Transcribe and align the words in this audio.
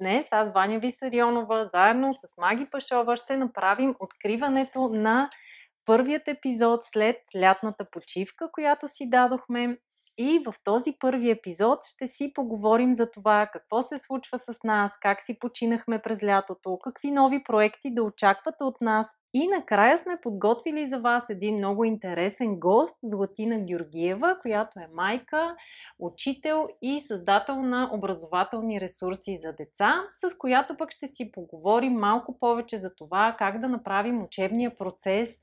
Днес 0.00 0.28
аз, 0.30 0.52
Ваня 0.52 0.78
Висарионова, 0.78 1.64
заедно 1.74 2.14
с 2.14 2.36
Маги 2.40 2.66
Пашова 2.70 3.16
ще 3.16 3.36
направим 3.36 3.94
откриването 4.00 4.88
на 4.88 5.30
първият 5.84 6.28
епизод 6.28 6.80
след 6.84 7.16
лятната 7.36 7.84
почивка, 7.90 8.48
която 8.52 8.88
си 8.88 9.10
дадохме. 9.10 9.78
И 10.18 10.42
в 10.46 10.54
този 10.64 10.94
първи 11.00 11.30
епизод 11.30 11.78
ще 11.84 12.08
си 12.08 12.32
поговорим 12.34 12.94
за 12.94 13.10
това 13.10 13.48
какво 13.52 13.82
се 13.82 13.98
случва 13.98 14.38
с 14.38 14.62
нас, 14.64 14.92
как 15.00 15.22
си 15.22 15.38
починахме 15.38 15.98
през 15.98 16.22
лятото, 16.22 16.78
какви 16.84 17.10
нови 17.10 17.44
проекти 17.44 17.94
да 17.94 18.02
очаквате 18.02 18.64
от 18.64 18.80
нас. 18.80 19.06
И 19.36 19.48
накрая 19.48 19.98
сме 19.98 20.18
подготвили 20.22 20.86
за 20.86 20.98
вас 20.98 21.30
един 21.30 21.56
много 21.56 21.84
интересен 21.84 22.60
гост, 22.60 22.96
Златина 23.02 23.58
Георгиева, 23.58 24.38
която 24.42 24.80
е 24.80 24.88
майка, 24.94 25.56
учител 25.98 26.68
и 26.82 27.00
създател 27.00 27.62
на 27.62 27.90
образователни 27.92 28.80
ресурси 28.80 29.38
за 29.38 29.52
деца, 29.52 30.02
с 30.16 30.38
която 30.38 30.76
пък 30.76 30.90
ще 30.90 31.06
си 31.06 31.32
поговорим 31.32 31.92
малко 31.92 32.38
повече 32.38 32.78
за 32.78 32.94
това 32.94 33.34
как 33.38 33.60
да 33.60 33.68
направим 33.68 34.22
учебния 34.22 34.76
процес 34.76 35.38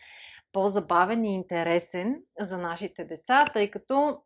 по-забавен 0.53 1.25
и 1.25 1.35
интересен 1.35 2.21
за 2.39 2.57
нашите 2.57 3.03
деца, 3.03 3.45
тъй 3.53 3.71
като 3.71 4.17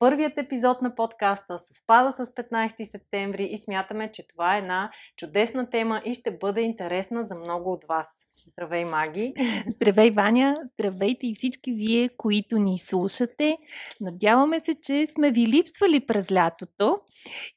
Първият 0.00 0.38
епизод 0.38 0.82
на 0.82 0.94
подкаста 0.94 1.58
съвпада 1.58 2.12
с 2.12 2.30
15 2.30 2.90
септември 2.90 3.44
и 3.44 3.58
смятаме, 3.58 4.10
че 4.12 4.28
това 4.28 4.54
е 4.54 4.58
една 4.58 4.90
чудесна 5.16 5.70
тема 5.70 6.02
и 6.04 6.14
ще 6.14 6.38
бъде 6.38 6.60
интересна 6.60 7.24
за 7.24 7.34
много 7.34 7.72
от 7.72 7.84
вас. 7.88 8.06
Здравей, 8.52 8.84
Маги! 8.84 9.34
Здравей, 9.66 10.10
Ваня! 10.10 10.56
Здравейте 10.64 11.26
и 11.26 11.34
всички 11.34 11.72
вие, 11.72 12.08
които 12.08 12.58
ни 12.58 12.78
слушате. 12.78 13.58
Надяваме 14.00 14.60
се, 14.60 14.74
че 14.82 15.06
сме 15.06 15.30
ви 15.30 15.46
липсвали 15.46 16.06
през 16.06 16.32
лятото 16.32 17.00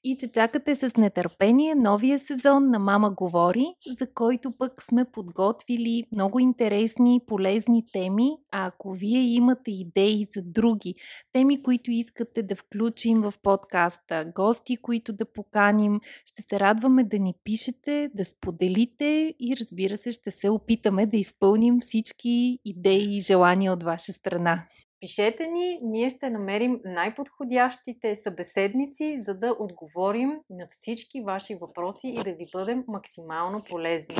и 0.03 0.17
че 0.19 0.27
чакате 0.27 0.75
с 0.75 0.97
нетърпение 0.97 1.75
новия 1.75 2.19
сезон 2.19 2.69
на 2.69 2.79
Мама 2.79 3.09
говори, 3.09 3.65
за 3.99 4.13
който 4.13 4.51
пък 4.57 4.83
сме 4.83 5.05
подготвили 5.05 6.03
много 6.11 6.39
интересни, 6.39 7.21
полезни 7.27 7.85
теми. 7.93 8.31
А 8.51 8.65
ако 8.65 8.93
вие 8.93 9.19
имате 9.19 9.71
идеи 9.71 10.25
за 10.35 10.41
други 10.45 10.95
теми, 11.33 11.63
които 11.63 11.91
искате 11.91 12.43
да 12.43 12.55
включим 12.55 13.21
в 13.21 13.33
подкаста, 13.43 14.25
гости, 14.35 14.77
които 14.77 15.13
да 15.13 15.25
поканим, 15.25 15.99
ще 16.25 16.41
се 16.41 16.59
радваме 16.59 17.03
да 17.03 17.19
ни 17.19 17.33
пишете, 17.43 18.09
да 18.15 18.25
споделите 18.25 19.35
и 19.39 19.55
разбира 19.59 19.97
се, 19.97 20.11
ще 20.11 20.31
се 20.31 20.49
опитаме 20.49 21.05
да 21.05 21.17
изпълним 21.17 21.79
всички 21.81 22.59
идеи 22.65 23.17
и 23.17 23.19
желания 23.19 23.73
от 23.73 23.83
ваша 23.83 24.11
страна. 24.11 24.67
Пишете 25.03 25.47
ни, 25.47 25.79
ние 25.81 26.09
ще 26.09 26.29
намерим 26.29 26.81
най-подходящите 26.85 28.15
събеседници, 28.15 29.15
за 29.19 29.33
да 29.33 29.55
отговорим 29.59 30.31
на 30.49 30.67
всички 30.71 31.21
ваши 31.21 31.55
въпроси 31.55 32.07
и 32.07 32.23
да 32.23 32.31
ви 32.31 32.45
бъдем 32.53 32.83
максимално 32.87 33.63
полезни. 33.63 34.15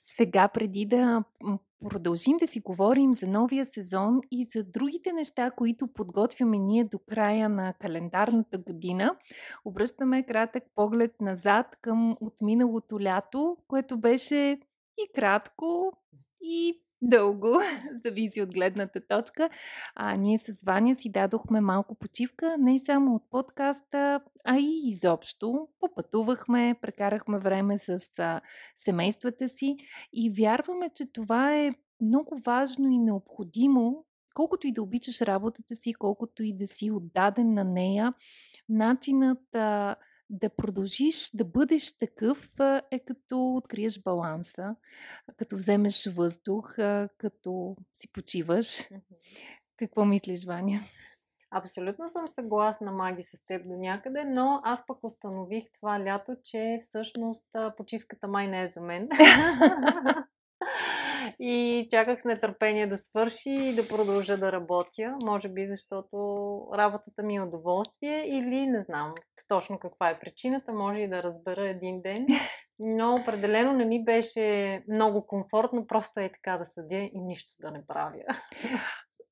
Сега, 0.00 0.48
преди 0.48 0.86
да 0.86 1.24
продължим 1.88 2.36
да 2.36 2.46
си 2.46 2.60
говорим 2.60 3.14
за 3.14 3.26
новия 3.26 3.64
сезон 3.64 4.20
и 4.30 4.44
за 4.44 4.64
другите 4.64 5.12
неща, 5.12 5.50
които 5.50 5.86
подготвяме 5.86 6.58
ние 6.58 6.84
до 6.84 6.98
края 6.98 7.48
на 7.48 7.72
календарната 7.72 8.58
година, 8.58 9.16
обръщаме 9.64 10.26
кратък 10.26 10.64
поглед 10.74 11.20
назад 11.20 11.66
към 11.80 12.16
отминалото 12.20 13.00
лято, 13.00 13.56
което 13.68 13.98
беше 14.00 14.60
и 14.98 15.12
кратко, 15.14 15.92
и 16.42 16.82
дълго, 17.02 17.60
зависи 18.04 18.42
от 18.42 18.54
гледната 18.54 19.00
точка. 19.08 19.50
А 19.94 20.16
ние 20.16 20.38
с 20.38 20.62
Ваня 20.62 20.94
си 20.94 21.10
дадохме 21.10 21.60
малко 21.60 21.94
почивка, 21.94 22.56
не 22.58 22.78
само 22.78 23.14
от 23.14 23.30
подкаста, 23.30 24.20
а 24.44 24.58
и 24.58 24.80
изобщо. 24.84 25.68
Попътувахме, 25.80 26.74
прекарахме 26.82 27.38
време 27.38 27.78
с 27.78 27.98
а, 28.18 28.40
семействата 28.76 29.48
си 29.48 29.76
и 30.12 30.30
вярваме, 30.30 30.90
че 30.94 31.12
това 31.12 31.56
е 31.56 31.72
много 32.00 32.40
важно 32.46 32.90
и 32.90 32.98
необходимо, 32.98 34.04
колкото 34.34 34.66
и 34.66 34.72
да 34.72 34.82
обичаш 34.82 35.20
работата 35.20 35.74
си, 35.74 35.94
колкото 35.94 36.42
и 36.42 36.56
да 36.56 36.66
си 36.66 36.90
отдаден 36.90 37.54
на 37.54 37.64
нея, 37.64 38.12
начинът 38.68 39.54
а, 39.54 39.96
да 40.30 40.50
продължиш 40.50 41.30
да 41.34 41.44
бъдеш 41.44 41.96
такъв 41.96 42.48
е 42.90 42.98
като 42.98 43.54
откриеш 43.54 44.02
баланса, 44.02 44.76
като 45.36 45.56
вземеш 45.56 46.06
въздух, 46.06 46.74
като 47.18 47.76
си 47.94 48.12
почиваш. 48.12 48.88
Какво 49.76 50.04
мислиш, 50.04 50.46
Ваня? 50.46 50.80
Абсолютно 51.50 52.08
съм 52.08 52.28
съгласна, 52.28 52.92
Маги, 52.92 53.22
с 53.22 53.46
теб 53.46 53.68
до 53.68 53.76
някъде, 53.76 54.24
но 54.24 54.60
аз 54.64 54.86
пък 54.86 55.04
установих 55.04 55.64
това 55.72 56.00
лято, 56.04 56.36
че 56.44 56.78
всъщност 56.82 57.46
почивката 57.76 58.28
май 58.28 58.48
не 58.48 58.62
е 58.62 58.68
за 58.68 58.80
мен. 58.80 59.08
и 61.38 61.86
чаках 61.90 62.20
с 62.20 62.24
нетърпение 62.24 62.86
да 62.86 62.98
свърши 62.98 63.50
и 63.50 63.74
да 63.74 63.88
продължа 63.88 64.38
да 64.38 64.52
работя. 64.52 65.16
Може 65.24 65.48
би 65.48 65.66
защото 65.66 66.16
работата 66.74 67.22
ми 67.22 67.36
е 67.36 67.42
удоволствие 67.42 68.24
или 68.26 68.66
не 68.66 68.82
знам 68.82 69.14
точно 69.48 69.78
каква 69.78 70.10
е 70.10 70.20
причината, 70.20 70.72
може 70.72 70.98
и 70.98 71.08
да 71.08 71.22
разбера 71.22 71.68
един 71.68 72.02
ден. 72.02 72.26
Но 72.78 73.14
определено 73.14 73.72
не 73.72 73.84
ми 73.84 74.04
беше 74.04 74.82
много 74.88 75.26
комфортно, 75.26 75.86
просто 75.86 76.20
е 76.20 76.32
така 76.32 76.58
да 76.58 76.66
съдя 76.66 77.10
и 77.12 77.20
нищо 77.20 77.56
да 77.60 77.70
не 77.70 77.86
правя. 77.86 78.22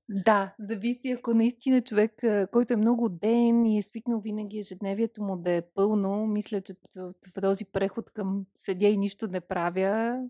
Да, 0.08 0.54
зависи 0.58 1.10
ако 1.10 1.34
наистина 1.34 1.82
човек, 1.82 2.12
който 2.52 2.72
е 2.72 2.76
много 2.76 3.08
ден 3.08 3.66
и 3.66 3.78
е 3.78 3.82
свикнал 3.82 4.20
винаги 4.20 4.58
ежедневието 4.58 5.22
му 5.22 5.36
да 5.36 5.52
е 5.52 5.62
пълно, 5.74 6.26
мисля, 6.26 6.60
че 6.60 6.74
в 6.96 7.40
този 7.40 7.64
преход 7.64 8.10
към 8.10 8.44
седя 8.54 8.86
и 8.86 8.96
нищо 8.96 9.28
не 9.28 9.40
правя, 9.40 10.22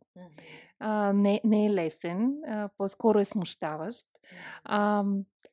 а, 0.79 1.13
не, 1.13 1.41
не 1.45 1.67
е 1.67 1.71
лесен, 1.71 2.35
а, 2.47 2.69
по-скоро 2.79 3.19
е 3.19 3.25
смущаващ. 3.25 4.07
А, 4.65 5.05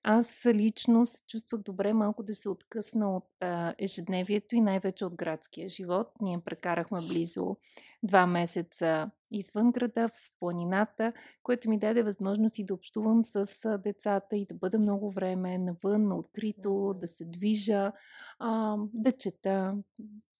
аз 0.03 0.45
лично 0.45 1.05
се 1.05 1.21
чувствах 1.27 1.61
добре 1.61 1.93
малко 1.93 2.23
да 2.23 2.35
се 2.35 2.49
откъсна 2.49 3.15
от 3.15 3.29
а, 3.41 3.73
ежедневието 3.79 4.55
и 4.55 4.61
най-вече 4.61 5.05
от 5.05 5.15
градския 5.15 5.69
живот. 5.69 6.07
Ние 6.21 6.39
прекарахме 6.45 6.99
близо 6.99 7.57
два 8.03 8.27
месеца 8.27 9.11
извън 9.31 9.71
града, 9.71 10.09
в 10.09 10.31
планината, 10.39 11.13
което 11.43 11.69
ми 11.69 11.79
даде 11.79 12.03
възможност 12.03 12.59
и 12.59 12.65
да 12.65 12.73
общувам 12.73 13.25
с 13.25 13.45
децата 13.83 14.37
и 14.37 14.45
да 14.45 14.55
бъда 14.55 14.79
много 14.79 15.11
време 15.11 15.57
навън, 15.57 16.07
на 16.07 16.15
открито, 16.15 16.93
да 17.01 17.07
се 17.07 17.25
движа, 17.25 17.91
а, 18.39 18.77
да 18.93 19.11
чета. 19.11 19.75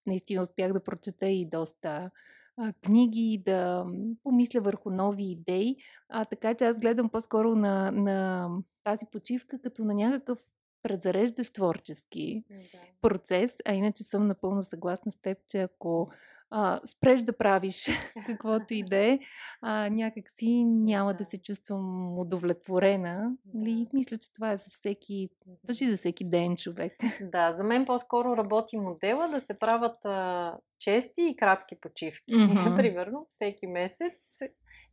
Наистина 0.06 0.42
успях 0.42 0.74
да 0.74 0.84
прочета 0.84 1.28
и 1.28 1.50
доста 1.50 2.12
а, 2.58 2.74
книги, 2.74 3.44
да 3.46 3.86
помисля 4.24 4.62
върху 4.62 4.90
нови 4.90 5.32
идеи. 5.32 5.78
А, 6.10 6.26
така 6.26 6.54
че 6.54 6.66
аз 6.66 6.78
гледам 6.78 7.10
по-скоро 7.10 7.56
на, 7.56 7.92
на 7.92 8.50
тази 8.84 9.06
почивка 9.12 9.62
като 9.62 9.86
на 9.86 9.94
някакъв 9.94 10.40
презареждащ 10.84 11.54
творчески 11.54 12.44
да. 12.50 12.80
процес. 13.02 13.56
А 13.66 13.74
иначе 13.74 14.04
съм 14.04 14.28
напълно 14.28 14.64
съгласна 14.64 15.12
с 15.12 15.22
теб, 15.22 15.38
че 15.48 15.62
ако 15.62 16.08
а, 16.56 16.80
спреш 16.86 17.22
да 17.22 17.38
правиш 17.38 17.90
каквото 18.28 18.74
и 18.74 18.84
да 18.84 18.98
е, 18.98 19.20
някак 19.90 20.30
си 20.30 20.64
няма 20.66 21.14
да 21.14 21.26
се 21.26 21.42
чувствам 21.42 22.20
удовлетворена. 22.20 23.32
Нали? 23.54 23.88
Мисля, 23.94 24.18
че 24.18 24.34
това 24.34 24.52
е 24.52 24.58
за 24.58 24.70
всеки, 24.70 25.30
въжи 25.68 25.86
за 25.86 25.98
всеки 25.98 26.30
ден 26.30 26.56
човек. 26.56 26.94
Да, 27.22 27.54
за 27.54 27.64
мен 27.64 27.86
по-скоро 27.86 28.38
работи 28.38 28.78
модела 28.78 29.28
да 29.28 29.40
се 29.40 29.54
правят 29.54 30.06
а, 30.06 30.54
чести 30.80 31.22
и 31.22 31.36
кратки 31.36 31.76
почивки. 31.82 32.34
Mm-hmm. 32.44 32.78
Примерно 32.78 33.28
всеки 33.30 33.68
месец 33.68 34.40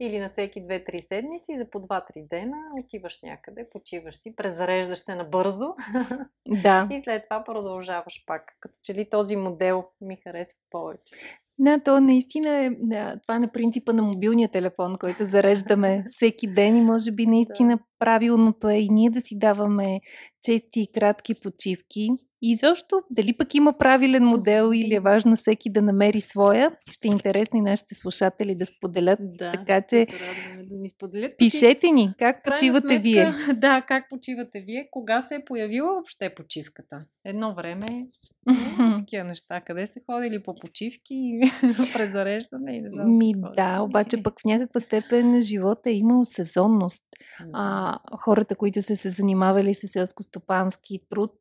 или 0.00 0.18
на 0.18 0.28
всеки 0.28 0.62
2-3 0.62 0.98
седмици 0.98 1.58
за 1.58 1.70
по 1.70 1.80
2-3 1.80 2.28
дена 2.28 2.56
отиваш 2.80 3.22
някъде, 3.22 3.70
почиваш 3.70 4.16
си, 4.16 4.36
презареждаш 4.36 4.98
се 4.98 5.14
набързо 5.14 5.74
да. 6.46 6.88
и 6.92 7.00
след 7.04 7.24
това 7.24 7.44
продължаваш 7.44 8.24
пак. 8.26 8.56
Като 8.60 8.78
че 8.82 8.94
ли 8.94 9.10
този 9.10 9.36
модел 9.36 9.84
ми 10.00 10.16
харесва 10.16 10.58
повече. 10.70 11.14
Да, 11.62 11.78
то 11.78 12.00
наистина 12.00 12.48
е 12.48 12.70
да, 12.70 13.16
това 13.22 13.36
е 13.36 13.38
на 13.38 13.52
принципа 13.52 13.92
на 13.92 14.02
мобилния 14.02 14.48
телефон, 14.48 14.94
който 15.00 15.24
зареждаме 15.24 16.04
всеки 16.10 16.54
ден 16.54 16.76
и 16.76 16.80
може 16.80 17.12
би 17.12 17.26
наистина 17.26 17.78
правилното 17.98 18.68
е 18.68 18.74
и 18.74 18.88
ние 18.88 19.10
да 19.10 19.20
си 19.20 19.38
даваме 19.38 20.00
чести 20.42 20.80
и 20.80 20.92
кратки 20.92 21.34
почивки. 21.34 22.08
И 22.42 22.54
защо, 22.54 23.02
дали 23.10 23.36
пък 23.36 23.54
има 23.54 23.72
правилен 23.78 24.24
модел 24.24 24.70
или 24.74 24.94
е 24.94 25.00
важно 25.00 25.36
всеки 25.36 25.70
да 25.70 25.82
намери 25.82 26.20
своя, 26.20 26.70
ще 26.90 27.08
е 27.08 27.10
интересно 27.10 27.58
и 27.58 27.62
нашите 27.62 27.94
слушатели 27.94 28.54
да 28.54 28.66
споделят. 28.66 29.18
Да, 29.22 29.52
така 29.52 29.82
че 29.82 30.06
да 30.62 30.76
ни 30.76 30.88
споделят. 30.88 31.32
Пишете 31.38 31.90
ни, 31.90 32.14
как 32.18 32.44
почивате 32.44 32.86
сметка, 32.86 33.02
вие. 33.02 33.34
Да, 33.54 33.82
как 33.82 34.08
почивате 34.10 34.60
вие, 34.60 34.88
кога 34.90 35.22
се 35.22 35.34
е 35.34 35.44
появила 35.44 35.92
въобще 35.92 36.34
почивката. 36.34 37.04
Едно 37.24 37.54
време 37.54 37.86
такива 38.98 39.24
неща. 39.24 39.60
Къде 39.60 39.86
се 39.86 40.00
ходили 40.10 40.42
по 40.42 40.54
почивки, 40.54 41.40
презареждане 41.92 42.76
и 42.76 42.80
не 42.80 42.90
знам. 42.90 43.18
Ми 43.18 43.34
да, 43.56 43.80
обаче 43.80 44.22
пък 44.22 44.40
в 44.40 44.44
някаква 44.44 44.80
степен 44.80 45.42
живота 45.42 45.90
е 45.90 45.94
имал 45.94 46.24
сезонност. 46.24 47.04
А, 47.52 47.98
хората, 48.18 48.56
които 48.56 48.82
са 48.82 48.96
се 48.96 49.08
занимавали 49.08 49.74
с 49.74 49.88
селско-стопански 49.88 51.00
труд, 51.10 51.32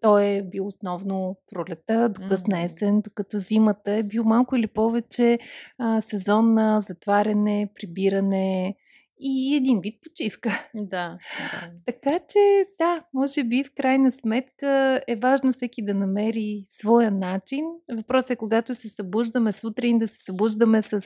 той 0.00 0.24
е 0.24 0.42
бил 0.42 0.66
основно 0.66 1.36
пролета, 1.50 2.08
до 2.08 2.28
късна 2.28 2.62
есен, 2.62 3.00
докато 3.00 3.38
зимата 3.38 3.92
е 3.92 4.02
бил 4.02 4.24
малко 4.24 4.56
или 4.56 4.66
повече 4.66 5.38
а, 5.78 6.00
сезон 6.00 6.54
на 6.54 6.80
затваряне, 6.80 7.70
прибиране, 7.74 8.76
и 9.22 9.56
един 9.56 9.80
вид 9.80 9.98
почивка. 10.02 10.68
Да, 10.74 10.86
да. 10.88 11.18
Така 11.86 12.18
че, 12.28 12.66
да, 12.78 13.04
може 13.14 13.44
би 13.44 13.64
в 13.64 13.70
крайна 13.76 14.12
сметка 14.12 15.00
е 15.08 15.16
важно 15.16 15.50
всеки 15.50 15.84
да 15.84 15.94
намери 15.94 16.64
своя 16.66 17.10
начин. 17.10 17.64
Въпросът 17.96 18.30
е, 18.30 18.36
когато 18.36 18.74
се 18.74 18.88
събуждаме 18.88 19.52
сутрин, 19.52 19.98
да 19.98 20.06
се 20.06 20.24
събуждаме 20.24 20.82
с 20.82 21.00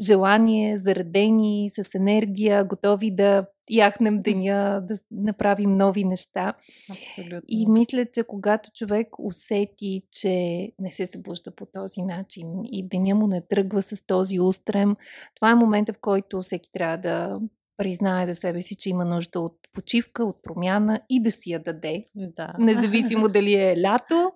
желание, 0.00 0.78
заредени, 0.78 1.70
с 1.70 1.94
енергия, 1.94 2.64
готови 2.64 3.14
да 3.14 3.46
яхнем 3.70 4.22
деня, 4.22 4.82
да 4.88 4.98
направим 5.10 5.76
нови 5.76 6.04
неща. 6.04 6.54
Абсолютно. 6.90 7.42
И 7.48 7.66
мисля, 7.68 8.06
че 8.14 8.22
когато 8.22 8.70
човек 8.74 9.08
усети, 9.18 10.02
че 10.12 10.30
не 10.78 10.90
се 10.90 11.06
събужда 11.06 11.50
по 11.50 11.66
този 11.66 12.02
начин 12.02 12.46
и 12.64 12.88
деня 12.88 13.14
му 13.14 13.26
не 13.26 13.40
тръгва 13.40 13.82
с 13.82 14.06
този 14.06 14.40
устрем, 14.40 14.96
това 15.34 15.50
е 15.50 15.54
момента, 15.54 15.92
в 15.92 15.98
който 16.00 16.42
всеки 16.42 16.72
трябва 16.72 16.96
да 16.96 17.40
признае 17.76 18.26
за 18.26 18.34
себе 18.34 18.60
си, 18.60 18.76
че 18.76 18.90
има 18.90 19.04
нужда 19.04 19.40
от 19.40 19.58
почивка, 19.72 20.24
от 20.24 20.42
промяна 20.42 21.00
и 21.08 21.22
да 21.22 21.30
си 21.30 21.50
я 21.50 21.62
даде. 21.62 22.04
Да. 22.14 22.54
Независимо 22.58 23.28
дали 23.28 23.54
е 23.54 23.76
лято 23.82 24.32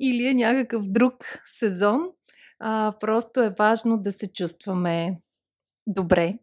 или 0.00 0.26
е 0.26 0.34
някакъв 0.34 0.86
друг 0.86 1.14
сезон. 1.46 2.00
А, 2.58 2.94
просто 3.00 3.40
е 3.40 3.54
важно 3.58 3.98
да 3.98 4.12
се 4.12 4.32
чувстваме 4.32 5.20
добре. 5.86 6.38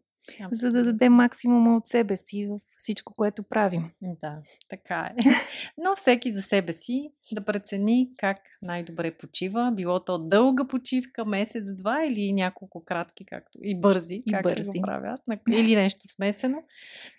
За 0.52 0.72
да 0.72 0.84
дадем 0.84 1.12
максимума 1.12 1.76
от 1.76 1.86
себе 1.86 2.16
си 2.16 2.46
в 2.46 2.60
всичко, 2.82 3.14
което 3.16 3.42
правим. 3.42 3.90
Да, 4.02 4.36
така 4.68 5.10
е. 5.18 5.22
Но 5.84 5.96
всеки 5.96 6.32
за 6.32 6.42
себе 6.42 6.72
си 6.72 7.12
да 7.32 7.44
прецени 7.44 8.10
как 8.18 8.36
най-добре 8.62 9.10
почива. 9.10 9.72
Било 9.74 10.00
то 10.00 10.18
дълга 10.18 10.64
почивка, 10.64 11.24
месец-два 11.24 12.04
или 12.04 12.32
няколко 12.32 12.84
кратки, 12.84 13.26
както 13.26 13.58
и 13.62 13.80
бързи, 13.80 14.22
и 14.26 14.32
както 14.32 14.48
бързи. 14.48 14.66
го 14.66 14.82
правя 14.82 15.08
аз. 15.08 15.20
Или 15.52 15.76
нещо 15.76 16.08
смесено. 16.08 16.62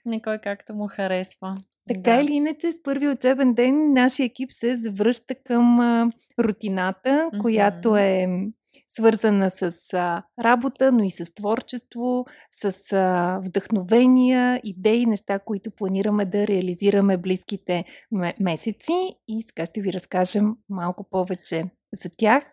Некой 0.06 0.38
както 0.38 0.74
му 0.74 0.88
харесва. 0.88 1.58
Така 1.88 2.16
да. 2.16 2.22
или 2.22 2.34
иначе, 2.34 2.72
с 2.72 2.84
първи 2.84 3.08
учебен 3.08 3.54
ден 3.54 3.94
нашия 3.94 4.26
екип 4.26 4.52
се 4.52 4.76
завръща 4.76 5.36
към 5.36 5.80
а, 5.80 6.12
рутината, 6.40 7.10
mm-hmm. 7.10 7.42
която 7.42 7.98
е 7.98 8.28
свързана 8.95 9.50
с 9.50 9.74
а, 9.94 10.24
работа, 10.44 10.92
но 10.92 11.04
и 11.04 11.10
с 11.10 11.34
творчество, 11.34 12.25
с 12.51 12.94
а, 12.94 13.40
вдъхновения, 13.45 14.62
идеи, 14.63 15.06
неща, 15.06 15.40
които 15.40 15.72
планираме 15.72 16.25
да 16.25 16.48
реализираме 16.48 17.18
близките 17.18 17.86
месеци. 18.40 19.16
И 19.28 19.42
сега 19.42 19.66
ще 19.66 19.81
ви 19.81 19.94
разкажем 19.94 20.56
малко 20.69 21.04
повече 21.10 21.63
за 22.04 22.10
тях. 22.18 22.44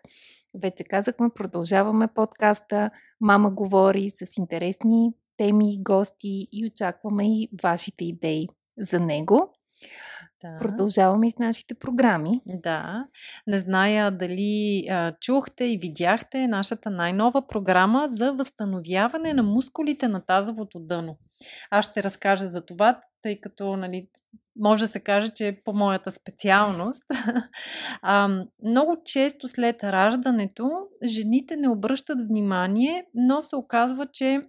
Вече 0.63 0.83
казахме, 0.83 1.29
продължаваме 1.35 2.07
подкаста 2.15 2.89
Мама 3.21 3.51
говори 3.51 4.09
с 4.09 4.37
интересни 4.37 5.13
теми, 5.37 5.83
гости 5.83 6.47
и 6.51 6.65
очакваме 6.65 7.27
и 7.27 7.49
вашите 7.63 8.05
идеи 8.05 8.47
за 8.77 8.99
него. 8.99 9.53
Да. 10.41 10.57
Продължаваме 10.59 11.27
и 11.27 11.31
с 11.31 11.37
нашите 11.39 11.73
програми. 11.73 12.41
Да. 12.45 13.07
Не 13.47 13.59
зная 13.59 14.11
дали 14.11 14.85
а, 14.89 15.13
чухте 15.21 15.65
и 15.65 15.77
видяхте 15.77 16.47
нашата 16.47 16.89
най-нова 16.89 17.47
програма 17.47 18.05
за 18.07 18.33
възстановяване 18.33 19.33
на 19.33 19.43
мускулите 19.43 20.07
на 20.07 20.25
тазовото 20.25 20.79
дъно. 20.79 21.17
Аз 21.71 21.85
ще 21.85 22.03
разкажа 22.03 22.47
за 22.47 22.65
това, 22.65 23.01
тъй 23.21 23.39
като 23.39 23.75
нали, 23.77 24.07
може 24.59 24.83
да 24.83 24.87
се 24.87 24.99
каже, 24.99 25.29
че 25.29 25.47
е 25.47 25.63
по 25.63 25.73
моята 25.73 26.11
специалност. 26.11 27.03
а, 28.01 28.45
много 28.63 28.97
често 29.05 29.47
след 29.47 29.83
раждането 29.83 30.71
жените 31.03 31.55
не 31.55 31.69
обръщат 31.69 32.27
внимание, 32.27 33.05
но 33.13 33.41
се 33.41 33.55
оказва, 33.55 34.07
че 34.13 34.41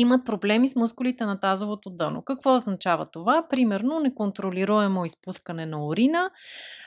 имат 0.00 0.26
проблеми 0.26 0.68
с 0.68 0.76
мускулите 0.76 1.24
на 1.24 1.40
тазовото 1.40 1.90
дъно. 1.90 2.22
Какво 2.22 2.54
означава 2.54 3.06
това? 3.06 3.46
Примерно 3.50 4.00
неконтролируемо 4.00 5.04
изпускане 5.04 5.66
на 5.66 5.86
урина, 5.86 6.30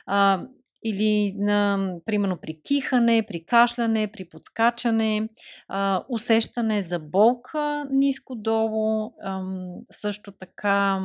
а, 0.05 0.43
или 0.83 1.33
на, 1.37 1.89
примерно 2.05 2.37
при 2.41 2.61
кихане, 2.61 3.25
при 3.27 3.45
кашляне, 3.45 4.11
при 4.11 4.29
подскачане, 4.29 5.29
а, 5.67 6.03
усещане 6.09 6.81
за 6.81 6.99
болка 6.99 7.85
ниско-долу, 7.91 9.13
а, 9.23 9.41
също 9.91 10.31
така 10.31 10.99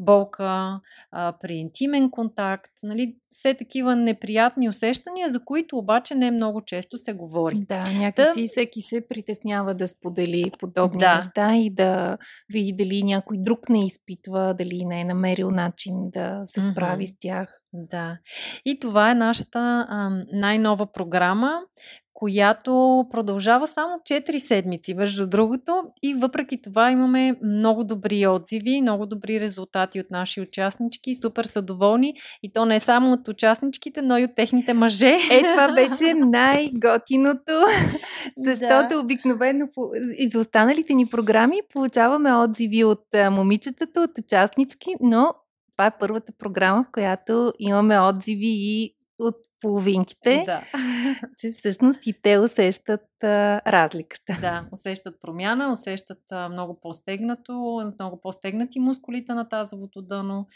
болка 0.00 0.80
а, 1.10 1.34
при 1.40 1.54
интимен 1.54 2.10
контакт, 2.10 2.72
нали, 2.82 3.16
все 3.30 3.54
такива 3.54 3.96
неприятни 3.96 4.68
усещания, 4.68 5.28
за 5.28 5.44
които 5.44 5.78
обаче 5.78 6.14
не 6.14 6.30
много 6.30 6.60
често 6.60 6.98
се 6.98 7.12
говори. 7.12 7.64
Да, 7.68 7.90
някакси 7.92 8.42
Та... 8.42 8.46
всеки 8.46 8.82
се 8.82 9.08
притеснява 9.08 9.74
да 9.74 9.86
сподели 9.86 10.50
подобни 10.58 11.00
да. 11.00 11.14
неща 11.14 11.56
и 11.56 11.70
да 11.70 12.18
види 12.52 12.72
дали 12.72 13.02
някой 13.02 13.36
друг 13.40 13.68
не 13.68 13.86
изпитва, 13.86 14.54
дали 14.58 14.84
не 14.84 15.00
е 15.00 15.04
намерил 15.04 15.50
начин 15.50 16.10
да 16.10 16.42
се 16.44 16.60
справи 16.60 17.06
mm-hmm. 17.06 17.16
с 17.16 17.20
тях. 17.20 17.60
Да. 17.72 18.18
И 18.64 18.78
това 18.78 19.10
е 19.10 19.14
нашата 19.14 19.86
а, 19.88 20.10
най-нова 20.32 20.92
програма, 20.92 21.60
която 22.14 23.04
продължава 23.10 23.66
само 23.66 23.98
4 24.10 24.38
седмици, 24.38 24.94
между 24.94 25.26
другото. 25.26 25.82
И 26.02 26.14
въпреки 26.14 26.62
това 26.62 26.90
имаме 26.90 27.36
много 27.42 27.84
добри 27.84 28.26
отзиви, 28.26 28.80
много 28.82 29.06
добри 29.06 29.40
резултати 29.40 30.00
от 30.00 30.10
наши 30.10 30.40
участнички. 30.40 31.14
Супер 31.14 31.44
са 31.44 31.62
доволни. 31.62 32.14
И 32.42 32.52
то 32.52 32.64
не 32.64 32.80
само 32.80 33.12
от 33.12 33.28
участничките, 33.28 34.02
но 34.02 34.18
и 34.18 34.24
от 34.24 34.34
техните 34.36 34.74
мъже. 34.74 35.16
Е, 35.30 35.40
това 35.40 35.72
беше 35.72 36.14
най-готиното, 36.14 37.62
защото 38.36 38.88
да. 38.94 39.00
обикновено 39.00 39.68
и 40.18 40.28
за 40.28 40.38
останалите 40.38 40.94
ни 40.94 41.06
програми 41.06 41.56
получаваме 41.72 42.34
отзиви 42.34 42.84
от 42.84 43.04
момичетата, 43.30 44.00
от 44.00 44.18
участнички, 44.18 44.94
но 45.00 45.34
това 45.76 45.86
е 45.86 45.98
първата 46.00 46.32
програма, 46.38 46.84
в 46.88 46.92
която 46.92 47.52
имаме 47.58 48.00
отзиви 48.00 48.48
и 48.48 48.94
от 49.18 49.36
половинките, 49.60 50.42
да. 50.46 50.62
че 51.38 51.50
всъщност 51.50 52.06
и 52.06 52.14
те 52.22 52.38
усещат 52.38 53.24
а, 53.24 53.60
разликата. 53.66 54.38
Да, 54.40 54.68
усещат 54.72 55.14
промяна, 55.22 55.72
усещат 55.72 56.32
а, 56.32 56.48
много 56.48 56.80
по-стегнато, 56.80 57.92
много 57.94 58.20
по-стегнати 58.22 58.80
мускулите 58.80 59.32
на 59.32 59.48
тазовото 59.48 60.02
дъно. 60.02 60.46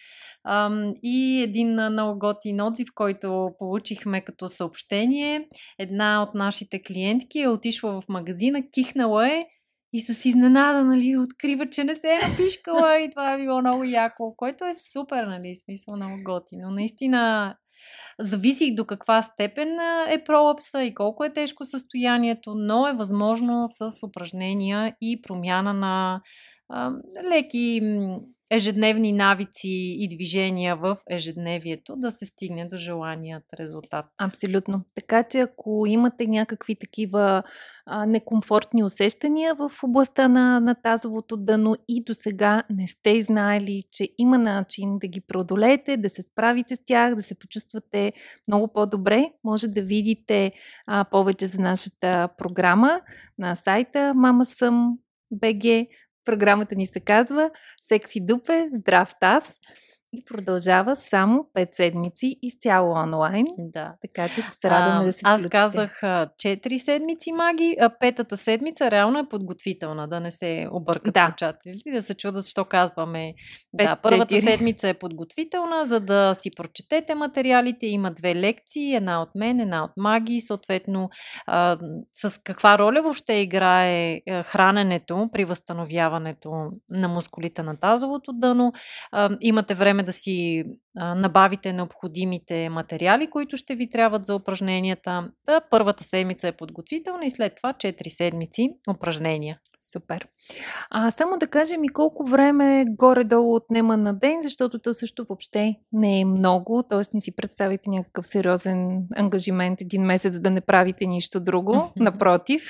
А, 0.45 0.71
и 1.03 1.43
един 1.43 1.73
много 1.73 2.19
готин 2.19 2.61
отзив, 2.61 2.89
който 2.95 3.51
получихме 3.59 4.21
като 4.21 4.49
съобщение. 4.49 5.49
Една 5.79 6.23
от 6.23 6.35
нашите 6.35 6.83
клиентки 6.83 7.41
е 7.41 7.49
отишла 7.49 8.01
в 8.01 8.09
магазина, 8.09 8.71
кихнала 8.71 9.29
е 9.29 9.43
и 9.95 10.01
с 10.01 10.25
изненада, 10.25 10.85
нали, 10.85 11.19
открива, 11.19 11.71
че 11.71 11.85
не 11.85 11.95
се 11.95 12.09
е 12.09 12.29
напишкала 12.29 12.99
и 12.99 13.11
това 13.11 13.33
е 13.33 13.39
било 13.39 13.61
много 13.61 13.85
яко, 13.85 14.35
което 14.37 14.65
е 14.65 14.75
супер, 14.93 15.25
нали, 15.25 15.55
смисъл 15.57 15.97
много 15.97 16.23
готино. 16.25 16.71
Наистина 16.71 17.55
Зависи 18.21 18.75
до 18.75 18.85
каква 18.85 19.23
степен 19.23 19.79
е 20.09 20.25
пролапса 20.25 20.83
и 20.83 20.95
колко 20.95 21.25
е 21.25 21.33
тежко 21.33 21.65
състоянието, 21.65 22.55
но 22.55 22.89
е 22.89 22.93
възможно 22.93 23.69
с 23.69 24.07
упражнения 24.07 24.97
и 25.01 25.23
промяна 25.23 25.75
на 25.75 26.21
а, 26.69 26.93
леки 27.31 27.81
ежедневни 28.55 29.13
навици 29.13 29.97
и 29.99 30.09
движения 30.09 30.77
в 30.77 30.97
ежедневието 31.11 31.97
да 31.97 32.11
се 32.11 32.27
стигне 32.27 32.69
до 32.69 32.77
желаният 32.77 33.45
резултат. 33.61 34.07
Абсолютно. 34.19 34.83
Така 34.95 35.23
че 35.23 35.39
ако 35.41 35.85
имате 35.87 36.27
някакви 36.27 36.77
такива 36.77 37.43
а, 37.87 38.07
некомфортни 38.07 38.85
усещания 38.85 39.55
в 39.55 39.71
областта 39.83 40.29
на, 40.29 40.61
на 40.61 40.75
тазовото 40.75 41.37
дъно 41.37 41.77
и 41.89 42.05
до 42.05 42.15
сега 42.15 42.63
не 42.71 42.87
сте 42.87 43.21
знаели, 43.21 43.83
че 43.91 44.09
има 44.19 44.39
начин 44.39 44.99
да 44.99 45.07
ги 45.07 45.21
преодолеете, 45.21 45.97
да 45.97 46.09
се 46.09 46.23
справите 46.23 46.77
с 46.77 46.85
тях, 46.85 47.15
да 47.15 47.23
се 47.23 47.35
почувствате 47.35 48.13
много 48.49 48.73
по-добре, 48.73 49.31
може 49.45 49.69
да 49.69 49.83
видите 49.83 50.53
а, 50.87 51.05
повече 51.05 51.47
за 51.47 51.61
нашата 51.61 52.29
програма 52.39 53.01
на 53.39 53.55
сайта 53.55 54.15
БГ 55.31 55.89
Програмата 56.25 56.75
ни 56.75 56.87
се 56.87 57.01
казва 57.01 57.51
Секси 57.89 58.21
дупе, 58.21 58.69
здрав 58.73 59.15
таз. 59.21 59.59
И 60.15 60.25
продължава 60.25 60.97
само 60.97 61.47
5 61.57 61.69
седмици 61.75 62.37
изцяло 62.43 62.93
онлайн. 62.93 63.47
Да. 63.59 63.93
Така 64.03 64.29
че 64.29 64.41
ще 64.41 64.51
се 64.51 64.71
радваме 64.71 65.01
А, 65.03 65.05
да 65.07 65.13
се 65.13 65.21
аз 65.25 65.41
включите. 65.41 65.57
казах 65.59 66.03
а, 66.03 66.27
4 66.37 66.77
седмици 66.77 67.33
маги, 67.33 67.77
а 67.81 67.91
петата 68.01 68.37
седмица 68.37 68.91
реално 68.91 69.19
е 69.19 69.29
подготвителна, 69.29 70.09
да 70.09 70.21
не 70.21 70.31
се 70.31 70.69
объркат 70.73 71.15
Да. 71.15 71.27
слушателите, 71.39 71.91
да 71.91 72.03
се 72.03 72.15
чудат, 72.15 72.45
що 72.47 72.65
казваме. 72.65 73.35
Пет, 73.79 73.87
да, 73.87 73.97
първата 73.97 74.35
четири. 74.35 74.51
седмица 74.53 74.89
е 74.89 74.95
подготвителна, 74.95 75.85
за 75.85 76.01
да 76.01 76.35
си 76.35 76.51
прочетете 76.57 77.15
материалите. 77.15 77.87
Има 77.87 78.11
две 78.11 78.35
лекции, 78.35 78.95
една 78.95 79.23
от 79.23 79.29
мен, 79.35 79.61
една 79.61 79.85
от 79.85 79.91
маги, 79.97 80.41
съответно 80.41 81.09
а, 81.47 81.79
с 82.15 82.41
каква 82.45 82.79
роля 82.79 83.03
въобще 83.03 83.33
играе 83.33 84.21
храненето 84.45 85.29
при 85.33 85.45
възстановяването 85.45 86.51
на 86.91 87.09
мускулите 87.09 87.63
на 87.63 87.77
тазовото 87.77 88.33
дъно. 88.33 88.73
А, 89.13 89.31
имате 89.41 89.75
време 89.75 90.03
да 90.05 90.13
си 90.13 90.65
а, 90.97 91.15
набавите 91.15 91.73
необходимите 91.73 92.69
материали, 92.69 93.31
които 93.31 93.57
ще 93.57 93.75
ви 93.75 93.91
трябват 93.91 94.27
за 94.27 94.35
упражненията. 94.35 95.31
Та 95.47 95.61
първата 95.71 96.05
седмица 96.05 96.49
е 96.49 96.57
подготвителна 96.57 97.25
и 97.27 97.31
след 97.31 97.55
това 97.55 97.73
4 97.73 98.09
седмици 98.09 98.69
упражнения. 98.91 99.59
Супер. 99.93 100.29
А 100.91 101.11
само 101.11 101.39
да 101.39 101.47
кажем 101.47 101.85
и 101.85 101.89
колко 101.89 102.25
време 102.27 102.85
горе-долу 102.89 103.55
отнема 103.55 103.97
на 103.97 104.15
ден, 104.15 104.43
защото 104.43 104.79
то 104.79 104.95
също 104.95 105.25
въобще 105.29 105.77
не 105.93 106.21
е 106.21 106.25
много, 106.25 106.83
т.е. 106.83 107.01
не 107.15 107.21
си 107.21 107.37
представите 107.37 107.91
някакъв 107.91 108.27
сериозен 108.27 109.07
ангажимент 109.17 109.81
един 109.81 110.03
месец 110.03 110.41
да 110.41 110.51
не 110.51 110.61
правите 110.61 111.07
нищо 111.07 111.41
друго. 111.41 111.93
Напротив. 111.97 112.69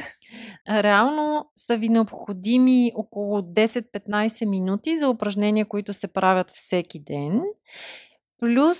Реално 0.68 1.47
са 1.56 1.76
ви 1.76 1.88
необходими 1.88 2.92
около 2.94 3.40
10-15 3.40 4.49
минути 4.49 4.97
за 4.97 5.09
упражнения, 5.09 5.66
които 5.66 5.92
се 5.92 6.09
правят 6.09 6.50
всеки 6.50 7.02
ден. 7.02 7.42
Плюс 8.40 8.78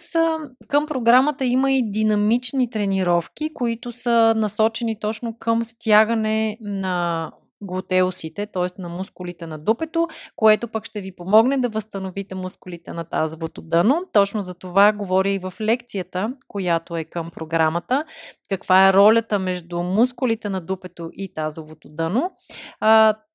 към 0.69 0.87
програмата 0.87 1.45
има 1.45 1.73
и 1.73 1.91
динамични 1.91 2.71
тренировки, 2.71 3.55
които 3.55 3.93
са 3.93 4.35
насочени 4.37 4.99
точно 4.99 5.39
към 5.39 5.65
стягане 5.65 6.59
на 6.61 7.31
глутеусите, 7.65 8.47
т.е. 8.47 8.83
на 8.83 8.89
мускулите 8.89 9.47
на 9.47 9.59
дупето, 9.59 10.09
което 10.37 10.69
пък 10.69 10.85
ще 10.85 11.01
ви 11.01 11.17
помогне 11.17 11.59
да 11.59 11.69
възстановите 11.69 12.35
мускулите 12.35 12.93
на 12.93 13.05
тазовото 13.05 13.63
дъно. 13.63 14.03
Точно 14.13 14.43
за 14.43 14.55
това 14.55 14.93
говоря 14.93 15.31
и 15.31 15.39
в 15.39 15.55
лекцията, 15.61 16.33
която 16.49 16.97
е 16.97 17.05
към 17.05 17.31
програмата, 17.31 18.05
каква 18.49 18.89
е 18.89 18.93
ролята 18.93 19.39
между 19.39 19.83
мускулите 19.83 20.49
на 20.49 20.61
дупето 20.61 21.11
и 21.13 21.35
тазовото 21.35 21.89
дъно. 21.89 22.31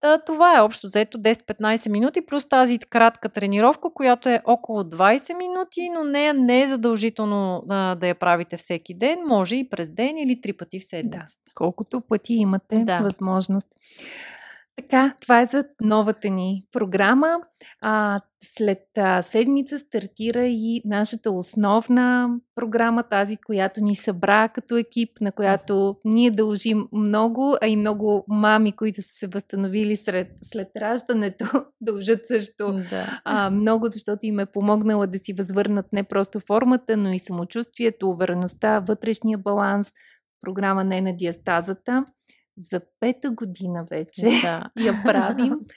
Та, 0.02 0.18
това 0.18 0.58
е 0.58 0.62
общо 0.62 0.88
взето 0.88 1.18
10-15 1.18 1.90
минути, 1.90 2.26
плюс 2.26 2.46
тази 2.46 2.80
кратка 2.80 3.30
тренировка, 3.30 3.90
която 3.94 4.30
е 4.30 4.42
около 4.46 4.84
20 4.84 5.38
минути, 5.38 5.90
но 5.94 6.04
нея 6.04 6.34
не 6.34 6.62
е 6.62 6.68
задължително 6.68 7.64
а, 7.70 7.96
да 7.96 8.08
я 8.08 8.16
правите 8.16 8.58
всеки 8.58 8.94
ден, 8.94 9.20
може 9.28 9.56
и 9.56 9.70
през 9.70 9.90
ден 9.90 10.18
или 10.18 10.42
три 10.42 10.54
пъти 10.54 10.80
в 10.80 10.84
седмицата. 10.84 11.52
Колкото 11.56 12.02
пъти 12.02 12.34
имате 12.34 12.84
Да. 12.84 13.00
възможност. 13.00 13.68
Така, 14.82 15.16
това 15.22 15.42
е 15.42 15.46
за 15.46 15.66
новата 15.82 16.30
ни 16.30 16.64
програма. 16.72 17.40
А, 17.82 18.22
след 18.44 18.80
а, 18.98 19.22
седмица 19.22 19.78
стартира 19.78 20.46
и 20.46 20.82
нашата 20.86 21.32
основна 21.32 22.30
програма, 22.56 23.04
тази, 23.04 23.38
която 23.38 23.82
ни 23.84 23.96
събра 23.96 24.50
като 24.50 24.78
екип, 24.78 25.10
на 25.22 25.32
която 25.32 25.96
ние 26.06 26.32
дължим 26.32 26.88
много, 26.92 27.56
а 27.62 27.68
и 27.68 27.76
много 27.76 28.26
мами, 28.28 28.72
които 28.72 29.02
са 29.02 29.08
се 29.08 29.28
възстановили 29.28 29.96
сред, 29.96 30.28
след 30.42 30.68
раждането, 30.78 31.46
дължат 31.82 32.28
също 32.28 32.74
Да. 32.90 33.22
а, 33.26 33.50
много, 33.50 33.88
защото 33.88 34.20
им 34.26 34.40
е 34.40 34.46
помогнала 34.46 35.08
да 35.08 35.20
си 35.20 35.34
възвърнат 35.34 35.94
не 35.94 36.04
просто 36.04 36.40
формата, 36.40 36.98
но 36.98 37.14
и 37.14 37.20
самочувствието, 37.20 38.10
увереността, 38.10 38.80
вътрешния 38.80 39.38
баланс. 39.38 39.92
Програма 40.42 40.84
не 40.84 41.02
на 41.02 41.16
диастазата. 41.16 42.06
За 42.60 42.82
пета 43.00 43.32
година 43.32 43.86
вече 43.90 44.42
да. 44.42 44.70
я 44.86 45.02
правим. 45.06 45.60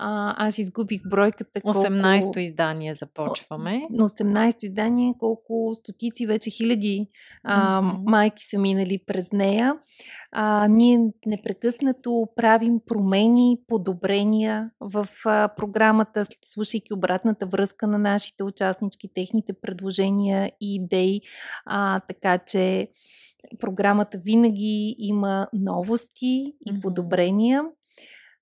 А, 0.00 0.46
аз 0.46 0.58
изгубих 0.58 1.00
бройката. 1.08 1.60
Колко... 1.60 1.78
18-то 1.78 2.40
издание 2.40 2.94
започваме. 2.94 3.86
На 3.90 4.08
18-то 4.08 4.66
издание, 4.66 5.14
колко 5.18 5.74
стотици, 5.74 6.26
вече 6.26 6.50
хиляди 6.50 7.08
а, 7.44 7.80
майки 7.82 8.44
са 8.44 8.58
минали 8.58 8.98
през 9.06 9.32
нея. 9.32 9.74
А, 10.32 10.68
ние 10.68 11.00
непрекъснато 11.26 12.28
правим 12.36 12.80
промени, 12.86 13.58
подобрения 13.68 14.70
в 14.80 15.08
а, 15.24 15.48
програмата, 15.56 16.24
слушайки 16.44 16.94
обратната 16.94 17.46
връзка 17.46 17.86
на 17.86 17.98
нашите 17.98 18.44
участнички, 18.44 19.08
техните 19.14 19.52
предложения 19.52 20.52
и 20.60 20.74
идеи. 20.74 21.20
А, 21.66 22.00
така 22.00 22.38
че 22.38 22.88
програмата 23.60 24.18
винаги 24.18 24.96
има 24.98 25.48
новости 25.52 26.52
и 26.66 26.80
подобрения. 26.82 27.64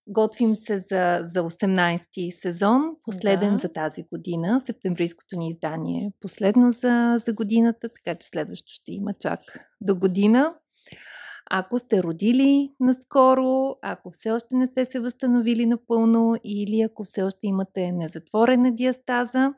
Готвим 0.08 0.56
се 0.56 0.78
за, 0.78 1.18
за 1.22 1.42
18-ти 1.42 2.30
сезон, 2.30 2.82
последен 3.04 3.52
Да. 3.52 3.58
за 3.58 3.68
тази 3.68 4.02
година. 4.02 4.60
Септемврийското 4.60 5.38
ни 5.38 5.48
издание 5.48 6.06
е 6.06 6.12
последно 6.20 6.70
за, 6.70 7.16
за 7.24 7.32
годината, 7.32 7.88
така 7.88 8.18
че 8.18 8.26
следващо 8.26 8.72
ще 8.72 8.92
има 8.92 9.14
чак 9.20 9.40
до 9.80 9.96
година. 9.96 10.54
Ако 11.50 11.78
сте 11.78 12.02
родили 12.02 12.72
наскоро, 12.80 13.76
ако 13.82 14.10
все 14.10 14.30
още 14.30 14.56
не 14.56 14.66
сте 14.66 14.84
се 14.84 15.00
възстановили 15.00 15.66
напълно 15.66 16.36
или 16.44 16.80
ако 16.80 17.04
все 17.04 17.22
още 17.22 17.46
имате 17.46 17.92
незатворена 17.92 18.74
диастаза, 18.74 19.54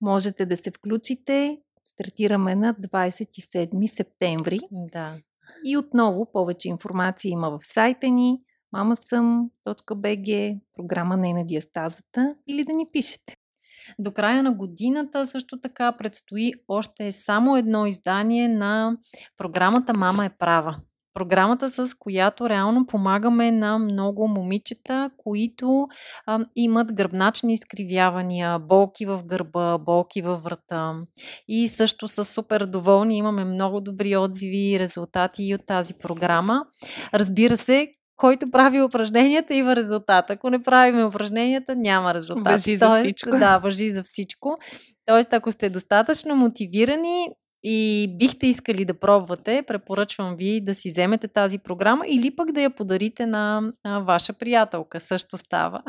можете 0.00 0.46
да 0.46 0.56
се 0.56 0.70
включите. 0.70 1.58
Стартираме 1.84 2.54
на 2.54 2.74
27 2.74 3.86
септември. 3.86 4.58
Да. 4.72 5.16
И 5.64 5.76
отново 5.76 6.32
повече 6.32 6.68
информация 6.68 7.30
има 7.30 7.50
в 7.50 7.66
сайта 7.66 8.08
ни 8.08 8.40
mamasam.bg, 8.74 10.60
програма 10.76 11.16
Не 11.16 11.32
на 11.32 11.46
диастазата 11.46 12.34
или 12.46 12.64
да 12.64 12.72
ни 12.72 12.86
пишете. 12.92 13.36
До 13.98 14.12
края 14.12 14.42
на 14.42 14.52
годината 14.52 15.26
също 15.26 15.60
така 15.60 15.92
предстои 15.92 16.52
още 16.68 17.12
само 17.12 17.56
едно 17.56 17.86
издание 17.86 18.48
на 18.48 18.96
програмата 19.36 19.94
Мама 19.94 20.24
е 20.24 20.36
права. 20.38 20.80
Програмата, 21.14 21.70
с 21.70 21.94
която 21.98 22.48
реално 22.48 22.86
помагаме 22.86 23.50
на 23.50 23.78
много 23.78 24.28
момичета, 24.28 25.10
които 25.16 25.86
а, 26.26 26.38
имат 26.56 26.94
гръбначни 26.94 27.52
изкривявания, 27.52 28.58
болки 28.58 29.06
в 29.06 29.22
гърба, 29.26 29.78
болки 29.78 30.22
във 30.22 30.42
врата. 30.42 30.94
И 31.48 31.68
също 31.68 32.08
са 32.08 32.24
супер 32.24 32.66
доволни. 32.66 33.16
Имаме 33.16 33.44
много 33.44 33.80
добри 33.80 34.16
отзиви 34.16 34.72
и 34.72 34.78
резултати 34.78 35.44
и 35.44 35.54
от 35.54 35.66
тази 35.66 35.94
програма. 35.94 36.64
Разбира 37.14 37.56
се, 37.56 37.88
който 38.20 38.50
прави 38.50 38.82
упражненията, 38.82 39.54
има 39.54 39.76
резултат. 39.76 40.30
Ако 40.30 40.50
не 40.50 40.62
правим 40.62 41.06
упражненията, 41.06 41.76
няма 41.76 42.14
резултат. 42.14 42.52
Важи 42.52 42.76
за 42.76 42.86
Тоест, 42.86 43.00
всичко. 43.00 43.30
Да, 43.30 43.58
въжи 43.58 43.90
за 43.90 44.02
всичко. 44.02 44.56
Тоест, 45.06 45.32
ако 45.32 45.52
сте 45.52 45.70
достатъчно 45.70 46.36
мотивирани 46.36 47.26
и 47.62 48.08
бихте 48.18 48.46
искали 48.46 48.84
да 48.84 48.94
пробвате, 48.94 49.62
препоръчвам 49.66 50.36
ви 50.36 50.60
да 50.60 50.74
си 50.74 50.90
вземете 50.90 51.28
тази 51.28 51.58
програма 51.58 52.04
или 52.08 52.36
пък 52.36 52.52
да 52.52 52.60
я 52.62 52.70
подарите 52.70 53.26
на, 53.26 53.72
ваша 54.06 54.32
приятелка. 54.32 55.00
Също 55.00 55.38
става. 55.38 55.82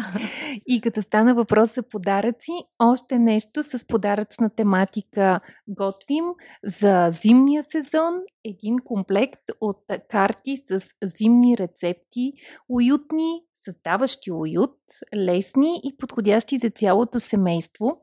И 0.67 0.81
като 0.81 1.01
стана 1.01 1.35
въпрос 1.35 1.75
за 1.75 1.83
подаръци, 1.83 2.51
още 2.79 3.19
нещо 3.19 3.63
с 3.63 3.87
подаръчна 3.87 4.49
тематика 4.55 5.39
готвим 5.67 6.25
за 6.63 7.07
зимния 7.09 7.63
сезон. 7.63 8.13
Един 8.45 8.75
комплект 8.85 9.43
от 9.61 9.83
карти 10.09 10.57
с 10.57 10.81
зимни 11.03 11.57
рецепти, 11.57 12.33
уютни, 12.69 13.41
създаващи 13.65 14.31
уют, 14.31 14.77
лесни 15.15 15.81
и 15.83 15.97
подходящи 15.97 16.57
за 16.57 16.69
цялото 16.69 17.19
семейство. 17.19 18.01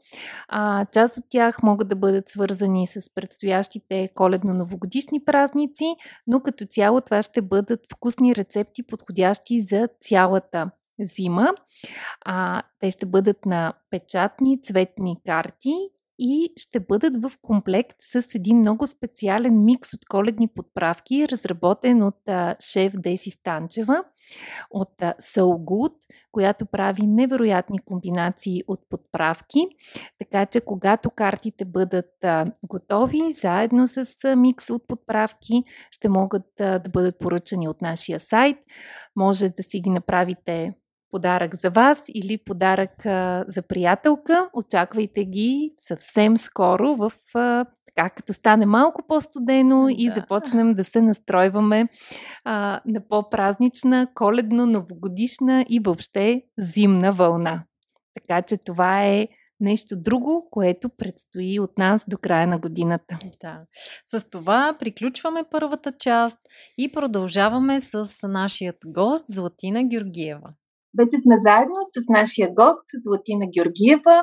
А, 0.49 0.87
част 0.93 1.17
от 1.17 1.25
тях 1.29 1.63
могат 1.63 1.89
да 1.89 1.97
бъдат 1.97 2.29
свързани 2.29 2.87
с 2.87 3.15
предстоящите 3.15 4.11
коледно-новогодишни 4.15 5.25
празници, 5.25 5.97
но 6.27 6.41
като 6.41 6.67
цяло 6.67 7.01
това 7.01 7.23
ще 7.23 7.43
бъдат 7.43 7.81
вкусни 7.93 8.37
рецепти, 8.37 8.83
подходящи 8.83 9.61
за 9.61 9.89
цялата 10.01 10.71
зима. 11.01 11.55
А, 12.25 12.63
те 12.81 12.91
ще 12.91 13.07
бъдат 13.07 13.47
на 13.47 13.73
печатни 13.91 14.63
цветни 14.63 15.17
карти 15.27 15.75
и 16.19 16.53
ще 16.57 16.81
бъдат 16.81 17.23
в 17.23 17.33
комплект 17.43 17.97
с 18.01 18.35
един 18.35 18.61
много 18.61 18.87
специален 18.87 19.65
микс 19.65 19.95
от 19.95 20.07
коледни 20.09 20.49
подправки, 20.49 21.29
разработен 21.29 22.03
от 22.03 22.29
а, 22.29 22.57
шеф 22.61 22.93
Деси 22.97 23.31
Станчева 23.31 24.05
от 24.71 25.03
а, 25.03 25.15
So 25.23 25.43
Good, 25.43 25.95
която 26.33 26.67
прави 26.67 27.07
невероятни 27.07 27.79
комбинации 27.79 28.63
от 28.67 28.81
подправки. 28.91 29.67
Така 30.19 30.47
че, 30.47 30.61
когато 30.61 31.11
картите 31.11 31.65
бъдат 31.65 32.25
а, 32.25 32.47
готови, 32.69 33.33
заедно 33.33 33.89
с 33.89 34.25
а, 34.25 34.37
микс 34.37 34.71
от 34.71 34.89
подправки, 34.89 35.65
ще 35.91 36.09
могат 36.09 36.61
а, 36.61 36.79
да 36.79 36.91
бъдат 36.91 37.19
поръчани 37.19 37.69
от 37.69 37.83
нашия 37.83 38.21
сайт. 38.21 38.57
Може 39.17 39.49
да 39.49 39.63
си 39.63 39.81
ги 39.81 39.91
направите 39.91 40.75
подарък 41.11 41.55
за 41.55 41.71
вас 41.71 42.03
или 42.15 42.39
подарък 42.45 43.07
а, 43.07 43.45
за 43.49 43.63
приятелка. 43.63 44.51
Очаквайте 44.53 45.25
ги 45.25 45.73
съвсем 45.77 46.37
скоро 46.37 46.97
в 46.97 47.13
а, 47.35 47.65
така, 47.87 48.11
като 48.11 48.33
стане 48.33 48.67
малко 48.67 49.03
по-студено 49.09 49.85
да. 49.85 49.93
и 49.93 50.11
започнем 50.11 50.69
да 50.69 50.85
се 50.85 51.01
настройваме 51.01 51.89
а, 52.45 52.81
на 52.87 53.09
по-празнична, 53.09 54.07
коледно, 54.15 54.67
новогодишна 54.67 55.65
и 55.69 55.81
въобще 55.81 56.43
зимна 56.59 57.13
вълна. 57.13 57.65
Така 58.15 58.43
че 58.43 58.57
това 58.57 59.05
е 59.05 59.29
нещо 59.61 59.97
друго, 59.97 60.49
което 60.51 60.89
предстои 60.89 61.61
от 61.61 61.79
нас 61.79 62.05
до 62.09 62.19
края 62.19 62.47
на 62.47 62.59
годината. 62.59 63.19
Да. 63.41 63.59
С 64.07 64.31
това 64.31 64.77
приключваме 64.81 65.45
първата 65.51 65.93
част 65.99 66.39
и 66.79 66.93
продължаваме 66.93 67.81
с 67.81 68.29
нашият 68.29 68.77
гост 68.87 69.25
Златина 69.29 69.85
Георгиева. 69.85 70.53
Вече 71.01 71.17
сме 71.23 71.37
заедно 71.47 71.79
с 71.95 72.09
нашия 72.19 72.49
гост 72.61 72.87
Златина 73.05 73.47
Георгиева, 73.55 74.17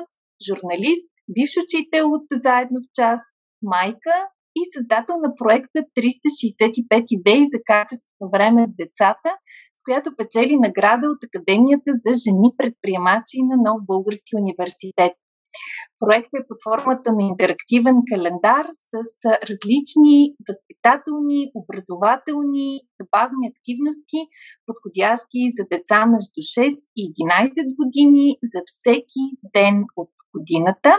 журналист, 0.46 1.06
бивш 1.34 1.52
учител 1.64 2.06
от 2.16 2.26
Заедно 2.44 2.78
в 2.80 2.88
час, 2.98 3.20
майка 3.62 4.14
и 4.58 4.60
създател 4.74 5.16
на 5.24 5.30
проекта 5.40 5.78
365 5.96 7.04
идеи 7.18 7.44
за 7.52 7.58
качествено 7.72 8.26
време 8.34 8.66
с 8.66 8.72
децата, 8.82 9.30
с 9.76 9.80
която 9.86 10.16
печели 10.18 10.64
награда 10.66 11.06
от 11.14 11.20
Академията 11.28 11.90
за 12.04 12.12
жени 12.24 12.48
предприемачи 12.58 13.38
на 13.50 13.56
Нов 13.66 13.78
Български 13.90 14.32
университет. 14.42 15.14
Проектът 16.00 16.40
е 16.40 16.46
под 16.48 16.58
формата 16.66 17.10
на 17.18 17.22
интерактивен 17.32 17.96
календар 18.10 18.66
с 18.90 18.94
различни 19.50 20.18
възпитателни, 20.48 21.40
образователни, 21.60 22.68
забавни 23.00 23.44
активности, 23.52 24.20
подходящи 24.66 25.40
за 25.56 25.62
деца 25.74 25.98
между 26.14 26.40
6 26.40 26.76
и 26.96 27.02
11 27.12 27.76
години 27.80 28.26
за 28.52 28.60
всеки 28.70 29.24
ден 29.56 29.76
от 29.96 30.12
годината. 30.34 30.92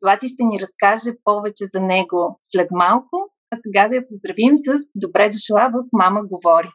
Злати 0.00 0.26
ще 0.28 0.42
ни 0.44 0.60
разкаже 0.64 1.10
повече 1.24 1.64
за 1.74 1.80
него 1.80 2.20
след 2.40 2.68
малко, 2.70 3.16
а 3.52 3.56
сега 3.62 3.88
да 3.88 3.94
я 3.94 4.08
поздравим 4.08 4.54
с 4.66 4.68
добре 4.94 5.30
дошла 5.34 5.64
в 5.74 5.76
Мама 5.92 6.20
говори. 6.32 6.70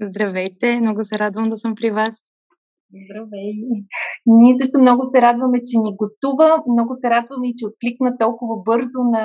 Здравейте, 0.00 0.80
много 0.80 1.04
се 1.04 1.18
радвам 1.18 1.50
да 1.50 1.58
съм 1.58 1.74
при 1.74 1.90
вас. 1.90 2.14
Здравей! 3.00 3.54
Ние 4.26 4.54
също 4.60 4.76
много 4.80 5.02
се 5.12 5.22
радваме, 5.26 5.58
че 5.68 5.74
ни 5.84 5.96
гостува. 6.00 6.48
Много 6.72 6.90
се 7.00 7.10
радваме 7.10 7.48
и 7.48 7.54
че 7.58 7.66
откликна 7.66 8.10
толкова 8.18 8.54
бързо 8.68 9.00
на 9.14 9.24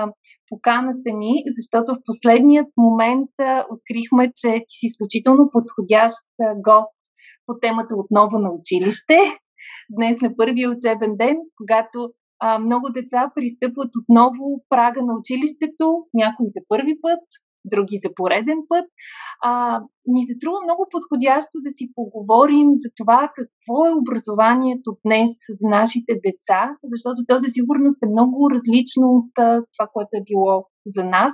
поканата 0.50 1.10
ни, 1.22 1.34
защото 1.58 1.88
в 1.94 2.06
последният 2.10 2.70
момент 2.78 3.32
открихме, 3.76 4.24
че 4.40 4.50
ти 4.68 4.74
си 4.80 4.86
изключително 4.92 5.44
подходящ 5.56 6.16
гост 6.68 6.96
по 7.46 7.54
темата 7.64 7.94
отново 8.04 8.36
на 8.40 8.50
училище. 8.58 9.18
Днес 9.98 10.16
на 10.22 10.30
първия 10.40 10.68
учебен 10.76 11.14
ден, 11.22 11.36
когато 11.60 11.98
много 12.66 12.86
деца 12.98 13.32
пристъпват 13.36 13.92
отново 14.02 14.44
прага 14.70 15.02
на 15.08 15.14
училището, 15.20 15.88
някои 16.14 16.48
за 16.56 16.62
първи 16.72 16.96
път, 17.02 17.24
други 17.74 17.98
за 18.04 18.10
пореден 18.16 18.60
път. 18.70 18.86
А, 19.44 19.52
ни 20.14 20.22
се 20.28 20.34
струва 20.38 20.58
много 20.64 20.84
подходящо 20.92 21.56
да 21.66 21.72
си 21.78 21.86
поговорим 21.96 22.70
за 22.82 22.90
това 23.00 23.22
какво 23.38 23.76
е 23.86 24.00
образованието 24.02 24.90
днес 25.06 25.32
за 25.60 25.66
нашите 25.78 26.12
деца, 26.28 26.62
защото 26.84 27.20
то 27.28 27.40
със 27.40 27.52
сигурност 27.54 27.98
е 28.04 28.14
много 28.16 28.40
различно 28.56 29.06
от 29.18 29.32
това, 29.74 29.88
което 29.94 30.14
е 30.14 30.28
било 30.30 30.56
за 30.96 31.04
нас. 31.04 31.34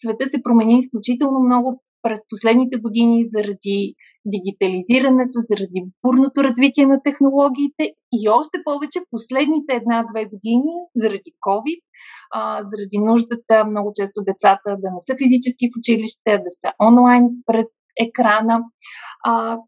Света 0.00 0.26
се 0.26 0.42
промени 0.42 0.78
изключително 0.78 1.38
много 1.40 1.68
през 2.04 2.18
последните 2.30 2.76
години 2.84 3.24
заради 3.34 3.94
дигитализирането, 4.34 5.36
заради 5.50 5.80
бурното 6.02 6.44
развитие 6.44 6.86
на 6.86 6.98
технологиите 7.04 7.84
и 8.18 8.28
още 8.38 8.56
повече 8.64 9.08
последните 9.10 9.72
една-две 9.80 10.22
години 10.32 10.72
заради 10.96 11.30
COVID, 11.46 11.80
а, 12.34 12.62
заради 12.62 12.98
нуждата 13.10 13.64
много 13.64 13.90
често 13.94 14.18
децата 14.28 14.68
да 14.82 14.88
не 14.94 15.00
са 15.06 15.14
физически 15.22 15.64
в 15.68 15.78
училище, 15.78 16.30
да 16.44 16.50
са 16.60 16.68
онлайн 16.88 17.24
пред 17.46 17.68
екрана. 18.06 18.60
А, 19.24 19.58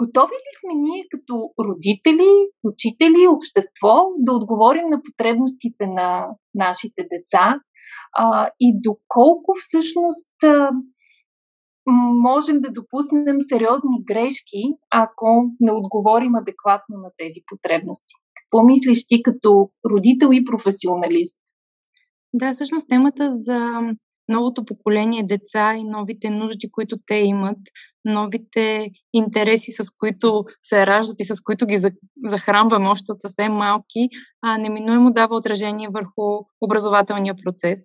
Готови 0.00 0.32
ли 0.32 0.50
сме 0.60 0.80
ние 0.80 1.04
като 1.10 1.34
родители, 1.66 2.30
учители, 2.64 3.34
общество 3.36 3.94
да 4.18 4.32
отговорим 4.32 4.88
на 4.88 5.02
потребностите 5.02 5.86
на 5.86 6.28
нашите 6.54 7.02
деца 7.12 7.60
а, 8.12 8.50
и 8.60 8.80
доколко 8.80 9.54
всъщност 9.60 10.44
а, 10.44 10.70
можем 11.92 12.58
да 12.60 12.70
допуснем 12.70 13.36
сериозни 13.40 14.04
грешки, 14.04 14.62
ако 14.90 15.50
не 15.60 15.72
отговорим 15.72 16.34
адекватно 16.34 16.96
на 16.98 17.10
тези 17.18 17.40
потребности. 17.46 18.14
Какво 18.34 18.64
мислиш 18.64 19.06
ти 19.06 19.22
като 19.22 19.70
родител 19.90 20.28
и 20.32 20.44
професионалист? 20.44 21.38
Да, 22.34 22.54
всъщност 22.54 22.88
темата 22.88 23.32
за 23.36 23.80
новото 24.28 24.64
поколение 24.64 25.22
деца 25.22 25.74
и 25.74 25.84
новите 25.84 26.30
нужди, 26.30 26.70
които 26.70 26.96
те 27.06 27.14
имат, 27.14 27.58
новите 28.04 28.90
интереси, 29.12 29.72
с 29.72 29.90
които 29.98 30.44
се 30.62 30.86
раждат 30.86 31.20
и 31.20 31.24
с 31.24 31.40
които 31.40 31.66
ги 31.66 31.78
захранваме 32.24 32.88
още 32.88 33.12
от 33.12 33.20
съвсем 33.20 33.52
малки, 33.52 34.08
а, 34.42 34.58
неминуемо 34.58 35.12
дава 35.12 35.36
отражение 35.36 35.88
върху 35.92 36.44
образователния 36.60 37.34
процес. 37.44 37.80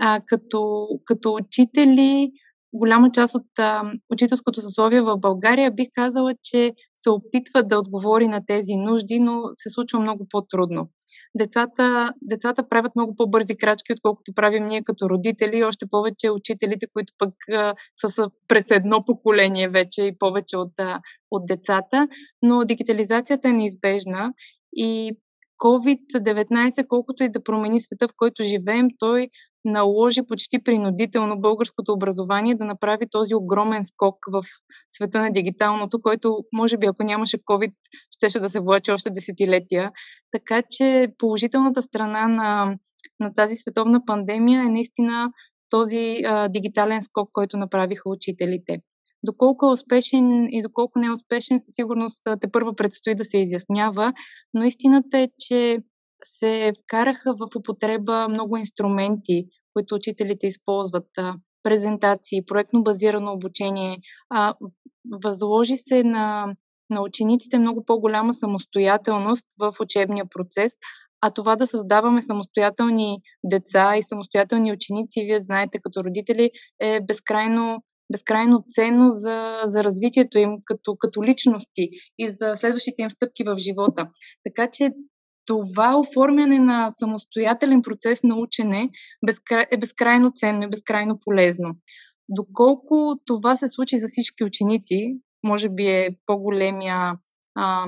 А, 0.00 0.20
като, 0.26 0.88
като 1.04 1.34
учители, 1.34 2.30
голяма 2.72 3.10
част 3.12 3.34
от 3.34 3.58
а, 3.58 3.92
учителското 4.10 4.60
съсловие 4.60 5.00
в 5.00 5.16
България 5.18 5.70
бих 5.70 5.88
казала, 5.94 6.34
че 6.42 6.72
се 6.94 7.10
опитва 7.10 7.62
да 7.62 7.78
отговори 7.78 8.28
на 8.28 8.46
тези 8.46 8.76
нужди, 8.76 9.18
но 9.20 9.42
се 9.54 9.70
случва 9.70 10.00
много 10.00 10.26
по-трудно. 10.30 10.88
Децата, 11.34 12.12
децата 12.22 12.68
правят 12.68 12.96
много 12.96 13.16
по-бързи 13.16 13.56
крачки, 13.56 13.92
отколкото 13.92 14.34
правим 14.34 14.66
ние 14.66 14.82
като 14.82 15.10
родители, 15.10 15.64
още 15.64 15.86
повече 15.86 16.30
учителите, 16.30 16.86
които 16.92 17.12
пък 17.18 17.34
а, 17.52 17.74
са 17.96 18.30
през 18.48 18.70
едно 18.70 19.04
поколение 19.04 19.68
вече 19.68 20.02
и 20.02 20.18
повече 20.18 20.56
от, 20.56 20.72
а, 20.78 21.00
от 21.30 21.46
децата. 21.46 22.08
Но 22.42 22.64
дигитализацията 22.64 23.48
е 23.48 23.52
неизбежна 23.52 24.32
и 24.76 25.12
COVID-19, 25.58 26.86
колкото 26.88 27.24
и 27.24 27.28
да 27.28 27.42
промени 27.42 27.80
света, 27.80 28.08
в 28.08 28.12
който 28.16 28.44
живеем, 28.44 28.88
той 28.98 29.28
наложи 29.64 30.22
почти 30.28 30.62
принудително 30.62 31.40
българското 31.40 31.92
образование 31.92 32.54
да 32.54 32.64
направи 32.64 33.06
този 33.10 33.34
огромен 33.34 33.84
скок 33.84 34.16
в 34.32 34.42
света 34.90 35.20
на 35.20 35.32
дигиталното, 35.32 36.02
който 36.02 36.38
може 36.52 36.76
би 36.76 36.86
ако 36.86 37.02
нямаше 37.02 37.38
COVID, 37.38 37.72
щеше 38.10 38.40
да 38.40 38.50
се 38.50 38.60
влачи 38.60 38.92
още 38.92 39.10
десетилетия. 39.10 39.92
Така 40.32 40.62
че 40.70 41.08
положителната 41.18 41.82
страна 41.82 42.28
на, 42.28 42.76
на 43.20 43.34
тази 43.34 43.56
световна 43.56 44.04
пандемия 44.06 44.62
е 44.62 44.68
наистина 44.68 45.32
този 45.70 46.20
а, 46.26 46.48
дигитален 46.48 47.02
скок, 47.02 47.28
който 47.32 47.56
направиха 47.56 48.02
учителите. 48.10 48.78
Доколко 49.24 49.66
е 49.66 49.72
успешен 49.72 50.46
и 50.50 50.62
доколко 50.62 50.98
не 50.98 51.06
е 51.06 51.10
успешен, 51.10 51.60
със 51.60 51.74
сигурност 51.74 52.28
те 52.40 52.50
първо 52.52 52.74
предстои 52.74 53.14
да 53.14 53.24
се 53.24 53.38
изяснява, 53.38 54.12
но 54.54 54.64
истината 54.64 55.18
е, 55.18 55.28
че 55.38 55.78
се 56.24 56.72
вкараха 56.82 57.34
в 57.34 57.56
употреба 57.56 58.26
много 58.28 58.56
инструменти, 58.56 59.46
които 59.74 59.94
учителите 59.94 60.46
използват. 60.46 61.08
Презентации, 61.62 62.44
проектно 62.46 62.82
базирано 62.82 63.32
обучение. 63.32 63.98
Възложи 65.24 65.76
се 65.76 66.04
на, 66.04 66.54
на 66.90 67.02
учениците 67.02 67.58
много 67.58 67.84
по-голяма 67.84 68.34
самостоятелност 68.34 69.46
в 69.58 69.74
учебния 69.80 70.24
процес, 70.30 70.72
а 71.20 71.30
това 71.30 71.56
да 71.56 71.66
създаваме 71.66 72.22
самостоятелни 72.22 73.18
деца 73.44 73.96
и 73.96 74.02
самостоятелни 74.02 74.72
ученици, 74.72 75.24
вие 75.24 75.40
знаете 75.40 75.78
като 75.82 76.04
родители, 76.04 76.50
е 76.80 77.00
безкрайно 77.00 77.82
безкрайно 78.12 78.64
ценно 78.68 79.10
за, 79.10 79.62
за 79.64 79.84
развитието 79.84 80.38
им 80.38 80.56
като, 80.64 80.96
като 80.96 81.24
личности 81.24 81.88
и 82.18 82.28
за 82.28 82.56
следващите 82.56 83.02
им 83.02 83.10
стъпки 83.10 83.44
в 83.44 83.58
живота. 83.58 84.08
Така 84.44 84.70
че 84.72 84.90
това 85.46 85.98
оформяне 85.98 86.58
на 86.58 86.90
самостоятелен 86.90 87.82
процес 87.82 88.22
на 88.22 88.36
учене 88.36 88.90
е 89.70 89.76
безкрайно 89.76 90.32
ценно 90.34 90.62
и 90.62 90.70
безкрайно 90.70 91.18
полезно. 91.24 91.74
Доколко 92.28 93.20
това 93.26 93.56
се 93.56 93.68
случи 93.68 93.98
за 93.98 94.06
всички 94.08 94.44
ученици, 94.44 95.18
може 95.44 95.68
би 95.68 95.86
е 95.86 96.16
по-големия 96.26 97.18
а, 97.54 97.86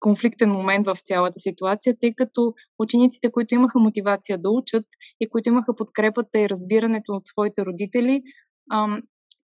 конфликтен 0.00 0.50
момент 0.50 0.86
в 0.86 0.96
цялата 1.06 1.40
ситуация, 1.40 1.96
тъй 2.00 2.14
като 2.14 2.54
учениците, 2.78 3.30
които 3.30 3.54
имаха 3.54 3.78
мотивация 3.78 4.38
да 4.38 4.50
учат 4.50 4.86
и 5.20 5.28
които 5.28 5.48
имаха 5.48 5.76
подкрепата 5.76 6.40
и 6.40 6.48
разбирането 6.48 7.12
от 7.12 7.26
своите 7.26 7.64
родители, 7.64 8.22
а, 8.70 8.98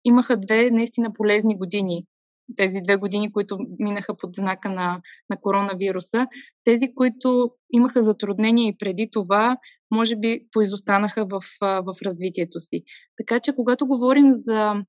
имаха 0.06 0.38
две 0.38 0.72
наистина 0.72 1.14
полезни 1.14 1.58
години 1.58 2.06
тези 2.58 2.80
две 2.84 2.96
години, 2.96 3.32
които 3.32 3.58
минаха 3.80 4.18
под 4.18 4.36
знака 4.36 4.70
на, 4.70 5.02
на 5.30 5.38
коронавируса. 5.42 6.28
Тези, 6.64 6.94
които 6.96 7.52
имаха 7.74 8.04
затруднения 8.04 8.68
и 8.68 8.78
преди 8.78 9.10
това, 9.12 9.58
може 9.92 10.16
би 10.16 10.40
поизостанаха 10.52 11.26
в, 11.26 11.40
в 11.62 11.96
развитието 12.06 12.60
си. 12.60 12.84
Така 13.18 13.40
че, 13.40 13.56
когато 13.56 13.88
говорим 13.88 14.32
за 14.32 14.84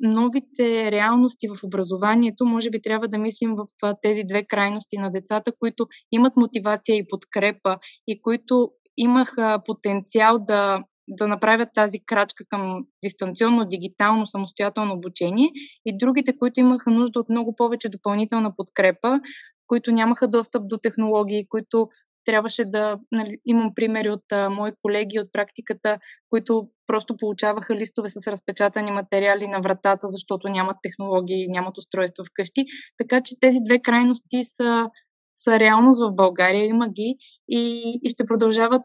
новите 0.00 0.92
реалности 0.92 1.48
в 1.48 1.64
образованието, 1.64 2.44
може 2.44 2.70
би 2.70 2.82
трябва 2.82 3.08
да 3.08 3.18
мислим 3.18 3.54
в 3.54 3.94
тези 4.02 4.22
две 4.28 4.44
крайности 4.44 4.98
на 4.98 5.10
децата, 5.10 5.52
които 5.58 5.86
имат 6.12 6.36
мотивация 6.36 6.96
и 6.96 7.08
подкрепа 7.08 7.78
и 8.06 8.22
които 8.22 8.70
имаха 8.96 9.62
потенциал 9.64 10.38
да, 10.38 10.84
да 11.08 11.28
направят 11.28 11.68
тази 11.74 12.00
крачка 12.06 12.44
към 12.48 12.84
дистанционно, 13.04 13.64
дигитално, 13.64 14.26
самостоятелно 14.26 14.94
обучение 14.94 15.48
и 15.86 15.98
другите, 15.98 16.38
които 16.38 16.60
имаха 16.60 16.90
нужда 16.90 17.20
от 17.20 17.28
много 17.28 17.56
повече 17.56 17.88
допълнителна 17.88 18.56
подкрепа, 18.56 19.20
които 19.66 19.92
нямаха 19.92 20.28
достъп 20.28 20.68
до 20.68 20.78
технологии, 20.78 21.48
които 21.48 21.88
трябваше 22.24 22.64
да. 22.64 22.98
Нали, 23.12 23.38
имам 23.46 23.74
примери 23.74 24.10
от 24.10 24.32
а, 24.32 24.50
мои 24.50 24.72
колеги 24.82 25.18
от 25.18 25.32
практиката, 25.32 25.98
които 26.30 26.68
просто 26.86 27.16
получаваха 27.16 27.74
листове 27.74 28.08
с 28.08 28.26
разпечатани 28.26 28.90
материали 28.90 29.46
на 29.48 29.60
вратата, 29.60 30.08
защото 30.08 30.48
нямат 30.48 30.76
технологии, 30.82 31.48
нямат 31.48 31.78
устройства 31.78 32.24
вкъщи. 32.24 32.64
Така 32.98 33.20
че 33.24 33.40
тези 33.40 33.58
две 33.66 33.78
крайности 33.82 34.44
са, 34.44 34.90
са 35.36 35.58
реалност 35.58 36.00
в 36.00 36.14
България, 36.14 36.66
има 36.66 36.88
ги 36.88 37.16
и, 37.48 37.94
и 38.02 38.10
ще 38.10 38.26
продължават, 38.26 38.82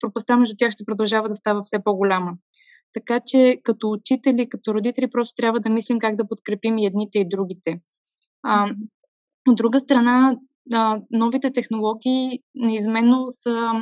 пропаста 0.00 0.36
между 0.36 0.54
тях 0.58 0.70
ще 0.70 0.84
продължава 0.84 1.28
да 1.28 1.34
става 1.34 1.62
все 1.62 1.84
по-голяма. 1.84 2.32
Така 2.92 3.20
че 3.26 3.60
като 3.64 3.90
учители, 3.90 4.48
като 4.48 4.74
родители, 4.74 5.10
просто 5.10 5.34
трябва 5.36 5.60
да 5.60 5.70
мислим 5.70 5.98
как 5.98 6.16
да 6.16 6.28
подкрепим 6.28 6.78
и 6.78 6.86
едните 6.86 7.18
и 7.18 7.28
другите. 7.28 7.80
А, 8.42 8.70
от 9.48 9.56
друга 9.56 9.80
страна, 9.80 10.36
а, 10.72 11.00
новите 11.10 11.52
технологии 11.52 12.38
неизменно 12.54 13.26
са 13.28 13.72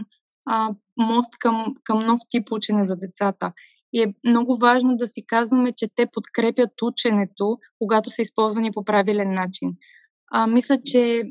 а, 0.47 0.71
мост 0.99 1.33
към, 1.39 1.75
към 1.85 2.07
нов 2.07 2.21
тип 2.29 2.53
учене 2.53 2.85
за 2.85 2.97
децата. 2.97 3.53
И 3.93 4.03
е 4.03 4.15
много 4.29 4.57
важно 4.57 4.97
да 4.97 5.07
си 5.07 5.27
казваме, 5.27 5.73
че 5.73 5.89
те 5.95 6.07
подкрепят 6.13 6.71
ученето, 6.83 7.59
когато 7.79 8.11
са 8.11 8.23
използвани 8.23 8.73
по 8.73 8.85
правилен 8.85 9.35
начин. 9.35 9.73
А, 10.33 10.47
мисля, 10.47 10.79
че 10.85 11.23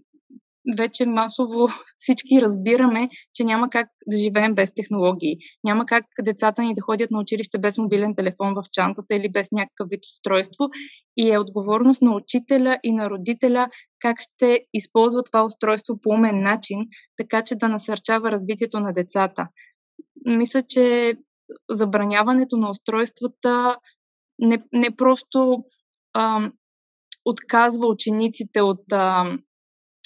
вече 0.77 1.05
масово 1.05 1.67
всички 1.97 2.41
разбираме, 2.41 3.09
че 3.33 3.43
няма 3.43 3.69
как 3.69 3.87
да 4.07 4.17
живеем 4.17 4.55
без 4.55 4.73
технологии. 4.73 5.37
Няма 5.63 5.85
как 5.85 6.05
децата 6.21 6.61
ни 6.61 6.73
да 6.73 6.81
ходят 6.81 7.11
на 7.11 7.19
училище 7.19 7.57
без 7.57 7.77
мобилен 7.77 8.15
телефон 8.15 8.53
в 8.53 8.63
чантата 8.71 9.15
или 9.15 9.31
без 9.31 9.51
някакъв 9.51 9.87
вид 9.89 9.99
устройство. 10.15 10.69
И 11.17 11.31
е 11.31 11.39
отговорност 11.39 12.01
на 12.01 12.15
учителя 12.15 12.79
и 12.83 12.91
на 12.91 13.09
родителя 13.09 13.67
как 13.99 14.17
ще 14.19 14.65
използва 14.73 15.23
това 15.23 15.45
устройство 15.45 15.99
по 16.01 16.09
умен 16.09 16.41
начин, 16.41 16.79
така 17.17 17.43
че 17.43 17.55
да 17.55 17.69
насърчава 17.69 18.31
развитието 18.31 18.79
на 18.79 18.93
децата. 18.93 19.47
Мисля, 20.25 20.63
че 20.63 21.13
забраняването 21.69 22.57
на 22.57 22.69
устройствата 22.69 23.77
не, 24.39 24.63
не 24.73 24.95
просто 24.95 25.63
а, 26.13 26.51
отказва 27.25 27.87
учениците 27.87 28.61
от 28.61 28.83
а, 28.91 29.37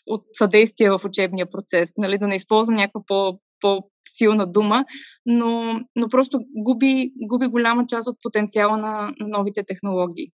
от 0.08 0.24
съдействие 0.34 0.90
в 0.90 1.02
учебния 1.06 1.46
процес, 1.52 1.94
нали, 1.98 2.18
да 2.18 2.28
не 2.28 2.36
използвам 2.36 2.76
някаква 2.76 3.02
по, 3.08 3.40
по-силна 3.62 4.48
дума, 4.48 4.86
но, 5.26 5.80
но 5.96 6.10
просто 6.10 6.40
губи, 6.56 7.12
губи 7.28 7.48
голяма 7.48 7.86
част 7.86 8.08
от 8.08 8.18
потенциала 8.22 8.78
на 8.78 9.14
новите 9.20 9.64
технологии. 9.64 10.32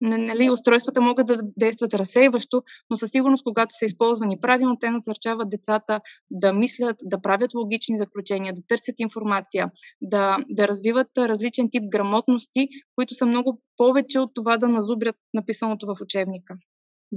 Нали, 0.00 0.50
устройствата 0.50 1.00
могат 1.00 1.26
да 1.26 1.38
действат 1.56 1.94
разсейващо, 1.94 2.62
но 2.90 2.96
със 2.96 3.10
сигурност, 3.10 3.44
когато 3.44 3.74
са 3.78 3.84
използвани 3.84 4.40
правилно, 4.40 4.76
те 4.80 4.90
насърчават 4.90 5.50
децата 5.50 6.00
да 6.30 6.52
мислят, 6.52 6.96
да 7.02 7.22
правят 7.22 7.54
логични 7.54 7.98
заключения, 7.98 8.54
да 8.54 8.62
търсят 8.68 8.94
информация, 8.98 9.70
да, 10.00 10.38
да 10.50 10.68
развиват 10.68 11.08
различен 11.18 11.70
тип 11.70 11.82
грамотности, 11.88 12.68
които 12.96 13.14
са 13.14 13.26
много 13.26 13.62
повече 13.76 14.20
от 14.20 14.30
това 14.34 14.56
да 14.56 14.68
назубрят 14.68 15.16
написаното 15.34 15.86
в 15.86 15.96
учебника. 16.02 16.54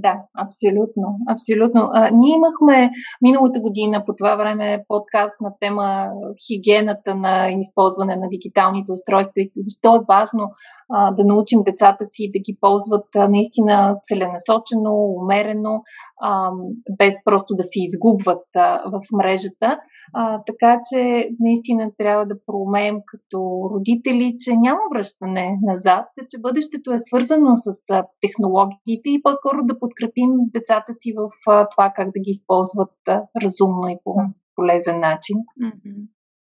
Да, 0.04 0.14
абсолютно. 0.44 1.06
Абсолютно. 1.34 1.90
А, 1.92 2.10
ние 2.12 2.34
имахме 2.36 2.90
миналата 3.22 3.60
година 3.60 4.04
по 4.06 4.12
това 4.18 4.36
време 4.36 4.84
подкаст 4.88 5.40
на 5.40 5.50
тема 5.60 6.06
хигиената 6.46 7.14
на 7.14 7.50
използване 7.50 8.16
на 8.16 8.28
дигиталните 8.28 8.92
устройства 8.92 9.32
и 9.36 9.52
защо 9.56 9.96
е 9.96 10.04
важно 10.08 10.44
а, 10.92 11.10
да 11.10 11.24
научим 11.24 11.62
децата 11.62 12.04
си 12.04 12.30
да 12.34 12.38
ги 12.38 12.56
ползват 12.60 13.06
а, 13.16 13.28
наистина 13.28 13.96
целенасочено, 14.08 14.92
умерено, 14.94 15.82
а, 16.22 16.50
без 16.98 17.14
просто 17.24 17.54
да 17.54 17.62
се 17.62 17.78
изгубват 17.82 18.46
а, 18.56 18.82
в 18.90 19.00
мрежата. 19.12 19.78
А, 20.14 20.42
така 20.46 20.80
че 20.92 21.28
наистина 21.40 21.90
трябва 21.98 22.26
да 22.26 22.44
проумеем 22.46 22.96
като 23.06 23.70
родители, 23.74 24.36
че 24.38 24.50
няма 24.56 24.80
връщане 24.94 25.58
назад, 25.62 26.04
че 26.30 26.40
бъдещето 26.40 26.92
е 26.92 26.98
свързано 26.98 27.56
с 27.56 27.90
а, 27.90 28.04
технологиите 28.20 29.08
и 29.10 29.22
по-скоро 29.22 29.58
да 29.62 29.78
подкрепим 29.90 30.30
децата 30.54 30.92
си 30.92 31.12
в 31.16 31.30
това 31.70 31.92
как 31.96 32.06
да 32.06 32.20
ги 32.20 32.30
използват 32.30 32.94
разумно 33.42 33.88
и 33.88 33.96
по 34.04 34.14
полезен 34.56 35.00
начин. 35.00 35.36
Mm-hmm. 35.36 36.06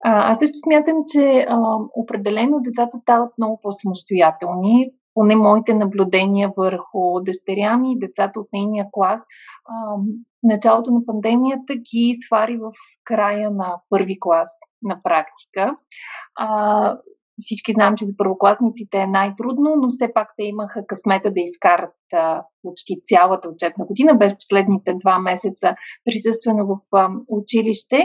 А, 0.04 0.32
аз 0.32 0.38
също 0.38 0.54
смятам, 0.64 0.96
че 1.08 1.46
а, 1.48 1.58
определено 1.94 2.60
децата 2.60 2.98
стават 2.98 3.32
много 3.38 3.60
по-самостоятелни. 3.62 4.90
Поне 5.14 5.36
моите 5.36 5.74
наблюдения 5.74 6.52
върху 6.56 7.20
дъщеря 7.20 7.76
ми, 7.76 7.98
децата 7.98 8.40
от 8.40 8.48
нейния 8.52 8.86
клас, 8.92 9.20
а, 9.64 9.74
началото 10.42 10.90
на 10.90 11.00
пандемията 11.06 11.74
ги 11.76 12.14
свари 12.26 12.56
в 12.56 12.72
края 13.04 13.50
на 13.50 13.80
първи 13.90 14.16
клас 14.20 14.48
на 14.82 15.00
практика. 15.02 15.76
А, 16.36 16.98
всички 17.38 17.72
знаем, 17.72 17.94
че 17.96 18.04
за 18.04 18.16
първокласниците 18.16 18.98
е 18.98 19.06
най-трудно, 19.06 19.76
но 19.76 19.88
все 19.88 20.12
пак 20.14 20.28
те 20.36 20.44
имаха 20.44 20.86
късмета 20.86 21.30
да 21.30 21.40
изкарат 21.40 21.94
а, 22.12 22.42
почти 22.68 22.94
цялата 23.04 23.48
учебна 23.48 23.84
година, 23.86 24.14
без 24.14 24.34
последните 24.34 24.94
два 25.00 25.18
месеца 25.18 25.74
присъствено 26.04 26.66
в 26.66 26.78
училище. 27.28 27.98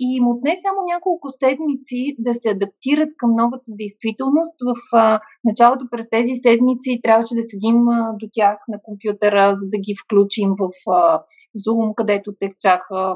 И 0.00 0.16
им 0.16 0.28
отне 0.28 0.54
само 0.64 0.78
няколко 0.92 1.28
седмици 1.28 2.16
да 2.18 2.34
се 2.34 2.48
адаптират 2.48 3.10
към 3.16 3.30
новата 3.36 3.70
действителност. 3.82 4.56
В 4.68 5.20
началото 5.44 5.84
през 5.90 6.10
тези 6.10 6.34
седмици 6.46 7.00
трябваше 7.02 7.34
да 7.34 7.42
седим 7.50 7.78
до 8.20 8.26
тях 8.32 8.58
на 8.68 8.78
компютъра, 8.82 9.54
за 9.54 9.66
да 9.72 9.78
ги 9.78 9.94
включим 10.04 10.50
в 10.60 10.70
а, 10.90 11.22
Zoom, 11.62 11.94
където 11.94 12.32
течаха, 12.40 13.14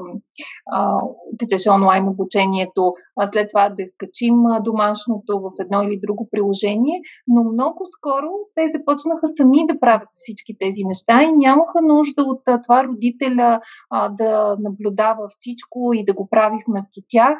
а, 0.71 0.99
течеше 1.39 1.69
онлайн 1.69 2.07
обучението, 2.07 2.93
а 3.19 3.27
след 3.27 3.49
това 3.49 3.69
да 3.69 3.83
качим 3.97 4.35
домашното 4.63 5.39
в 5.39 5.51
едно 5.59 5.83
или 5.83 5.99
друго 6.05 6.27
приложение. 6.31 6.97
Но 7.27 7.43
много 7.43 7.81
скоро 7.95 8.29
те 8.55 8.63
започнаха 8.77 9.27
сами 9.37 9.67
да 9.67 9.79
правят 9.79 9.91
правят 9.91 10.09
всички 10.51 10.57
тези 10.59 10.83
неща 10.83 11.23
и 11.23 11.37
нямаха 11.37 11.81
нужда 11.81 12.23
от 12.23 12.43
това 12.63 12.83
родителя 12.83 13.61
а, 13.89 14.09
да 14.09 14.57
наблюдава 14.59 15.27
всичко 15.29 15.93
и 15.93 16.05
да 16.05 16.13
го 16.13 16.27
прави 16.29 16.57
вместо 16.67 17.01
тях. 17.09 17.39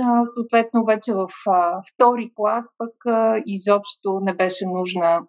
А, 0.00 0.24
съответно, 0.24 0.84
вече 0.84 1.14
в 1.14 1.28
а, 1.46 1.82
втори 1.94 2.30
клас 2.34 2.64
пък 2.78 3.06
а, 3.06 3.42
изобщо 3.46 4.20
не 4.22 4.34
беше 4.34 4.66
нужна 4.66 5.20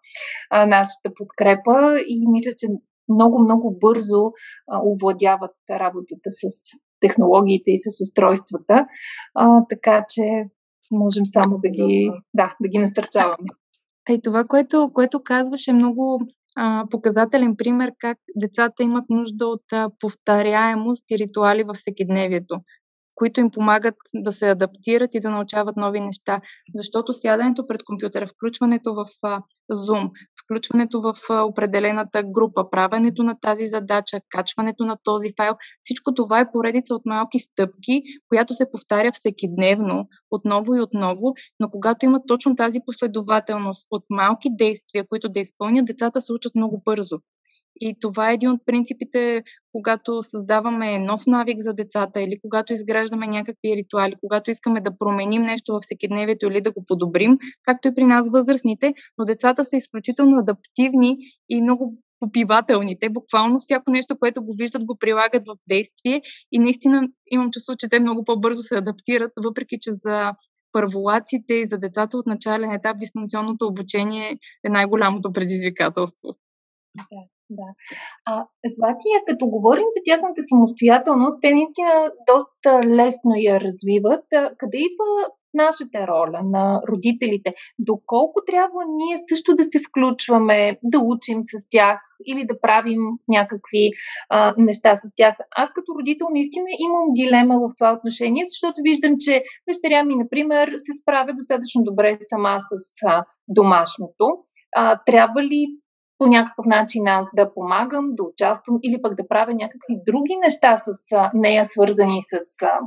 а, 0.49 0.65
нашата 0.65 1.11
подкрепа 1.17 1.99
и 2.07 2.27
мисля, 2.27 2.51
че 2.57 2.67
много-много 3.09 3.77
бързо 3.81 4.31
а, 4.67 4.81
овладяват 4.85 5.55
работата 5.69 6.29
с 6.31 6.43
технологиите 6.99 7.71
и 7.71 7.77
с 7.77 8.01
устройствата, 8.01 8.85
а, 9.35 9.65
така 9.69 10.05
че 10.09 10.23
можем 10.91 11.25
само 11.25 11.57
да 11.63 11.69
ги, 11.69 12.11
да, 12.33 12.55
да 12.61 12.69
ги 12.69 12.77
насърчаваме. 12.77 13.49
Ей, 14.09 14.21
това, 14.21 14.43
което, 14.43 14.91
което 14.93 15.23
казваше 15.23 15.73
много 15.73 16.21
а, 16.55 16.85
показателен 16.91 17.55
пример 17.57 17.91
как 17.99 18.17
децата 18.35 18.83
имат 18.83 19.05
нужда 19.09 19.47
от 19.47 19.73
а, 19.73 19.89
повторяемост 19.99 21.03
и 21.11 21.17
ритуали 21.17 21.63
във 21.63 21.77
всекидневието 21.77 22.59
които 23.15 23.39
им 23.39 23.51
помагат 23.51 23.95
да 24.13 24.31
се 24.31 24.49
адаптират 24.49 25.15
и 25.15 25.19
да 25.19 25.29
научават 25.29 25.77
нови 25.77 25.99
неща. 25.99 26.41
Защото 26.75 27.13
сядането 27.13 27.67
пред 27.67 27.83
компютъра, 27.83 28.27
включването 28.27 28.93
в 28.93 29.05
Zoom, 29.71 30.09
включването 30.45 31.01
в 31.01 31.13
определената 31.29 32.23
група, 32.23 32.69
правенето 32.69 33.23
на 33.23 33.35
тази 33.41 33.67
задача, 33.67 34.19
качването 34.29 34.85
на 34.85 34.97
този 35.03 35.33
файл, 35.37 35.53
всичко 35.81 36.13
това 36.13 36.39
е 36.39 36.51
поредица 36.51 36.95
от 36.95 37.05
малки 37.05 37.39
стъпки, 37.39 38.01
която 38.29 38.53
се 38.53 38.71
повтаря 38.71 39.11
всекидневно, 39.11 40.07
отново 40.31 40.75
и 40.75 40.81
отново, 40.81 41.33
но 41.59 41.69
когато 41.69 42.05
имат 42.05 42.23
точно 42.27 42.55
тази 42.55 42.79
последователност 42.85 43.87
от 43.91 44.03
малки 44.09 44.49
действия, 44.51 45.07
които 45.07 45.29
да 45.29 45.39
изпълнят, 45.39 45.85
децата 45.85 46.21
се 46.21 46.33
учат 46.33 46.55
много 46.55 46.81
бързо. 46.85 47.19
И 47.79 47.95
това 48.01 48.31
е 48.31 48.33
един 48.33 48.51
от 48.51 48.61
принципите, 48.65 49.43
когато 49.71 50.23
създаваме 50.23 50.99
нов 50.99 51.21
навик 51.27 51.59
за 51.59 51.73
децата 51.73 52.21
или 52.21 52.39
когато 52.41 52.73
изграждаме 52.73 53.27
някакви 53.27 53.75
ритуали, 53.75 54.15
когато 54.21 54.51
искаме 54.51 54.81
да 54.81 54.97
променим 54.97 55.41
нещо 55.41 55.73
в 55.73 55.79
всекидневието 55.81 56.45
или 56.45 56.61
да 56.61 56.71
го 56.71 56.85
подобрим, 56.87 57.37
както 57.63 57.87
и 57.87 57.95
при 57.95 58.05
нас 58.05 58.29
възрастните, 58.31 58.93
но 59.17 59.25
децата 59.25 59.65
са 59.65 59.77
изключително 59.77 60.37
адаптивни 60.37 61.17
и 61.49 61.61
много 61.61 61.97
попивателни. 62.19 62.99
Те 62.99 63.09
буквално 63.09 63.59
всяко 63.59 63.91
нещо, 63.91 64.19
което 64.19 64.43
го 64.43 64.55
виждат, 64.57 64.85
го 64.85 64.97
прилагат 64.97 65.43
в 65.47 65.55
действие 65.69 66.21
и 66.51 66.59
наистина 66.59 67.07
имам 67.31 67.51
чувство, 67.51 67.75
че 67.77 67.89
те 67.89 67.99
много 67.99 68.23
по-бързо 68.25 68.63
се 68.63 68.77
адаптират, 68.77 69.31
въпреки 69.43 69.77
че 69.81 69.93
за 69.93 70.33
първолаците 70.71 71.53
и 71.53 71.67
за 71.67 71.77
децата 71.77 72.17
от 72.17 72.27
начален 72.27 72.71
етап 72.71 72.97
дистанционното 72.99 73.67
обучение 73.67 74.37
е 74.65 74.69
най-голямото 74.69 75.31
предизвикателство. 75.31 76.35
Да, 76.95 77.03
да. 77.49 77.67
А, 78.25 78.45
Златия, 78.65 79.17
като 79.27 79.47
говорим 79.47 79.85
за 79.95 80.01
тяхната 80.05 80.41
самостоятелност, 80.49 81.41
те 81.41 81.53
наистина 81.53 82.11
доста 82.27 82.87
лесно 82.87 83.31
я 83.35 83.59
развиват. 83.59 84.25
Къде 84.57 84.77
идва 84.77 85.29
нашата 85.53 86.07
роля 86.07 86.41
на 86.43 86.81
родителите? 86.89 87.53
Доколко 87.79 88.39
трябва 88.47 88.81
ние 88.87 89.17
също 89.29 89.55
да 89.55 89.63
се 89.63 89.79
включваме, 89.87 90.79
да 90.83 90.99
учим 90.99 91.39
с 91.43 91.69
тях 91.69 91.99
или 92.25 92.45
да 92.47 92.61
правим 92.61 93.01
някакви 93.27 93.89
а, 94.29 94.53
неща 94.57 94.95
с 94.95 95.01
тях? 95.15 95.35
Аз 95.55 95.69
като 95.75 95.95
родител 95.99 96.27
наистина 96.31 96.65
имам 96.79 97.05
дилема 97.13 97.55
в 97.59 97.73
това 97.77 97.93
отношение, 97.93 98.43
защото 98.45 98.75
виждам, 98.83 99.13
че 99.19 99.43
дъщеря 99.67 100.03
ми, 100.03 100.15
например, 100.15 100.73
се 100.75 100.93
справя 101.01 101.33
достатъчно 101.33 101.83
добре 101.83 102.17
сама 102.29 102.57
с 102.59 102.73
а, 103.05 103.23
домашното. 103.47 104.25
А, 104.75 104.99
трябва 105.05 105.43
ли 105.43 105.67
по 106.17 106.27
някакъв 106.27 106.65
начин 106.65 107.07
аз 107.07 107.27
да 107.35 107.53
помагам, 107.53 108.05
да 108.09 108.23
участвам 108.23 108.79
или 108.83 109.01
пък 109.01 109.15
да 109.15 109.27
правя 109.27 109.53
някакви 109.53 109.95
други 110.07 110.35
неща 110.43 110.77
с 110.77 110.91
нея, 111.33 111.65
свързани 111.65 112.19
с 112.21 112.61
а, 112.61 112.79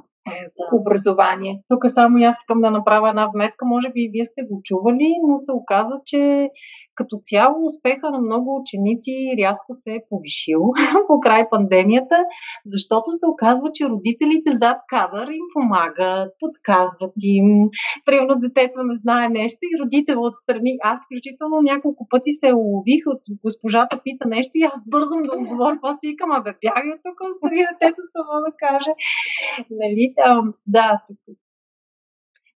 образование. 0.73 1.63
Тук 1.69 1.83
само 1.89 2.19
аз 2.25 2.41
искам 2.41 2.61
да 2.61 2.71
направя 2.71 3.09
една 3.09 3.29
вметка. 3.35 3.65
Може 3.65 3.89
би 3.91 4.01
и 4.01 4.11
вие 4.13 4.25
сте 4.25 4.43
го 4.43 4.61
чували, 4.65 5.15
но 5.29 5.39
се 5.39 5.53
оказа, 5.53 5.95
че 6.05 6.49
като 6.99 7.15
цяло 7.31 7.57
успеха 7.71 8.07
на 8.11 8.21
много 8.29 8.49
ученици 8.61 9.13
рязко 9.41 9.71
се 9.83 9.91
е 9.99 10.05
повишил 10.11 10.63
по 11.09 11.21
край 11.21 11.43
пандемията, 11.51 12.19
защото 12.75 13.09
се 13.21 13.27
оказва, 13.35 13.69
че 13.75 13.89
родителите 13.93 14.51
зад 14.63 14.79
кадър 14.89 15.29
им 15.41 15.47
помагат, 15.55 16.29
подсказват 16.41 17.17
им. 17.23 17.47
Примерно 18.07 18.35
детето 18.45 18.79
не 18.91 18.95
знае 19.03 19.29
нещо 19.29 19.61
и 19.63 19.79
родител 19.83 20.19
отстрани. 20.29 20.73
Аз 20.93 20.99
включително 21.05 21.57
няколко 21.63 22.03
пъти 22.13 22.33
се 22.41 22.59
улових 22.63 23.03
от 23.13 23.23
госпожата 23.45 24.01
пита 24.05 24.29
нещо 24.29 24.55
и 24.55 24.69
аз 24.73 24.79
бързам 24.95 25.21
да 25.23 25.31
отговоря. 25.39 25.77
Това 25.77 25.95
си 25.95 26.09
викам, 26.09 26.31
абе 26.33 26.53
бягай 26.63 26.97
тук, 27.05 27.19
остави 27.31 27.61
детето 27.71 28.01
само 28.15 28.33
да 28.47 28.53
каже. 28.65 28.93
Нали? 29.81 30.05
да, 30.67 31.03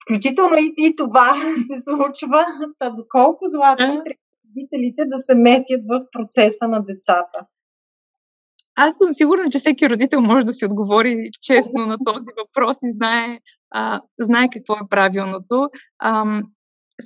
включително 0.09 0.57
и, 0.59 0.75
и 0.79 0.97
това 0.97 1.35
се 1.69 1.81
случва. 1.85 2.47
Та 2.79 2.91
доколко 2.91 3.45
злато 3.45 4.03
родителите 4.59 5.03
да 5.07 5.19
се 5.19 5.35
месят 5.35 5.81
в 5.89 6.07
процеса 6.13 6.69
на 6.69 6.85
децата? 6.85 7.47
Аз 8.77 8.97
съм 9.03 9.13
сигурна, 9.13 9.45
че 9.51 9.59
всеки 9.59 9.91
родител 9.91 10.21
може 10.21 10.47
да 10.47 10.53
си 10.53 10.65
отговори 10.65 11.31
честно 11.43 11.87
на 11.87 11.97
този 12.07 12.31
въпрос 12.39 12.77
и 12.83 12.93
знае, 12.93 13.39
а, 13.71 14.01
знае 14.21 14.49
какво 14.53 14.75
е 14.75 14.89
правилното. 14.91 15.69
А, 15.99 16.43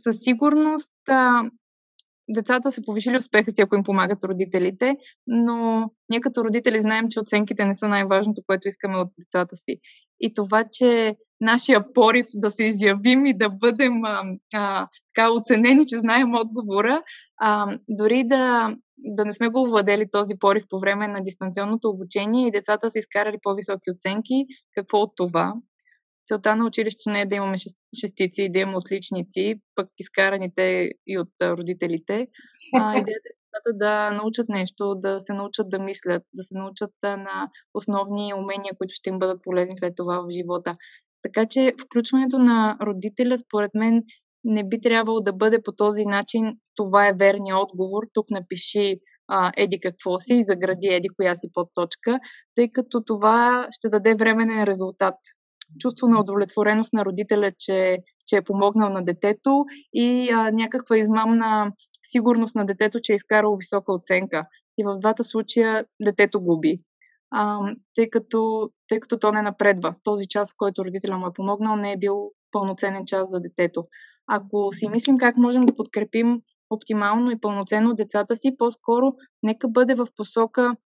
със 0.02 0.16
сигурност 0.20 0.92
а, 1.08 1.42
децата 2.28 2.72
са 2.72 2.82
повишили 2.86 3.16
успеха 3.16 3.52
си, 3.52 3.60
ако 3.60 3.76
им 3.76 3.82
помагат 3.84 4.24
родителите, 4.24 4.96
но 5.26 5.90
ние 6.10 6.20
като 6.20 6.44
родители 6.44 6.80
знаем, 6.80 7.08
че 7.10 7.20
оценките 7.20 7.64
не 7.64 7.74
са 7.74 7.88
най-важното, 7.88 8.42
което 8.46 8.68
искаме 8.68 8.96
от 8.96 9.08
децата 9.18 9.56
си. 9.56 9.76
И 10.22 10.34
това, 10.34 10.64
че 10.72 11.16
нашия 11.40 11.92
порив 11.92 12.26
да 12.34 12.50
се 12.50 12.64
изявим 12.64 13.26
и 13.26 13.38
да 13.38 13.50
бъдем 13.50 14.04
а, 14.04 14.22
а, 14.54 14.88
така 15.14 15.30
оценени, 15.32 15.86
че 15.86 15.98
знаем 15.98 16.34
отговора, 16.34 17.02
а, 17.40 17.78
дори 17.88 18.24
да, 18.24 18.74
да 18.98 19.24
не 19.24 19.32
сме 19.32 19.48
го 19.48 19.66
владели 19.66 20.10
този 20.12 20.34
порив 20.40 20.64
по 20.70 20.78
време 20.78 21.08
на 21.08 21.22
дистанционното 21.22 21.88
обучение 21.88 22.46
и 22.46 22.50
децата 22.50 22.90
са 22.90 22.98
изкарали 22.98 23.36
по-високи 23.42 23.90
оценки, 23.90 24.46
какво 24.74 24.98
от 24.98 25.12
това? 25.16 25.54
Целта 26.28 26.56
на 26.56 26.66
училището 26.66 27.10
не 27.10 27.20
е 27.20 27.26
да 27.26 27.36
имаме 27.36 27.56
шестици 28.00 28.42
и 28.42 28.52
да 28.52 28.58
имаме 28.58 28.76
отличници, 28.76 29.54
пък 29.74 29.88
изкараните 29.98 30.90
и 31.06 31.18
от 31.18 31.32
родителите. 31.42 32.26
А, 32.74 32.92
идеята 32.98 33.28
е 33.30 33.41
децата 33.52 33.78
да 33.78 34.10
научат 34.10 34.48
нещо, 34.48 34.94
да 34.94 35.20
се 35.20 35.32
научат 35.32 35.70
да 35.70 35.78
мислят, 35.78 36.22
да 36.34 36.42
се 36.42 36.54
научат 36.58 36.90
на 37.02 37.48
основни 37.74 38.34
умения, 38.34 38.72
които 38.78 38.94
ще 38.94 39.10
им 39.10 39.18
бъдат 39.18 39.42
полезни 39.42 39.78
след 39.78 39.92
това 39.96 40.20
в 40.20 40.30
живота. 40.30 40.76
Така 41.22 41.46
че 41.46 41.72
включването 41.84 42.38
на 42.38 42.76
родителя, 42.82 43.38
според 43.38 43.70
мен, 43.74 44.02
не 44.44 44.68
би 44.68 44.80
трябвало 44.80 45.20
да 45.20 45.32
бъде 45.32 45.62
по 45.62 45.72
този 45.72 46.04
начин. 46.04 46.56
Това 46.74 47.08
е 47.08 47.12
верният 47.12 47.58
отговор. 47.58 48.02
Тук 48.12 48.30
напиши 48.30 49.00
а, 49.28 49.52
еди 49.56 49.80
какво 49.80 50.18
си 50.18 50.44
загради 50.46 50.86
еди 50.86 51.08
коя 51.16 51.34
си 51.34 51.48
подточка, 51.54 52.20
тъй 52.54 52.70
като 52.70 53.04
това 53.04 53.68
ще 53.70 53.88
даде 53.88 54.14
временен 54.14 54.64
резултат. 54.64 55.14
Чувство 55.78 56.06
на 56.06 56.20
удовлетвореност 56.20 56.92
на 56.92 57.04
родителя, 57.04 57.52
че, 57.58 57.98
че 58.26 58.36
е 58.36 58.42
помогнал 58.42 58.90
на 58.90 59.04
детето 59.04 59.64
и 59.92 60.30
а, 60.30 60.50
някаква 60.50 60.98
измамна 60.98 61.72
сигурност 62.02 62.54
на 62.54 62.66
детето, 62.66 63.00
че 63.02 63.12
е 63.12 63.16
изкарал 63.16 63.56
висока 63.56 63.92
оценка. 63.92 64.46
И 64.78 64.84
в 64.84 64.98
двата 64.98 65.24
случая 65.24 65.84
детето 66.00 66.40
губи 66.40 66.80
а, 67.32 67.60
тъй, 67.94 68.10
като, 68.10 68.70
тъй 68.88 69.00
като 69.00 69.18
то 69.18 69.32
не 69.32 69.42
напредва. 69.42 69.94
Този 70.04 70.26
час, 70.28 70.52
в 70.52 70.56
който 70.56 70.84
родителя 70.84 71.18
му 71.18 71.26
е 71.26 71.32
помогнал, 71.32 71.76
не 71.76 71.92
е 71.92 71.96
бил 71.96 72.30
пълноценен 72.50 73.06
час 73.06 73.30
за 73.30 73.40
детето. 73.40 73.84
Ако 74.26 74.72
си 74.72 74.88
мислим 74.88 75.18
как 75.18 75.36
можем 75.36 75.66
да 75.66 75.76
подкрепим 75.76 76.40
оптимално 76.70 77.30
и 77.30 77.40
пълноценно 77.40 77.94
децата 77.94 78.36
си, 78.36 78.56
по-скоро 78.58 79.12
нека 79.42 79.68
бъде 79.68 79.94
в 79.94 80.06
посока 80.16 80.76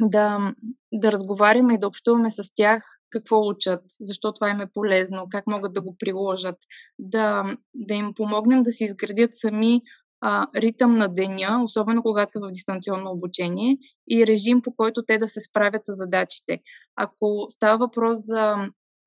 да, 0.00 0.54
да 0.92 1.12
разговаряме 1.12 1.74
и 1.74 1.78
да 1.78 1.88
общуваме 1.88 2.30
с 2.30 2.42
тях 2.54 2.82
какво 3.10 3.48
учат, 3.48 3.80
защо 4.00 4.32
това 4.32 4.50
им 4.50 4.60
е 4.60 4.70
полезно, 4.74 5.26
как 5.30 5.46
могат 5.46 5.72
да 5.72 5.80
го 5.80 5.96
приложат, 5.98 6.56
да, 6.98 7.56
да 7.74 7.94
им 7.94 8.14
помогнем 8.14 8.62
да 8.62 8.72
си 8.72 8.84
изградят 8.84 9.30
сами 9.34 9.82
а, 10.20 10.46
ритъм 10.56 10.94
на 10.94 11.08
деня, 11.08 11.60
особено 11.64 12.02
когато 12.02 12.32
са 12.32 12.40
в 12.40 12.50
дистанционно 12.50 13.10
обучение 13.10 13.78
и 14.10 14.26
режим 14.26 14.62
по 14.62 14.74
който 14.74 15.02
те 15.06 15.18
да 15.18 15.28
се 15.28 15.40
справят 15.40 15.84
с 15.84 15.94
задачите. 15.94 16.60
Ако 16.96 17.46
става 17.50 17.78
въпрос 17.78 18.18
за, 18.20 18.56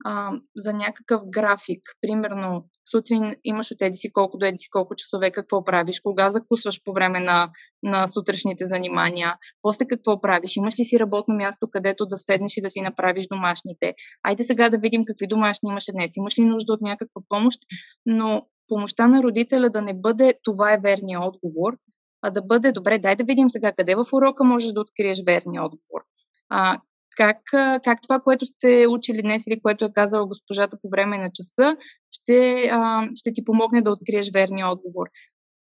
а, 0.04 0.32
за 0.56 0.72
някакъв 0.72 1.22
график, 1.30 1.80
примерно 2.00 2.64
сутрин 2.90 3.36
имаш 3.44 3.70
от 3.70 3.82
еди 3.82 3.96
си 3.96 4.12
колко 4.12 4.38
до 4.38 4.46
еди 4.46 4.58
си 4.58 4.70
колко 4.70 4.94
часове, 4.94 5.30
какво 5.30 5.64
правиш, 5.64 6.00
кога 6.00 6.30
закусваш 6.30 6.80
по 6.84 6.92
време 6.92 7.20
на, 7.20 7.50
на 7.82 8.08
сутрешните 8.08 8.66
занимания, 8.66 9.36
после 9.62 9.86
какво 9.86 10.20
правиш, 10.20 10.56
имаш 10.56 10.78
ли 10.78 10.84
си 10.84 10.98
работно 10.98 11.34
място, 11.34 11.68
където 11.70 12.06
да 12.06 12.16
седнеш 12.16 12.56
и 12.56 12.62
да 12.62 12.70
си 12.70 12.80
направиш 12.80 13.26
домашните. 13.26 13.94
Айде 14.22 14.44
сега 14.44 14.70
да 14.70 14.78
видим 14.78 15.02
какви 15.06 15.26
домашни 15.26 15.70
имаше 15.70 15.92
днес, 15.92 16.16
имаш 16.16 16.38
ли 16.38 16.44
нужда 16.44 16.72
от 16.72 16.80
някаква 16.80 17.22
помощ, 17.28 17.60
но 18.06 18.46
помощта 18.68 19.06
на 19.06 19.22
родителя 19.22 19.70
да 19.70 19.82
не 19.82 19.94
бъде 19.94 20.34
това 20.42 20.72
е 20.72 20.80
верния 20.82 21.20
отговор, 21.20 21.76
а 22.22 22.30
да 22.30 22.42
бъде 22.42 22.72
добре, 22.72 22.98
дай 22.98 23.16
да 23.16 23.24
видим 23.24 23.50
сега 23.50 23.72
къде 23.72 23.94
в 23.94 24.06
урока 24.12 24.44
можеш 24.44 24.72
да 24.72 24.80
откриеш 24.80 25.18
верния 25.26 25.62
отговор. 25.62 26.00
А, 26.48 26.80
как, 27.16 27.36
как 27.84 28.02
това, 28.02 28.20
което 28.20 28.46
сте 28.46 28.86
учили 28.88 29.22
днес 29.22 29.46
или 29.46 29.60
което 29.60 29.84
е 29.84 29.92
казала 29.92 30.26
госпожата 30.26 30.78
по 30.82 30.88
време 30.88 31.18
на 31.18 31.30
часа, 31.34 31.76
ще, 32.10 32.70
ще 33.14 33.32
ти 33.32 33.44
помогне 33.44 33.82
да 33.82 33.90
откриеш 33.90 34.30
верния 34.32 34.68
отговор. 34.68 35.06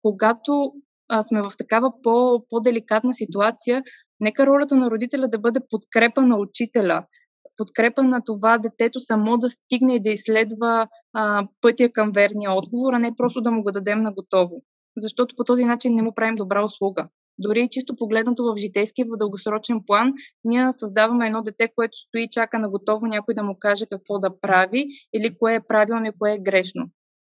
Когато 0.02 0.72
сме 1.22 1.42
в 1.42 1.52
такава 1.58 1.92
по, 2.02 2.44
по-деликатна 2.50 3.14
ситуация, 3.14 3.82
нека 4.20 4.46
ролята 4.46 4.76
на 4.76 4.90
родителя 4.90 5.28
да 5.28 5.38
бъде 5.38 5.60
подкрепа 5.70 6.22
на 6.22 6.36
учителя, 6.38 7.04
подкрепа 7.56 8.02
на 8.02 8.20
това 8.24 8.58
детето 8.58 9.00
само 9.00 9.38
да 9.38 9.48
стигне 9.48 9.94
и 9.94 10.02
да 10.02 10.10
изследва 10.10 10.88
а, 11.12 11.48
пътя 11.60 11.92
към 11.92 12.12
верния 12.12 12.52
отговор, 12.52 12.92
а 12.92 12.98
не 12.98 13.16
просто 13.16 13.40
да 13.40 13.50
му 13.50 13.62
го 13.62 13.72
дадем 13.72 14.02
на 14.02 14.12
готово. 14.12 14.62
Защото 14.96 15.36
по 15.36 15.44
този 15.44 15.64
начин 15.64 15.94
не 15.94 16.02
му 16.02 16.14
правим 16.14 16.34
добра 16.34 16.64
услуга. 16.64 17.08
Дори 17.38 17.68
чисто 17.70 17.96
погледнато 17.96 18.44
в 18.44 18.56
житейски, 18.56 19.04
в 19.04 19.16
дългосрочен 19.16 19.80
план, 19.86 20.12
ние 20.44 20.72
създаваме 20.72 21.26
едно 21.26 21.42
дете, 21.42 21.68
което 21.76 21.98
стои 21.98 22.22
и 22.22 22.28
чака 22.30 22.58
на 22.58 22.70
готово 22.70 23.06
някой 23.06 23.34
да 23.34 23.42
му 23.42 23.56
каже 23.60 23.86
какво 23.86 24.18
да 24.18 24.40
прави 24.40 24.86
или 25.14 25.38
кое 25.38 25.54
е 25.54 25.66
правилно 25.68 26.06
и 26.06 26.18
кое 26.18 26.32
е 26.32 26.38
грешно. 26.38 26.84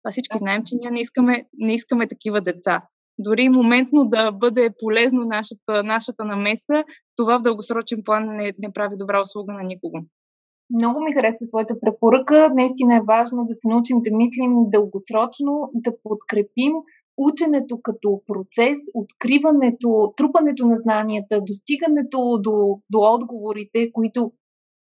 А 0.05 0.11
всички 0.11 0.37
знаем, 0.37 0.63
че 0.65 0.75
ние 0.75 0.91
не 0.91 1.01
искаме, 1.01 1.45
не 1.53 1.73
искаме 1.73 2.07
такива 2.07 2.41
деца. 2.41 2.81
Дори 3.19 3.49
моментно 3.49 4.09
да 4.09 4.31
бъде 4.31 4.69
полезно 4.79 5.21
нашата, 5.21 5.83
нашата 5.83 6.25
намеса, 6.25 6.83
това 7.15 7.39
в 7.39 7.41
дългосрочен 7.41 8.01
план 8.05 8.25
не, 8.25 8.53
не 8.59 8.73
прави 8.73 8.97
добра 8.97 9.21
услуга 9.21 9.53
на 9.53 9.63
никого. 9.63 9.97
Много 10.69 11.01
ми 11.01 11.13
харесва 11.13 11.47
твоята 11.47 11.79
препоръка. 11.79 12.49
Наистина 12.49 12.95
е 12.95 13.07
важно 13.07 13.45
да 13.45 13.53
се 13.53 13.67
научим 13.67 14.01
да 14.01 14.15
мислим 14.15 14.51
дългосрочно, 14.69 15.71
да 15.73 15.91
подкрепим 16.03 16.73
ученето 17.17 17.80
като 17.84 18.21
процес, 18.28 18.78
откриването, 18.93 20.13
трупането 20.17 20.67
на 20.67 20.78
знанията, 20.78 21.41
достигането 21.41 22.39
до, 22.41 22.80
до 22.89 22.99
отговорите, 22.99 23.91
които 23.91 24.32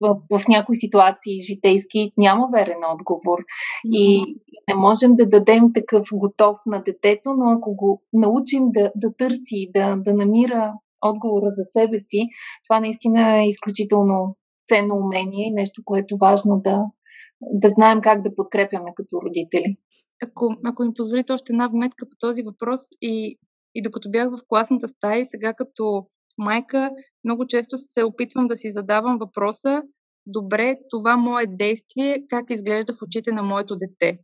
в, 0.00 0.16
в 0.30 0.48
някои 0.48 0.76
ситуации 0.76 1.40
житейски 1.40 2.12
няма 2.16 2.48
верен 2.52 2.78
отговор. 2.92 3.38
И 3.84 4.24
не 4.68 4.74
можем 4.74 5.14
да 5.14 5.28
дадем 5.28 5.72
такъв 5.74 6.08
готов 6.12 6.56
на 6.66 6.82
детето, 6.82 7.34
но 7.38 7.50
ако 7.50 7.74
го 7.74 8.02
научим 8.12 8.62
да, 8.70 8.92
да 8.96 9.16
търси, 9.16 9.70
да, 9.74 9.96
да 9.96 10.14
намира 10.14 10.72
отговора 11.06 11.46
за 11.50 11.64
себе 11.64 11.98
си, 11.98 12.28
това 12.68 12.80
наистина 12.80 13.42
е 13.42 13.46
изключително 13.46 14.36
ценно 14.68 14.96
умение 14.96 15.46
и 15.46 15.52
нещо, 15.52 15.82
което 15.84 16.14
е 16.14 16.18
важно 16.20 16.60
да, 16.64 16.84
да 17.40 17.68
знаем 17.68 18.00
как 18.00 18.22
да 18.22 18.34
подкрепяме 18.34 18.90
като 18.94 19.22
родители. 19.26 19.76
Ако, 20.22 20.56
ако 20.64 20.84
ми 20.84 20.94
позволите 20.94 21.32
още 21.32 21.52
една 21.52 21.68
вметка 21.68 22.08
по 22.10 22.16
този 22.20 22.42
въпрос 22.42 22.80
и, 23.02 23.38
и 23.74 23.82
докато 23.82 24.10
бях 24.10 24.28
в 24.30 24.38
класната 24.48 24.88
стая, 24.88 25.26
сега 25.26 25.54
като 25.54 26.06
майка, 26.38 26.90
много 27.24 27.46
често 27.46 27.76
се 27.78 28.04
опитвам 28.04 28.46
да 28.46 28.56
си 28.56 28.70
задавам 28.70 29.18
въпроса, 29.18 29.82
добре, 30.26 30.78
това 30.90 31.16
мое 31.16 31.46
действие 31.46 32.24
как 32.28 32.50
изглежда 32.50 32.94
в 32.94 33.02
очите 33.02 33.32
на 33.32 33.42
моето 33.42 33.76
дете? 33.76 34.18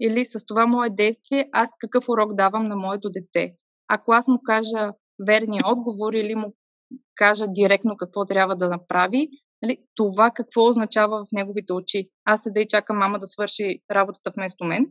Или 0.00 0.24
с 0.24 0.46
това 0.46 0.66
мое 0.66 0.90
действие 0.90 1.48
аз 1.52 1.70
какъв 1.78 2.08
урок 2.08 2.34
давам 2.34 2.68
на 2.68 2.76
моето 2.76 3.10
дете? 3.10 3.54
Ако 3.88 4.12
аз 4.12 4.28
му 4.28 4.38
кажа 4.44 4.92
верния 5.26 5.60
отговор 5.66 6.12
или 6.12 6.34
му 6.34 6.54
кажа 7.14 7.46
директно 7.48 7.96
какво 7.96 8.24
трябва 8.24 8.56
да 8.56 8.68
направи, 8.68 9.28
нали, 9.62 9.78
това 9.94 10.30
какво 10.30 10.68
означава 10.68 11.24
в 11.24 11.32
неговите 11.32 11.72
очи. 11.72 12.08
Аз 12.24 12.42
седа 12.42 12.60
и 12.60 12.68
чакам 12.68 12.98
мама 12.98 13.18
да 13.18 13.26
свърши 13.26 13.78
работата 13.90 14.30
вместо 14.36 14.64
мен. 14.64 14.86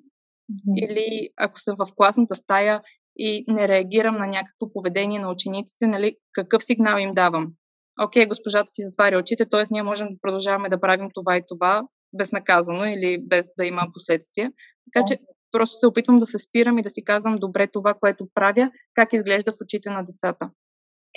Mm-hmm. 0.52 0.86
Или 0.86 1.30
ако 1.38 1.60
съм 1.60 1.76
в 1.80 1.88
класната 1.96 2.36
стая 2.36 2.82
и 3.18 3.46
не 3.48 3.68
реагирам 3.68 4.16
на 4.16 4.28
някакво 4.28 4.74
поведение 4.74 5.20
на 5.20 5.32
учениците, 5.32 5.88
нали, 5.88 6.16
какъв 6.34 6.64
сигнал 6.64 7.00
им 7.00 7.14
давам? 7.14 7.54
Окей, 8.02 8.26
госпожата 8.26 8.68
си 8.68 8.84
затваря 8.84 9.20
очите, 9.20 9.50
т.е. 9.50 9.64
ние 9.72 9.84
можем 9.84 10.08
да 10.08 10.20
продължаваме 10.22 10.70
да 10.70 10.82
правим 10.82 11.10
това 11.14 11.38
и 11.38 11.44
това 11.48 11.84
безнаказано 12.14 12.86
или 12.86 13.18
без 13.28 13.50
да 13.58 13.66
има 13.66 13.88
последствия. 13.94 14.52
Така 14.94 15.06
че 15.06 15.20
просто 15.52 15.78
се 15.78 15.88
опитвам 15.88 16.20
да 16.20 16.26
се 16.26 16.40
спирам 16.40 16.78
и 16.78 16.84
да 16.84 16.90
си 16.90 17.04
казвам 17.04 17.36
добре 17.36 17.68
това, 17.68 17.94
което 17.94 18.28
правя, 18.34 18.72
как 18.94 19.14
изглежда 19.14 19.52
в 19.52 19.62
очите 19.64 19.90
на 19.90 20.04
децата. 20.04 20.52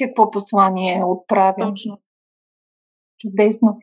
Какво 0.05 0.31
послание 0.31 1.03
отправя? 1.05 1.69
Точно. 1.69 2.01
Чудесно. 3.19 3.79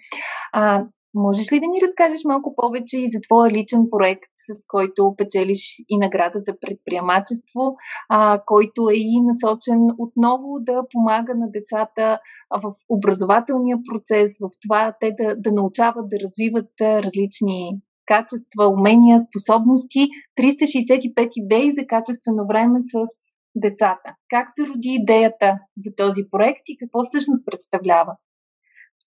А, 0.53 0.85
можеш 1.13 1.51
ли 1.51 1.59
да 1.59 1.67
ни 1.67 1.81
разкажеш 1.81 2.23
малко 2.25 2.55
повече 2.55 2.99
и 2.99 3.11
за 3.13 3.19
твоя 3.21 3.51
личен 3.51 3.87
проект, 3.91 4.29
с 4.37 4.65
който 4.67 5.15
печелиш 5.17 5.75
и 5.89 5.97
награда 5.97 6.39
за 6.39 6.53
предприемачество, 6.61 7.75
а, 8.09 8.41
който 8.45 8.89
е 8.89 8.95
и 8.95 9.21
насочен 9.21 9.81
отново 9.97 10.59
да 10.59 10.83
помага 10.91 11.35
на 11.35 11.51
децата 11.51 12.19
в 12.63 12.73
образователния 12.89 13.77
процес, 13.91 14.31
в 14.41 14.49
това 14.61 14.93
те 14.99 15.11
да, 15.19 15.35
да 15.35 15.51
научават 15.51 16.09
да 16.09 16.17
развиват 16.19 16.71
различни 16.81 17.79
качества, 18.05 18.63
умения, 18.67 19.17
способности. 19.19 20.01
365 20.39 21.29
идеи 21.35 21.71
за 21.71 21.87
качествено 21.87 22.47
време 22.47 22.79
с 22.81 22.93
децата. 23.55 24.09
Как 24.29 24.47
се 24.55 24.67
роди 24.67 24.91
идеята 25.01 25.49
за 25.77 25.89
този 25.97 26.21
проект 26.31 26.63
и 26.67 26.77
какво 26.77 27.03
всъщност 27.03 27.45
представлява? 27.45 28.13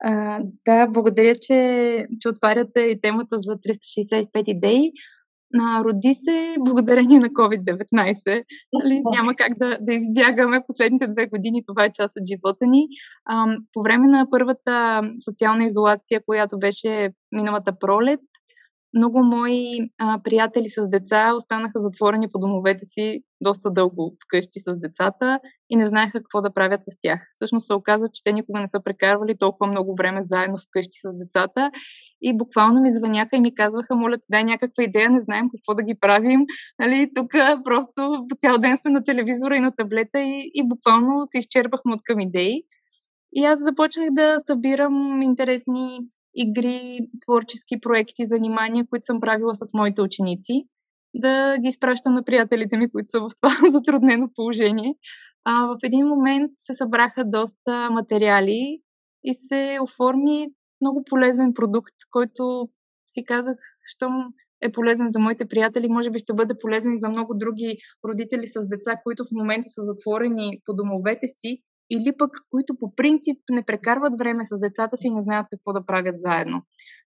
А, 0.05 0.41
да, 0.65 0.87
благодаря, 0.87 1.35
че, 1.41 2.07
че 2.21 2.29
отваряте 2.29 2.81
и 2.81 3.01
темата 3.01 3.37
за 3.39 3.53
365 3.53 4.29
идеи. 4.47 4.93
А, 5.61 5.85
роди 5.85 6.15
се 6.15 6.57
благодарение 6.59 7.19
на 7.19 7.29
COVID-19. 7.29 8.45
Нали? 8.73 9.03
Няма 9.17 9.35
как 9.35 9.59
да, 9.59 9.79
да 9.81 9.95
избягаме 9.95 10.65
последните 10.67 11.07
две 11.07 11.27
години. 11.27 11.65
Това 11.67 11.85
е 11.85 11.93
част 11.93 12.13
от 12.21 12.27
живота 12.29 12.67
ни. 12.67 12.87
А, 13.25 13.47
по 13.73 13.83
време 13.83 14.07
на 14.07 14.27
първата 14.31 15.03
социална 15.25 15.65
изолация, 15.65 16.21
която 16.27 16.59
беше 16.59 17.11
миналата 17.33 17.79
пролет, 17.79 18.21
много 18.95 19.23
мои 19.23 19.79
а, 19.99 20.21
приятели 20.25 20.69
с 20.69 20.89
деца 20.89 21.35
останаха 21.35 21.81
затворени 21.81 22.29
по 22.33 22.39
домовете 22.39 22.85
си 22.85 23.23
доста 23.43 23.71
дълго 23.71 24.17
вкъщи 24.25 24.61
с 24.61 24.77
децата 24.77 25.41
и 25.71 25.77
не 25.77 25.85
знаеха 25.85 26.19
какво 26.19 26.43
да 26.43 26.55
правят 26.55 26.81
с 26.85 26.97
тях. 27.03 27.21
Всъщност 27.37 27.67
се 27.67 27.75
оказа, 27.75 28.07
че 28.13 28.23
те 28.25 28.33
никога 28.33 28.61
не 28.61 28.69
са 28.69 28.81
прекарвали 28.85 29.39
толкова 29.39 29.71
много 29.71 29.95
време 29.95 30.23
заедно 30.23 30.59
вкъщи 30.59 30.99
с 31.05 31.13
децата 31.13 31.71
и 32.23 32.37
буквално 32.37 32.81
ми 32.81 32.91
звъняха 32.91 33.37
и 33.37 33.41
ми 33.41 33.55
казваха, 33.55 33.95
моля, 33.95 34.17
дай 34.31 34.45
някаква 34.45 34.85
идея, 34.85 35.11
не 35.11 35.21
знаем 35.21 35.47
какво 35.51 35.75
да 35.75 35.83
ги 35.83 35.95
правим. 36.01 36.41
Нали, 36.79 37.11
тук 37.15 37.31
просто 37.65 38.27
по 38.29 38.37
цял 38.39 38.59
ден 38.59 38.79
сме 38.79 38.91
на 38.91 39.05
телевизора 39.05 39.57
и 39.57 39.61
на 39.61 39.77
таблета 39.77 40.21
и, 40.21 40.51
и 40.55 40.69
буквално 40.69 41.23
се 41.27 41.39
изчерпахме 41.39 41.95
от 41.95 42.01
към 42.05 42.21
идеи. 42.21 42.63
И 43.33 43.45
аз 43.45 43.59
започнах 43.63 44.09
да 44.11 44.39
събирам 44.47 45.23
интересни 45.23 45.99
игри, 46.35 46.99
творчески 47.25 47.81
проекти, 47.81 48.27
занимания, 48.27 48.87
които 48.91 49.05
съм 49.05 49.21
правила 49.21 49.55
с 49.55 49.75
моите 49.75 50.03
ученици, 50.03 50.67
да 51.15 51.59
ги 51.59 51.69
изпращам 51.69 52.15
на 52.15 52.25
приятелите 52.25 52.77
ми, 52.77 52.91
които 52.91 53.11
са 53.11 53.21
в 53.21 53.31
това 53.37 53.57
затруднено 53.73 54.29
положение. 54.35 54.95
А, 55.45 55.67
в 55.67 55.77
един 55.83 56.07
момент 56.07 56.53
се 56.61 56.75
събраха 56.75 57.25
доста 57.25 57.91
материали 57.91 58.81
и 59.25 59.35
се 59.35 59.79
оформи 59.83 60.49
много 60.81 61.05
полезен 61.05 61.55
продукт, 61.55 61.95
който 62.11 62.69
си 63.15 63.25
казах, 63.25 63.57
щом 63.85 64.13
е 64.63 64.73
полезен 64.73 65.07
за 65.11 65.19
моите 65.19 65.49
приятели, 65.49 65.89
може 65.89 66.11
би 66.11 66.19
ще 66.19 66.35
бъде 66.35 66.55
полезен 66.59 66.95
и 66.95 66.99
за 66.99 67.09
много 67.09 67.35
други 67.35 67.77
родители 68.05 68.47
с 68.47 68.69
деца, 68.69 69.01
които 69.05 69.25
в 69.25 69.33
момента 69.33 69.69
са 69.69 69.83
затворени 69.83 70.61
по 70.65 70.75
домовете 70.75 71.29
си 71.29 71.63
или 71.91 72.17
пък 72.19 72.31
които 72.51 72.79
по 72.79 72.95
принцип 72.95 73.39
не 73.51 73.63
прекарват 73.63 74.19
време 74.19 74.45
с 74.45 74.59
децата 74.59 74.97
си 74.97 75.07
и 75.07 75.15
не 75.15 75.23
знаят 75.23 75.47
какво 75.51 75.73
да 75.73 75.87
правят 75.87 76.17
заедно. 76.19 76.63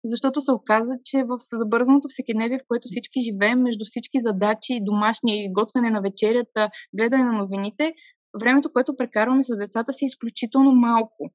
Защото 0.04 0.40
се 0.40 0.52
оказа, 0.52 0.92
че 1.04 1.24
в 1.24 1.38
забързаното 1.52 2.08
всекидневие, 2.08 2.58
в 2.58 2.66
което 2.68 2.88
всички 2.88 3.20
живеем, 3.20 3.62
между 3.62 3.84
всички 3.84 4.20
задачи, 4.20 4.80
домашни, 4.82 5.52
готвене 5.52 5.90
на 5.90 6.00
вечерята, 6.00 6.70
гледане 6.96 7.24
на 7.24 7.32
новините, 7.32 7.92
времето, 8.40 8.72
което 8.72 8.96
прекарваме 8.96 9.42
с 9.42 9.56
децата 9.56 9.92
си 9.92 10.04
е 10.04 10.06
изключително 10.06 10.72
малко. 10.72 11.30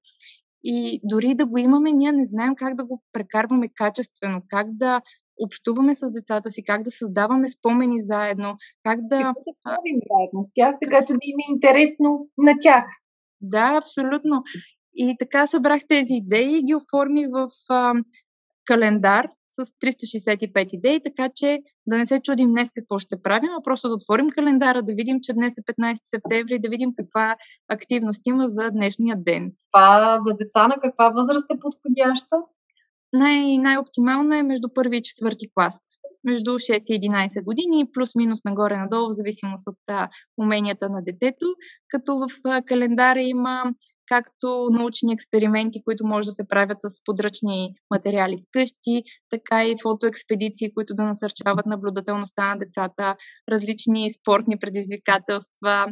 И 0.64 1.00
дори 1.04 1.36
да 1.36 1.46
го 1.46 1.58
имаме, 1.58 1.92
ние 1.92 2.12
не 2.12 2.26
знаем 2.26 2.56
как 2.56 2.76
да 2.76 2.86
го 2.86 3.04
прекарваме 3.14 3.70
качествено, 3.76 4.42
как 4.50 4.68
да 4.72 5.02
общуваме 5.38 5.96
с 5.96 6.12
децата 6.12 6.52
си, 6.52 6.64
как 6.64 6.84
да 6.84 6.92
създаваме 6.92 7.50
спомени 7.50 8.00
заедно, 8.00 8.58
как 8.84 9.00
да... 9.08 9.18
Как 9.18 9.36
да 9.36 9.54
правим 9.64 10.00
заедно 10.10 10.44
с 10.44 10.52
тях, 10.56 10.76
така 10.82 11.06
че 11.06 11.14
да 11.14 11.20
им 11.22 11.38
е 11.50 11.54
интересно 11.54 12.28
на 12.38 12.54
тях. 12.62 12.86
Да, 13.42 13.80
абсолютно. 13.84 14.44
И 14.96 15.16
така 15.20 15.48
събрах 15.48 15.82
тези 15.90 16.14
идеи 16.14 16.58
и 16.58 16.64
ги 16.64 16.76
оформих 16.76 17.28
в 17.32 17.50
а, 17.70 17.94
календар 18.68 19.28
с 19.50 19.66
365 19.66 20.70
идеи, 20.74 21.00
така 21.04 21.30
че 21.36 21.60
да 21.88 21.98
не 21.98 22.06
се 22.06 22.20
чудим 22.20 22.50
днес 22.50 22.72
какво 22.76 23.00
ще 23.00 23.22
правим, 23.22 23.50
а 23.60 23.64
просто 23.64 23.88
да 23.88 23.96
отворим 23.96 24.30
календара, 24.30 24.84
да 24.84 24.94
видим, 24.94 25.20
че 25.22 25.34
днес 25.34 25.58
е 25.58 25.62
15 25.62 25.98
септември 26.04 26.56
и 26.56 26.60
да 26.60 26.70
видим 26.70 26.94
каква 26.98 27.36
активност 27.68 28.28
има 28.28 28.50
за 28.50 28.72
днешния 28.72 29.16
ден. 29.18 29.52
Това 29.72 30.18
за 30.20 30.34
деца 30.34 30.68
на 30.68 30.76
каква 30.82 31.10
възраст 31.10 31.46
е 31.52 31.60
подходяща? 31.60 32.36
Най- 33.14 33.58
най-оптимално 33.58 34.36
е 34.36 34.44
между 34.44 34.68
първи 34.74 34.98
и 34.98 35.02
четвърти 35.02 35.48
клас. 35.54 35.80
Между 36.24 36.52
6 36.52 36.84
и 36.90 37.10
11 37.10 37.44
години, 37.44 37.92
плюс-минус 37.94 38.44
нагоре-надолу, 38.46 39.10
в 39.10 39.16
зависимост 39.16 39.68
от 39.68 39.78
а, 39.88 40.10
уменията 40.38 40.90
на 40.90 41.04
детето. 41.04 41.46
Като 41.88 42.18
в 42.18 42.28
а, 42.46 42.62
календара 42.62 43.22
има 43.22 43.74
както 44.08 44.68
научни 44.72 45.14
експерименти, 45.14 45.84
които 45.84 46.06
може 46.06 46.26
да 46.26 46.32
се 46.32 46.48
правят 46.48 46.78
с 46.82 47.04
подръчни 47.06 47.74
материали 47.92 48.42
вкъщи, 48.48 49.04
така 49.30 49.66
и 49.66 49.76
фотоекспедиции, 49.84 50.74
които 50.74 50.94
да 50.96 51.04
насърчават 51.04 51.66
наблюдателността 51.66 52.50
на 52.50 52.60
децата, 52.60 53.16
различни 53.52 54.12
спортни 54.12 54.60
предизвикателства, 54.60 55.86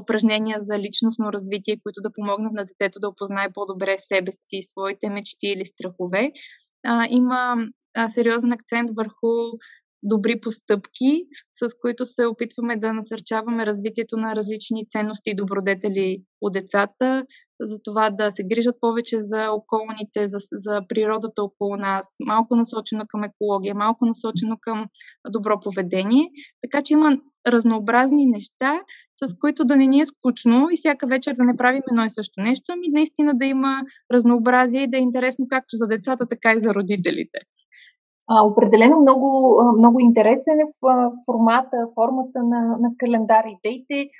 упражнения 0.00 0.58
за 0.60 0.78
личностно 0.78 1.32
развитие, 1.32 1.80
които 1.82 2.00
да 2.00 2.12
помогнат 2.12 2.52
на 2.52 2.64
детето 2.64 3.00
да 3.00 3.08
опознае 3.08 3.52
по-добре 3.54 3.98
себе 3.98 4.32
си, 4.32 4.60
своите 4.62 5.08
мечти 5.08 5.46
или 5.46 5.64
страхове. 5.66 6.32
Има 7.08 7.56
сериозен 8.08 8.52
акцент 8.52 8.90
върху 8.96 9.58
добри 10.02 10.40
постъпки, 10.40 11.24
с 11.52 11.74
които 11.80 12.06
се 12.06 12.26
опитваме 12.26 12.76
да 12.76 12.92
насърчаваме 12.92 13.66
развитието 13.66 14.16
на 14.16 14.36
различни 14.36 14.88
ценности 14.88 15.30
и 15.30 15.36
добродетели 15.36 16.22
у 16.40 16.50
децата, 16.50 17.24
за 17.60 17.78
това 17.84 18.10
да 18.10 18.32
се 18.32 18.44
грижат 18.44 18.76
повече 18.80 19.20
за 19.20 19.50
околните, 19.50 20.26
за, 20.26 20.38
за 20.52 20.80
природата 20.88 21.42
около 21.42 21.76
нас, 21.76 22.16
малко 22.26 22.56
насочено 22.56 23.04
към 23.08 23.24
екология, 23.24 23.74
малко 23.74 24.06
насочено 24.06 24.56
към 24.60 24.86
добро 25.30 25.60
поведение. 25.60 26.28
Така 26.62 26.82
че 26.82 26.94
има 26.94 27.18
разнообразни 27.46 28.26
неща, 28.26 28.80
с 29.24 29.34
които 29.40 29.64
да 29.64 29.76
не 29.76 29.86
ни 29.86 30.00
е 30.00 30.06
скучно 30.06 30.68
и 30.72 30.76
всяка 30.76 31.06
вечер 31.06 31.34
да 31.34 31.44
не 31.44 31.56
правим 31.56 31.82
едно 31.90 32.04
и 32.04 32.10
също 32.10 32.40
нещо, 32.40 32.64
ами 32.68 32.88
наистина 32.88 33.32
да 33.34 33.46
има 33.46 33.82
разнообразие 34.12 34.82
и 34.82 34.90
да 34.90 34.96
е 34.96 35.00
интересно 35.00 35.46
както 35.50 35.76
за 35.76 35.86
децата, 35.86 36.26
така 36.30 36.52
и 36.52 36.60
за 36.60 36.74
родителите. 36.74 37.38
А, 38.32 38.42
определено 38.46 39.00
много, 39.00 39.28
много 39.78 40.00
интересен 40.00 40.60
е 40.60 40.72
в 40.82 41.12
формата, 41.26 41.76
формата 41.94 42.38
на, 42.42 42.60
на 42.80 42.90
календар. 42.98 43.44
Идеите 43.44 44.10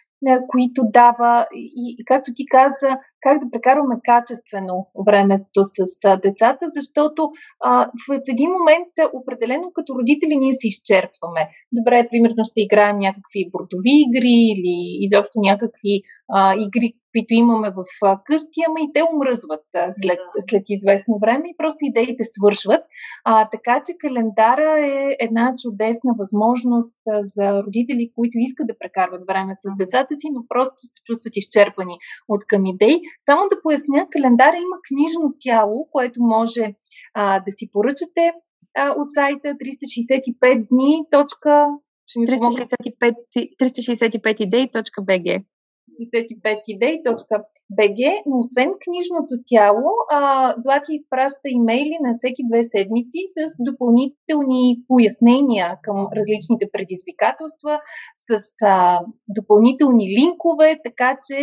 които 0.48 0.82
дава 0.92 1.46
и, 1.54 1.96
и 1.98 2.04
както 2.04 2.30
ти 2.34 2.44
каза, 2.46 2.98
как 3.20 3.44
да 3.44 3.50
прекарваме 3.50 3.96
качествено 4.04 4.86
времето 5.06 5.60
с 5.64 6.18
децата, 6.22 6.64
защото 6.76 7.30
а, 7.64 7.90
в 8.08 8.22
един 8.28 8.50
момент 8.50 8.92
определено 9.14 9.72
като 9.74 9.94
родители 9.94 10.36
ние 10.36 10.52
се 10.52 10.68
изчерпваме. 10.68 11.48
Добре, 11.72 12.08
примерно 12.10 12.44
ще 12.44 12.60
играем 12.60 12.98
някакви 12.98 13.50
бордови 13.52 13.94
игри 14.06 14.38
или 14.54 14.76
изобщо 15.06 15.36
някакви 15.50 15.94
а, 16.34 16.54
игри, 16.54 16.92
които 17.12 17.34
имаме 17.34 17.70
в 17.70 17.84
а, 18.02 18.20
къщи, 18.24 18.60
ама 18.68 18.78
и 18.80 18.92
те 18.94 19.00
умръзват 19.14 19.66
а, 19.74 19.92
след, 19.92 20.18
след 20.48 20.64
известно 20.68 21.18
време 21.20 21.44
и 21.48 21.56
просто 21.58 21.78
идеите 21.80 22.24
свършват. 22.24 22.82
А, 23.24 23.48
така 23.48 23.82
че 23.86 23.92
календара 23.98 24.70
е 24.86 25.16
една 25.20 25.54
чудесна 25.62 26.12
възможност 26.18 26.98
а, 27.10 27.20
за 27.22 27.62
родители, 27.62 28.12
които 28.14 28.34
искат 28.34 28.66
да 28.66 28.78
прекарват 28.78 29.22
време 29.30 29.52
с 29.54 29.76
децата 29.78 30.14
си, 30.16 30.28
но 30.32 30.40
просто 30.48 30.76
се 30.82 31.02
чувстват 31.06 31.36
изчерпани 31.36 31.96
от 32.28 32.42
към 32.46 32.66
идеи. 32.66 33.00
Само 33.30 33.42
да 33.50 33.62
поясня, 33.62 34.06
календара 34.10 34.56
има 34.56 34.76
книжно 34.88 35.34
тяло, 35.40 35.88
което 35.92 36.22
може 36.22 36.74
а, 37.14 37.40
да 37.40 37.50
си 37.56 37.70
поръчате 37.72 38.24
а, 38.78 38.90
от 38.90 39.08
сайта 39.12 39.48
365 39.48 40.68
дни. 40.70 41.04
365, 42.16 43.14
365idei.bg 43.60 45.44
65idei.bg, 45.96 48.00
но 48.26 48.38
освен 48.38 48.70
книжното 48.84 49.34
тяло, 49.50 49.86
Злати 50.56 50.90
изпраща 50.94 51.46
имейли 51.60 51.96
на 52.06 52.10
всеки 52.14 52.42
две 52.50 52.62
седмици 52.64 53.20
с 53.36 53.38
допълнителни 53.68 54.64
пояснения 54.88 55.78
към 55.82 55.98
различните 56.16 56.64
предизвикателства, 56.72 57.72
с 58.26 58.28
допълнителни 59.38 60.06
линкове, 60.18 60.80
така 60.84 61.10
че 61.26 61.38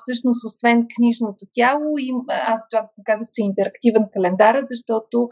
всъщност 0.00 0.40
освен 0.48 0.78
книжното 0.96 1.44
тяло, 1.54 1.88
аз 2.28 2.60
това 2.70 2.82
казах, 3.04 3.28
че 3.34 3.42
е 3.42 3.50
интерактивен 3.50 4.04
календар, 4.12 4.56
защото 4.72 5.28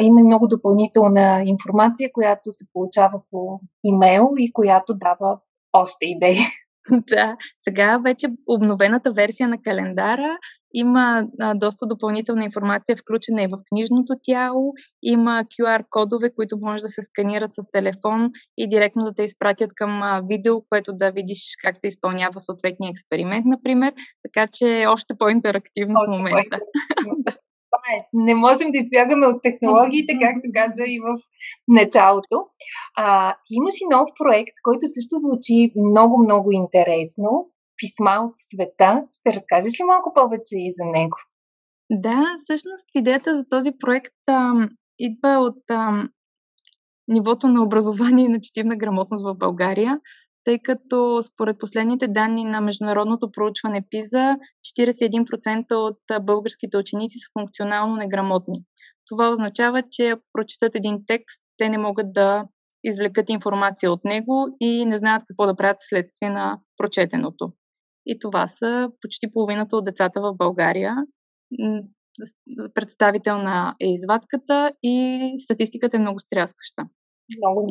има 0.00 0.20
много 0.20 0.48
допълнителна 0.48 1.42
информация, 1.46 2.10
която 2.12 2.52
се 2.52 2.64
получава 2.72 3.20
по 3.30 3.60
имейл 3.84 4.28
и 4.38 4.52
която 4.52 4.94
дава 4.94 5.38
още 5.72 6.06
идеи. 6.06 6.38
Да, 7.10 7.36
сега 7.58 7.98
вече 7.98 8.26
обновената 8.46 9.12
версия 9.12 9.48
на 9.48 9.62
календара 9.62 10.38
има 10.74 11.24
а, 11.40 11.54
доста 11.54 11.86
допълнителна 11.86 12.44
информация, 12.44 12.96
включена 12.96 13.42
и 13.42 13.46
в 13.46 13.58
книжното 13.68 14.14
тяло. 14.22 14.72
Има 15.02 15.44
QR-кодове, 15.44 16.34
които 16.34 16.58
може 16.60 16.82
да 16.82 16.88
се 16.88 17.02
сканират 17.02 17.54
с 17.54 17.62
телефон 17.72 18.30
и 18.58 18.68
директно 18.68 19.04
да 19.04 19.14
те 19.14 19.22
изпратят 19.22 19.70
към 19.74 20.02
а, 20.02 20.22
видео, 20.28 20.62
което 20.68 20.92
да 20.92 21.10
видиш 21.10 21.38
как 21.62 21.76
се 21.78 21.88
изпълнява 21.88 22.40
съответния 22.40 22.90
експеримент, 22.90 23.46
например. 23.46 23.94
Така 24.22 24.48
че 24.52 24.82
е 24.82 24.86
още 24.86 25.14
по-интерактивно 25.18 25.94
още 26.00 26.16
в 26.16 26.18
момента. 26.18 26.58
По-интерактивно. 27.04 27.43
Не 28.14 28.34
можем 28.34 28.72
да 28.72 28.78
избягаме 28.78 29.26
от 29.26 29.42
технологиите, 29.42 30.12
както 30.22 30.48
каза 30.54 30.84
и 30.86 31.00
в 31.00 31.06
началото. 31.68 32.36
А, 32.96 33.34
ти 33.44 33.54
имаш 33.54 33.74
и 33.80 33.86
нов 33.90 34.08
проект, 34.18 34.56
който 34.62 34.80
също 34.94 35.14
звучи 35.16 35.72
много, 35.76 36.22
много 36.24 36.52
интересно. 36.52 37.48
Писма 37.76 38.14
от 38.24 38.34
света. 38.50 39.04
Ще 39.12 39.34
разкажеш 39.34 39.80
ли 39.80 39.84
малко 39.84 40.12
повече 40.14 40.56
и 40.56 40.74
за 40.78 40.84
него? 40.84 41.16
Да, 41.90 42.24
всъщност 42.42 42.86
идеята 42.94 43.36
за 43.36 43.48
този 43.48 43.70
проект 43.80 44.14
а, 44.26 44.52
идва 44.98 45.38
от 45.38 45.70
а, 45.70 46.08
нивото 47.08 47.48
на 47.48 47.62
образование 47.62 48.24
и 48.24 48.28
на 48.28 48.40
четивна 48.40 48.76
грамотност 48.76 49.24
в 49.24 49.34
България 49.34 50.00
тъй 50.44 50.58
като 50.58 51.22
според 51.22 51.58
последните 51.58 52.08
данни 52.08 52.44
на 52.44 52.60
международното 52.60 53.30
проучване 53.32 53.84
ПИЗа, 53.90 54.36
41% 54.80 55.74
от 55.74 56.24
българските 56.24 56.76
ученици 56.76 57.18
са 57.18 57.40
функционално 57.40 57.96
неграмотни. 57.96 58.64
Това 59.06 59.32
означава, 59.32 59.82
че 59.90 60.08
ако 60.08 60.22
прочитат 60.32 60.74
един 60.74 61.04
текст, 61.06 61.42
те 61.56 61.68
не 61.68 61.78
могат 61.78 62.12
да 62.12 62.44
извлекат 62.84 63.30
информация 63.30 63.92
от 63.92 64.04
него 64.04 64.56
и 64.60 64.84
не 64.84 64.98
знаят 64.98 65.22
какво 65.26 65.46
да 65.46 65.56
правят 65.56 65.76
следствие 65.80 66.30
на 66.30 66.58
прочетеното. 66.76 67.52
И 68.06 68.18
това 68.18 68.48
са 68.48 68.90
почти 69.00 69.32
половината 69.32 69.76
от 69.76 69.84
децата 69.84 70.20
в 70.20 70.34
България. 70.36 70.96
Представителна 72.74 73.74
е 73.80 73.86
извадката 73.86 74.72
и 74.82 75.20
статистиката 75.38 75.96
е 75.96 76.00
много 76.00 76.20
стряскаща. 76.20 76.84
Много 77.38 77.66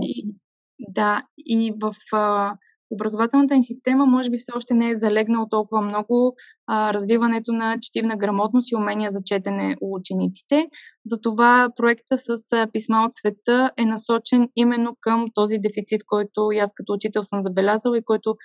да, 0.80 1.24
и 1.38 1.74
в 1.82 1.94
а, 2.14 2.56
образователната 2.92 3.56
ни 3.56 3.64
система 3.64 4.06
може 4.06 4.30
би 4.30 4.38
все 4.38 4.52
още 4.56 4.74
не 4.74 4.90
е 4.90 4.98
залегнал 4.98 5.48
толкова 5.50 5.82
много 5.82 6.36
а, 6.68 6.94
развиването 6.94 7.54
на 7.54 7.78
четивна 7.82 8.18
грамотност 8.18 8.72
и 8.72 8.76
умения 8.76 9.12
за 9.12 9.20
четене 9.26 9.76
у 9.82 9.96
учениците. 9.96 10.68
Затова 11.06 11.70
проекта 11.76 12.18
с 12.18 12.28
а, 12.54 12.68
писма 12.74 13.06
от 13.06 13.16
света 13.16 13.72
е 13.78 13.86
насочен 13.86 14.50
именно 14.56 14.98
към 15.02 15.26
този 15.34 15.58
дефицит, 15.58 16.02
който 16.06 16.52
и 16.52 16.60
аз 16.60 16.74
като 16.74 16.94
учител 16.94 17.24
съм 17.24 17.44
забелязала 17.44 17.98
и 17.98 18.06
който 18.06 18.36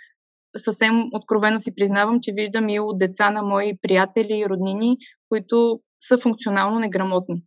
съвсем 0.56 1.08
откровено 1.12 1.60
си 1.60 1.74
признавам, 1.74 2.20
че 2.22 2.32
виждам 2.34 2.68
и 2.68 2.80
от 2.80 2.98
деца 2.98 3.30
на 3.30 3.42
мои 3.42 3.72
приятели 3.82 4.38
и 4.38 4.48
роднини, 4.48 4.96
които 5.28 5.80
са 6.00 6.18
функционално 6.18 6.78
неграмотни. 6.78 7.42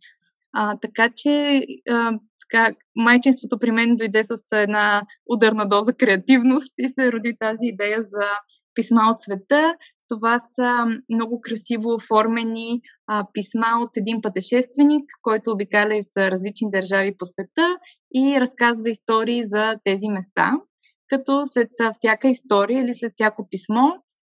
А, 0.52 0.76
така 0.82 1.08
че 1.16 1.66
а, 1.90 2.12
така, 2.52 2.76
майчинството 2.96 3.58
при 3.58 3.70
мен 3.70 3.96
дойде 3.96 4.24
с 4.24 4.36
една 4.52 5.02
ударна 5.26 5.68
доза 5.68 5.92
креативност 5.92 6.74
и 6.78 6.88
се 6.88 7.12
роди 7.12 7.36
тази 7.40 7.66
идея 7.66 8.02
за 8.02 8.26
писма 8.74 9.02
от 9.10 9.20
света. 9.20 9.74
Това 10.08 10.40
са 10.40 10.86
много 11.10 11.40
красиво 11.40 11.94
оформени 11.94 12.80
а, 13.06 13.26
писма 13.32 13.66
от 13.80 13.96
един 13.96 14.22
пътешественик, 14.22 15.04
който 15.22 15.50
обикаля 15.50 15.94
из 15.94 16.16
различни 16.16 16.70
държави 16.70 17.14
по 17.18 17.26
света 17.26 17.78
и 18.14 18.40
разказва 18.40 18.90
истории 18.90 19.46
за 19.46 19.74
тези 19.84 20.08
места. 20.08 20.52
Като 21.08 21.46
след 21.46 21.70
всяка 21.92 22.28
история 22.28 22.84
или 22.84 22.94
след 22.94 23.12
всяко 23.14 23.48
писмо 23.50 23.88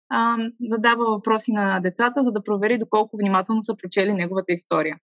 а, 0.09 0.37
задава 0.67 1.05
въпроси 1.05 1.51
на 1.51 1.79
децата, 1.79 2.23
за 2.23 2.31
да 2.31 2.43
провери 2.43 2.77
доколко 2.77 3.17
внимателно 3.17 3.63
са 3.63 3.75
прочели 3.77 4.13
неговата 4.13 4.53
история. 4.53 4.97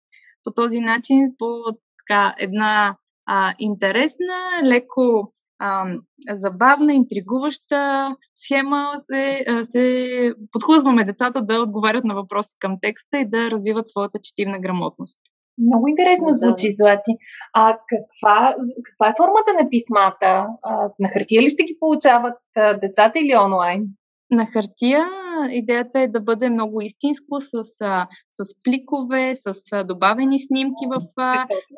По 0.44 0.52
този 0.52 0.80
начин, 0.80 1.36
по 1.38 1.64
така, 2.08 2.36
една 2.40 2.96
а, 3.28 3.54
интересна, 3.60 4.36
леко 4.66 5.32
а, 5.60 5.86
забавна, 6.34 6.94
интригуваща 6.94 8.16
схема 8.36 8.92
се, 8.98 9.44
а, 9.48 9.66
се 9.66 10.34
подхлъзваме 10.52 11.06
децата 11.06 11.42
да 11.42 11.62
отговарят 11.62 12.04
на 12.04 12.16
въпроси 12.16 12.56
към 12.60 12.78
текста 12.82 13.20
и 13.20 13.30
да 13.30 13.52
развиват 13.52 13.90
своята 13.90 14.20
четивна 14.24 14.60
грамотност. 14.60 15.18
Много 15.58 15.88
интересно 15.88 16.28
звучи, 16.30 16.72
Злати. 16.72 17.12
А 17.54 17.78
каква, 17.90 18.56
каква 18.84 19.10
е 19.10 19.18
формата 19.18 19.64
на 19.64 19.70
писмата? 19.70 20.48
А, 20.64 20.90
на 21.00 21.10
хартия 21.10 21.42
ли 21.42 21.48
ще 21.48 21.64
ги 21.64 21.78
получават 21.80 22.38
а, 22.56 22.74
децата 22.74 23.20
или 23.20 23.36
онлайн? 23.46 23.86
На 24.32 24.46
хартия 24.46 25.08
идеята 25.52 26.00
е 26.00 26.08
да 26.08 26.22
бъде 26.22 26.50
много 26.50 26.82
истинско, 26.82 27.42
с, 27.42 27.64
с 28.32 28.62
пликове, 28.64 29.36
с 29.36 29.84
добавени 29.84 30.40
снимки 30.40 30.86
в, 30.88 31.02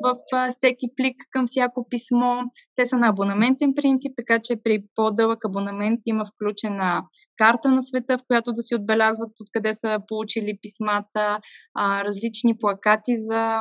в, 0.04 0.16
всеки 0.50 0.86
плик 0.96 1.16
към 1.30 1.46
всяко 1.46 1.86
писмо. 1.90 2.42
Те 2.76 2.86
са 2.86 2.96
на 2.96 3.08
абонаментен 3.08 3.74
принцип, 3.74 4.12
така 4.16 4.40
че 4.44 4.62
при 4.64 4.84
по-дълъг 4.94 5.44
абонамент 5.44 6.00
има 6.06 6.24
включена 6.24 7.02
карта 7.36 7.68
на 7.68 7.82
света, 7.82 8.18
в 8.18 8.24
която 8.26 8.52
да 8.52 8.62
си 8.62 8.74
отбелязват 8.74 9.30
откъде 9.40 9.74
са 9.74 9.98
получили 10.08 10.58
писмата, 10.62 11.40
различни 11.78 12.58
плакати 12.58 13.16
за 13.16 13.60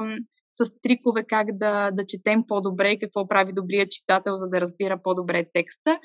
с 0.54 0.72
трикове 0.82 1.24
как 1.24 1.48
да, 1.58 1.92
да 1.92 2.06
четем 2.06 2.44
по-добре 2.48 2.92
и 2.92 3.00
какво 3.00 3.28
прави 3.28 3.54
добрият 3.54 3.92
читател, 3.92 4.36
за 4.36 4.48
да 4.48 4.62
разбира 4.62 5.02
по-добре 5.04 5.46
текста 5.54 6.00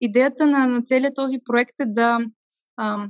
идеята 0.00 0.46
на, 0.46 0.66
на 0.66 0.82
целият 0.82 1.14
този 1.14 1.38
проект 1.44 1.80
е 1.80 1.86
да, 1.86 2.18
а, 2.76 3.08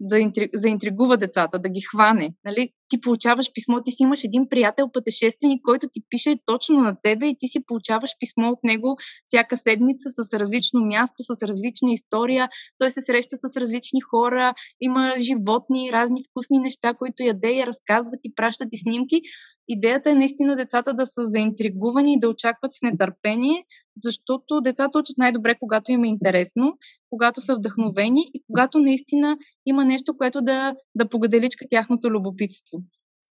да 0.00 0.18
интри, 0.18 0.48
заинтригува 0.54 1.16
децата, 1.16 1.58
да 1.58 1.68
ги 1.68 1.80
хване. 1.80 2.34
Нали? 2.44 2.70
Ти 2.88 3.00
получаваш 3.00 3.52
писмо, 3.54 3.82
ти 3.82 3.90
си 3.90 4.02
имаш 4.02 4.24
един 4.24 4.48
приятел 4.48 4.90
пътешественик, 4.92 5.60
който 5.64 5.88
ти 5.92 6.00
пише 6.10 6.36
точно 6.46 6.80
на 6.80 6.96
тебе 7.02 7.26
и 7.26 7.36
ти 7.40 7.48
си 7.48 7.58
получаваш 7.66 8.10
писмо 8.20 8.48
от 8.48 8.58
него 8.64 8.96
всяка 9.26 9.56
седмица 9.56 10.10
с 10.10 10.38
различно 10.38 10.80
място, 10.80 11.22
с 11.22 11.42
различна 11.42 11.92
история. 11.92 12.48
Той 12.78 12.90
се 12.90 13.02
среща 13.02 13.36
с 13.36 13.56
различни 13.56 14.00
хора, 14.00 14.54
има 14.80 15.14
животни, 15.18 15.92
разни 15.92 16.22
вкусни 16.30 16.58
неща, 16.58 16.94
които 16.94 17.22
яде 17.22 17.58
и 17.58 17.66
разказват 17.66 18.20
и 18.24 18.34
пращат 18.34 18.68
и 18.72 18.78
снимки. 18.78 19.20
Идеята 19.68 20.10
е 20.10 20.14
наистина 20.14 20.56
децата 20.56 20.94
да 20.94 21.06
са 21.06 21.26
заинтригувани 21.26 22.12
и 22.12 22.18
да 22.18 22.28
очакват 22.28 22.74
с 22.74 22.82
нетърпение, 22.82 23.64
защото 23.96 24.60
децата 24.60 24.98
учат 24.98 25.18
най-добре, 25.18 25.54
когато 25.60 25.92
им 25.92 26.04
е 26.04 26.08
интересно, 26.08 26.78
когато 27.10 27.40
са 27.40 27.56
вдъхновени 27.56 28.30
и 28.34 28.42
когато 28.46 28.78
наистина 28.78 29.36
има 29.66 29.84
нещо, 29.84 30.16
което 30.16 30.42
да, 30.42 30.74
да 30.94 31.08
погаделичка 31.08 31.64
тяхното 31.70 32.10
любопитство. 32.10 32.78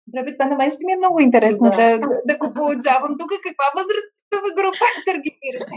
Добре, 0.06 0.36
това 0.36 0.50
на 0.50 0.56
мен 0.56 0.70
ще 0.70 0.86
ми 0.86 0.92
е 0.92 0.96
много 0.96 1.20
интересно 1.20 1.70
да, 1.70 1.98
да, 1.98 2.08
да 2.26 2.38
го 2.38 2.54
получавам. 2.54 3.16
Тук 3.18 3.30
каква 3.46 3.66
възрастова 3.76 4.54
група 4.56 4.84
таргетирате? 5.06 5.76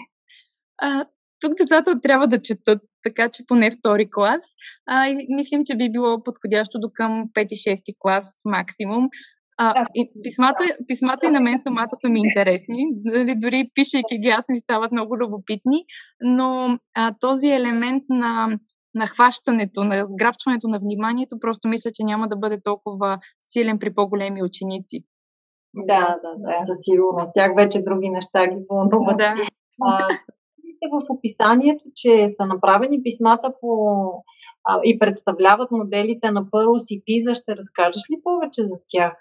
А, 0.77 1.05
тук 1.39 1.53
децата 1.57 2.01
трябва 2.01 2.27
да 2.27 2.41
четат, 2.41 2.81
така 3.03 3.29
че 3.29 3.43
поне 3.47 3.71
втори 3.71 4.09
клас. 4.11 4.43
А, 4.87 5.07
и 5.07 5.27
мислим, 5.29 5.61
че 5.65 5.75
би 5.75 5.91
било 5.91 6.23
подходящо 6.23 6.79
до 6.79 6.89
към 6.93 7.29
5-6 7.35 7.95
клас 7.99 8.25
максимум. 8.45 9.09
А, 9.57 9.85
и 9.95 10.11
писмата, 10.23 10.63
писмата 10.87 11.27
и 11.27 11.29
на 11.29 11.39
мен 11.39 11.59
самата 11.59 11.95
са 12.01 12.09
ми 12.09 12.19
интересни. 12.19 12.85
Дали, 12.91 13.35
дори 13.35 13.71
пишейки 13.75 14.19
ги, 14.19 14.29
аз 14.29 14.49
ми 14.49 14.57
стават 14.57 14.91
много 14.91 15.17
любопитни. 15.17 15.85
Но 16.21 16.77
а, 16.95 17.13
този 17.19 17.47
елемент 17.47 18.03
на 18.09 18.59
на 18.95 19.07
хващането, 19.07 19.83
на 19.83 20.05
сграбчването 20.07 20.67
на 20.67 20.79
вниманието, 20.79 21.39
просто 21.41 21.67
мисля, 21.67 21.91
че 21.93 22.03
няма 22.03 22.27
да 22.27 22.35
бъде 22.35 22.61
толкова 22.63 23.19
силен 23.39 23.79
при 23.79 23.93
по-големи 23.93 24.43
ученици. 24.43 25.05
Да, 25.75 26.17
да, 26.23 26.31
да, 26.37 26.65
със 26.65 26.77
сигурност. 26.81 27.33
Тях 27.33 27.51
вече 27.55 27.83
други 27.83 28.09
неща 28.09 28.47
ги 28.47 28.65
вълнуват. 28.69 29.17
Да. 29.17 29.35
А, 29.81 30.07
в 30.91 31.05
описанието, 31.09 31.83
че 31.95 32.29
са 32.29 32.45
направени 32.45 33.03
писмата 33.03 33.53
по 33.61 33.69
а, 34.67 34.79
и 34.83 34.99
представляват 34.99 35.71
моделите 35.71 36.31
на 36.31 36.49
Пърлс 36.51 36.83
и 36.89 37.03
Пиза. 37.05 37.33
Ще 37.33 37.57
разкажеш 37.57 38.03
ли 38.11 38.21
повече 38.23 38.61
за 38.63 38.75
тях? 38.87 39.13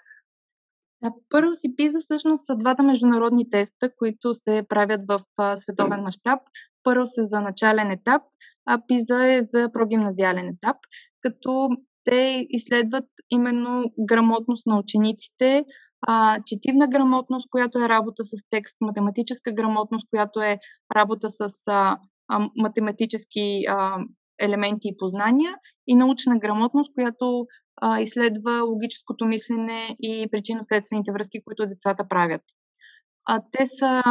Първо 1.29 1.53
си 1.53 1.75
пиза 1.75 1.99
всъщност 1.99 2.45
са 2.45 2.55
двата 2.55 2.83
международни 2.83 3.49
теста, 3.49 3.95
които 3.95 4.33
се 4.33 4.63
правят 4.69 5.01
в 5.07 5.19
световен 5.57 6.01
мащаб. 6.01 6.39
Първо 6.83 7.03
е 7.03 7.23
за 7.23 7.41
начален 7.41 7.91
етап, 7.91 8.21
а 8.65 8.81
пиза 8.87 9.33
е 9.33 9.41
за 9.41 9.69
прогимназиален 9.73 10.47
етап, 10.47 10.77
като 11.19 11.69
те 12.03 12.45
изследват 12.49 13.05
именно 13.29 13.83
грамотност 13.99 14.67
на 14.67 14.79
учениците, 14.79 15.65
четивна 16.45 16.87
грамотност, 16.87 17.49
която 17.49 17.79
е 17.79 17.89
работа 17.89 18.23
с 18.23 18.31
текст, 18.49 18.77
математическа 18.81 19.51
грамотност, 19.51 20.07
която 20.09 20.41
е 20.41 20.57
работа 20.95 21.27
с 21.29 21.49
математически 22.57 23.63
елементи 24.39 24.87
и 24.87 24.97
познания 24.97 25.55
и 25.87 25.95
научна 25.95 26.39
грамотност, 26.39 26.93
която 26.93 27.45
а, 27.81 28.01
изследва 28.01 28.61
логическото 28.61 29.25
мислене 29.25 29.95
и 29.99 30.27
причинно-следствените 30.31 31.11
връзки, 31.11 31.43
които 31.45 31.67
децата 31.67 32.07
правят. 32.07 32.41
А, 33.25 33.41
те, 33.51 33.65
са, 33.65 34.01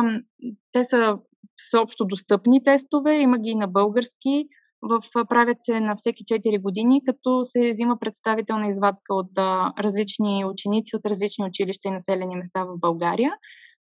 те 0.73 0.85
са 0.85 1.19
всеобщо 1.57 2.05
достъпни 2.05 2.65
тестове, 2.65 3.21
има 3.21 3.39
ги 3.39 3.51
и 3.51 3.55
на 3.55 3.69
български, 3.69 4.49
в, 4.83 5.27
правят 5.29 5.57
се 5.61 5.81
на 5.81 5.97
всеки 5.97 6.25
4 6.25 6.63
години, 6.63 7.01
като 7.07 7.45
се 7.45 7.71
взима 7.71 7.99
представителна 7.99 8.69
извадка 8.69 9.15
от 9.15 9.31
а, 9.39 9.73
различни 9.79 10.45
ученици 10.45 10.97
от 10.97 11.07
различни 11.07 11.45
училища 11.45 11.89
и 11.89 11.93
населени 11.93 12.37
места 12.37 12.65
в 12.65 12.79
България, 12.79 13.33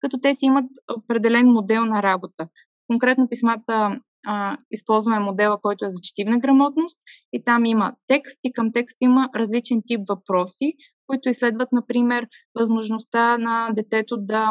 като 0.01 0.21
те 0.21 0.35
си 0.35 0.47
имат 0.47 0.67
определен 0.97 1.47
модел 1.47 1.85
на 1.85 2.03
работа. 2.03 2.49
Конкретно 2.87 3.29
писмата 3.29 4.01
а, 4.27 4.57
използваме 4.71 5.19
модела, 5.19 5.59
който 5.63 5.85
е 5.85 5.91
за 5.91 6.01
четивна 6.03 6.39
грамотност 6.39 6.99
и 7.33 7.45
там 7.45 7.65
има 7.65 7.93
текст 8.07 8.39
и 8.45 8.53
към 8.53 8.73
текст 8.73 8.97
има 9.01 9.29
различен 9.35 9.83
тип 9.87 10.01
въпроси, 10.09 10.73
които 11.07 11.29
изследват, 11.29 11.69
например, 11.73 12.27
възможността 12.59 13.39
на 13.39 13.71
детето 13.75 14.17
да 14.19 14.51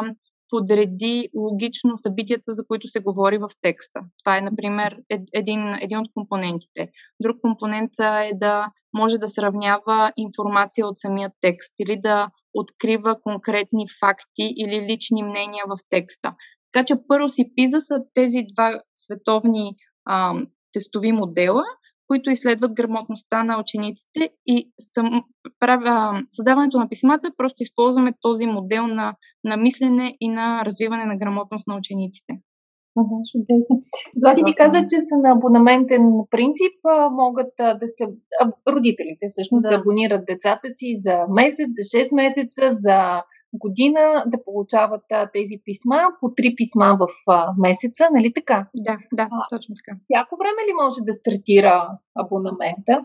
подреди 0.50 1.28
логично 1.36 1.96
събитията, 1.96 2.54
за 2.54 2.66
които 2.66 2.88
се 2.88 3.00
говори 3.00 3.38
в 3.38 3.50
текста. 3.62 4.00
Това 4.24 4.38
е, 4.38 4.40
например, 4.40 4.96
един, 5.32 5.74
един 5.80 5.98
от 5.98 6.08
компонентите. 6.14 6.90
Друг 7.20 7.36
компонент 7.40 7.90
е 8.00 8.30
да 8.34 8.68
може 8.96 9.18
да 9.18 9.28
сравнява 9.28 10.12
информация 10.16 10.86
от 10.86 10.98
самия 10.98 11.30
текст 11.40 11.72
или 11.78 12.00
да 12.00 12.28
открива 12.54 13.16
конкретни 13.22 13.84
факти 14.00 14.54
или 14.56 14.86
лични 14.92 15.22
мнения 15.22 15.64
в 15.68 15.78
текста. 15.90 16.34
Така 16.74 16.84
че 16.84 16.94
първо 17.08 17.28
си 17.28 17.52
пиза 17.56 17.80
са 17.80 17.94
тези 18.14 18.38
два 18.54 18.80
световни 18.96 19.74
а, 20.04 20.34
тестови 20.72 21.12
модела, 21.12 21.62
които 22.06 22.30
изследват 22.30 22.72
грамотността 22.72 23.44
на 23.44 23.60
учениците 23.60 24.30
и 24.46 24.72
съм, 24.80 25.22
правя, 25.60 26.22
създаването 26.30 26.78
на 26.78 26.88
писмата 26.88 27.30
просто 27.36 27.62
използваме 27.62 28.12
този 28.20 28.46
модел 28.46 28.86
на, 28.86 29.14
на 29.44 29.56
мислене 29.56 30.16
и 30.20 30.28
на 30.28 30.64
развиване 30.64 31.04
на 31.04 31.16
грамотност 31.16 31.66
на 31.66 31.76
учениците. 31.76 32.32
чудесно. 33.32 33.82
Злати 34.16 34.42
ти 34.46 34.54
каза, 34.54 34.78
че 34.80 34.98
са 35.08 35.16
на 35.22 35.30
абонаментен 35.36 36.02
принцип, 36.30 36.76
могат 37.12 37.52
да 37.58 37.86
се, 37.96 38.04
родителите 38.68 39.26
всъщност 39.30 39.62
да. 39.62 39.68
да 39.68 39.76
абонират 39.76 40.26
децата 40.26 40.68
си 40.70 40.86
за 41.04 41.16
месец, 41.34 41.68
за 41.78 41.98
6 41.98 42.14
месеца, 42.14 42.62
за 42.70 43.22
година 43.54 44.24
да 44.26 44.44
получават 44.44 45.02
а, 45.12 45.30
тези 45.30 45.54
писма, 45.64 45.96
по 46.20 46.34
три 46.34 46.54
писма 46.56 46.96
в 47.00 47.08
а, 47.28 47.52
месеца, 47.58 48.08
нали 48.12 48.32
така? 48.34 48.68
Да, 48.76 48.98
да, 49.12 49.28
точно 49.50 49.74
така. 49.74 49.98
Всяко 50.04 50.36
време 50.36 50.68
ли 50.68 50.72
може 50.82 50.96
да 51.00 51.12
стартира 51.12 51.88
абонамента? 52.14 53.04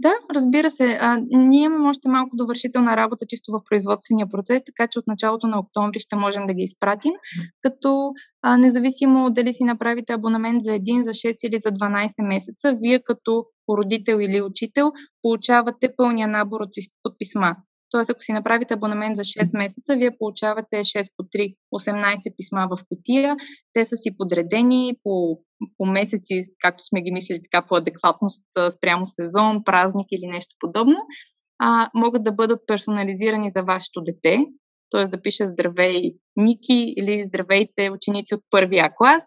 Да, 0.00 0.14
разбира 0.34 0.70
се. 0.70 0.98
А, 1.00 1.22
ние 1.30 1.64
имаме 1.64 1.88
още 1.88 2.08
малко 2.08 2.36
довършителна 2.36 2.96
работа 2.96 3.26
чисто 3.28 3.52
в 3.52 3.60
производствения 3.68 4.28
процес, 4.28 4.62
така 4.64 4.86
че 4.86 4.98
от 4.98 5.06
началото 5.06 5.46
на 5.46 5.58
октомври 5.58 6.00
ще 6.00 6.16
можем 6.16 6.46
да 6.46 6.54
ги 6.54 6.62
изпратим, 6.62 7.12
като 7.62 8.12
а, 8.42 8.56
независимо 8.56 9.30
дали 9.30 9.52
си 9.52 9.64
направите 9.64 10.12
абонамент 10.12 10.62
за 10.62 10.70
1, 10.70 11.02
за 11.02 11.10
6 11.10 11.48
или 11.48 11.58
за 11.58 11.72
12 11.72 12.28
месеца, 12.28 12.76
вие 12.82 12.98
като 12.98 13.44
родител 13.76 14.18
или 14.20 14.42
учител 14.42 14.92
получавате 15.22 15.94
пълния 15.96 16.28
набор 16.28 16.60
от, 16.60 16.70
от 17.04 17.18
писма. 17.18 17.56
Тоест, 17.90 18.10
ако 18.10 18.22
си 18.22 18.32
направите 18.32 18.74
абонамент 18.74 19.16
за 19.16 19.22
6 19.22 19.58
месеца, 19.58 19.96
вие 19.96 20.18
получавате 20.18 20.76
6 20.76 21.12
по 21.16 21.22
3, 21.22 21.56
18 21.74 22.36
писма 22.36 22.68
в 22.70 22.78
котия. 22.88 23.36
Те 23.72 23.84
са 23.84 23.96
си 23.96 24.16
подредени 24.16 24.94
по, 25.02 25.38
по 25.78 25.86
месеци, 25.86 26.40
както 26.60 26.84
сме 26.84 27.02
ги 27.02 27.12
мислили 27.12 27.40
така 27.42 27.66
по 27.66 27.76
адекватност 27.76 28.44
спрямо 28.76 29.06
сезон, 29.06 29.64
празник 29.64 30.06
или 30.10 30.26
нещо 30.26 30.56
подобно. 30.60 30.96
А, 31.58 31.90
могат 31.94 32.22
да 32.22 32.32
бъдат 32.32 32.60
персонализирани 32.66 33.50
за 33.50 33.62
вашето 33.62 34.00
дете, 34.00 34.38
т.е. 34.90 35.06
да 35.06 35.22
пише 35.22 35.46
здравей 35.46 36.12
Ники 36.36 36.94
или 36.96 37.24
здравейте 37.24 37.90
ученици 37.90 38.34
от 38.34 38.40
първия 38.50 38.90
клас, 38.96 39.24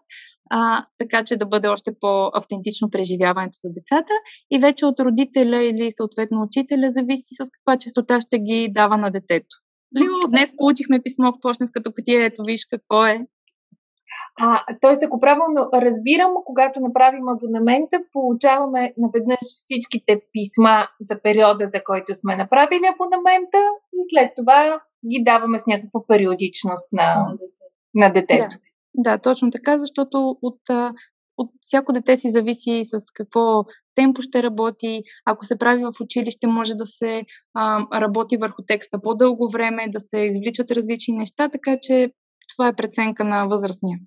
а, 0.54 0.86
така 0.98 1.24
че 1.24 1.36
да 1.36 1.46
бъде 1.46 1.68
още 1.68 1.90
по-автентично 2.00 2.90
преживяването 2.90 3.56
за 3.62 3.68
децата 3.72 4.12
и 4.50 4.58
вече 4.58 4.86
от 4.86 5.00
родителя 5.00 5.62
или 5.62 5.92
съответно 5.92 6.42
учителя 6.42 6.90
зависи 6.90 7.34
с 7.34 7.50
каква 7.50 7.78
частота 7.78 8.20
ще 8.20 8.38
ги 8.38 8.68
дава 8.74 8.96
на 8.96 9.10
детето. 9.10 9.56
Лио, 9.98 10.30
днес 10.30 10.52
получихме 10.56 11.02
писмо 11.02 11.32
в 11.32 11.40
почтенската 11.42 11.94
котия, 11.94 12.24
ето 12.24 12.42
виж 12.46 12.66
какво 12.70 13.06
е. 13.06 13.20
А, 14.40 14.64
тоест, 14.80 15.02
ако 15.02 15.20
правилно 15.20 15.68
разбирам, 15.74 16.32
когато 16.44 16.80
направим 16.80 17.28
абонамента, 17.28 17.98
получаваме 18.12 18.94
наведнъж 18.96 19.38
всичките 19.40 20.20
писма 20.32 20.88
за 21.00 21.20
периода, 21.22 21.68
за 21.74 21.84
който 21.84 22.14
сме 22.14 22.36
направили 22.36 22.92
абонамента 22.94 23.58
и 23.92 24.00
след 24.10 24.32
това 24.36 24.80
ги 25.10 25.24
даваме 25.24 25.58
с 25.58 25.66
някаква 25.66 26.00
периодичност 26.08 26.92
на, 26.92 27.26
на 27.94 28.12
детето. 28.12 28.48
Да. 28.48 28.71
Да, 28.94 29.18
точно 29.18 29.50
така, 29.50 29.78
защото 29.78 30.38
от, 30.42 30.60
от 31.36 31.50
всяко 31.60 31.92
дете 31.92 32.16
си 32.16 32.30
зависи 32.30 32.80
с 32.84 33.10
какво 33.14 33.64
темпо 33.94 34.22
ще 34.22 34.42
работи. 34.42 35.02
Ако 35.26 35.44
се 35.44 35.58
прави 35.58 35.84
в 35.84 35.92
училище, 36.00 36.46
може 36.46 36.74
да 36.74 36.86
се 36.86 37.24
а, 37.54 37.86
работи 38.00 38.36
върху 38.36 38.62
текста 38.66 39.00
по-дълго 39.02 39.50
време, 39.50 39.88
да 39.88 40.00
се 40.00 40.18
извличат 40.18 40.70
различни 40.70 41.16
неща, 41.16 41.48
така 41.48 41.76
че 41.82 42.12
това 42.54 42.68
е 42.68 42.76
преценка 42.76 43.24
на 43.24 43.46
възрастния. 43.46 43.98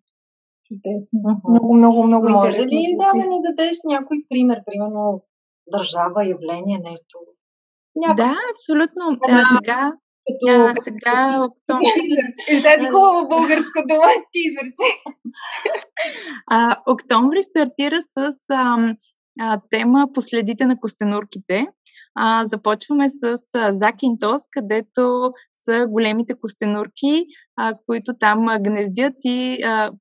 Чудесно. 0.68 1.42
Много, 1.50 1.74
много, 1.74 2.04
много 2.04 2.30
Може 2.30 2.48
интересно. 2.48 2.78
ли 2.78 2.96
да, 2.98 3.24
да 3.24 3.30
ни 3.30 3.42
дадеш 3.42 3.78
някой 3.86 4.18
пример, 4.30 4.60
примерно 4.66 5.24
държава, 5.72 6.28
явление, 6.28 6.82
нещо? 6.90 7.20
Някой... 7.96 8.26
Да, 8.26 8.36
абсолютно. 8.54 9.18
А, 9.30 9.44
сега 9.58 9.94
като, 10.28 10.62
а, 10.62 10.74
сега 10.84 11.46
октомври. 11.46 12.18
Тази 12.64 12.88
хубава 12.88 13.28
българска 13.30 13.84
дума 13.88 14.08
ти 14.32 14.40
изрече. 14.46 14.90
Октомври 16.88 17.44
стартира 17.44 18.02
с 18.02 18.32
а, 18.50 18.94
а, 19.40 19.62
тема 19.70 20.08
Последите 20.14 20.66
на 20.66 20.80
костенурките. 20.80 21.68
А, 22.16 22.46
започваме 22.46 23.10
с 23.10 23.38
а, 23.54 23.74
Закинтос, 23.74 24.42
където 24.52 25.32
са 25.54 25.88
големите 25.90 26.34
костенурки, 26.42 27.26
а, 27.58 27.74
които 27.86 28.14
там 28.20 28.48
а, 28.48 28.60
гнездят 28.60 29.14
и 29.24 29.64
а, 29.64 29.92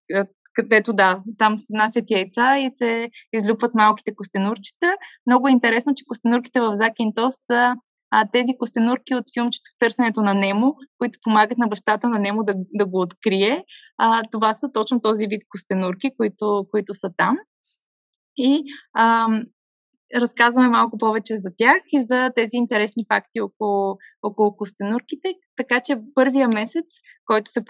където 0.54 0.92
да, 0.92 1.22
там 1.38 1.58
се 1.58 1.66
насят 1.70 2.10
яйца 2.10 2.58
и 2.58 2.70
се 2.74 3.10
излюпват 3.32 3.74
малките 3.74 4.14
костенурчета. 4.14 4.94
Много 5.26 5.48
е 5.48 5.52
интересно, 5.52 5.94
че 5.94 6.04
костенурките 6.08 6.60
в 6.60 6.74
Закинтос 6.74 7.34
са 7.38 7.74
а, 8.14 8.28
тези 8.32 8.52
костенурки 8.58 9.14
от 9.14 9.24
филмчето 9.34 9.70
в 9.74 9.78
търсенето 9.78 10.22
на 10.22 10.34
Немо, 10.34 10.74
които 10.98 11.18
помагат 11.22 11.58
на 11.58 11.68
бащата 11.68 12.08
на 12.08 12.18
Немо 12.18 12.44
да, 12.44 12.54
да 12.74 12.86
го 12.86 13.00
открие. 13.00 13.64
А, 13.98 14.22
това 14.32 14.54
са 14.54 14.72
точно 14.72 15.00
този 15.00 15.26
вид 15.26 15.42
костенурки, 15.48 16.10
които, 16.16 16.66
които 16.70 16.94
са 16.94 17.10
там. 17.16 17.36
И 18.36 18.62
а, 18.92 19.26
разказваме 20.14 20.68
малко 20.68 20.98
повече 20.98 21.34
за 21.36 21.50
тях 21.58 21.78
и 21.92 22.02
за 22.02 22.30
тези 22.34 22.50
интересни 22.52 23.04
факти 23.12 23.40
около, 23.40 23.96
около 24.22 24.56
костенурките. 24.56 25.34
Така 25.56 25.80
че 25.80 25.96
първия 26.14 26.48
месец, 26.48 26.84
който, 27.26 27.50
се, 27.50 27.60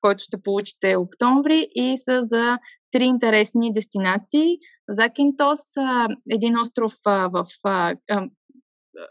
който 0.00 0.24
ще 0.24 0.42
получите 0.42 0.90
е 0.90 0.96
октомври 0.96 1.66
и 1.74 1.98
са 1.98 2.20
за 2.22 2.58
три 2.90 3.04
интересни 3.04 3.72
дестинации. 3.72 4.58
Закинтос, 4.88 5.60
един 6.30 6.58
остров 6.58 6.92
в 7.04 7.46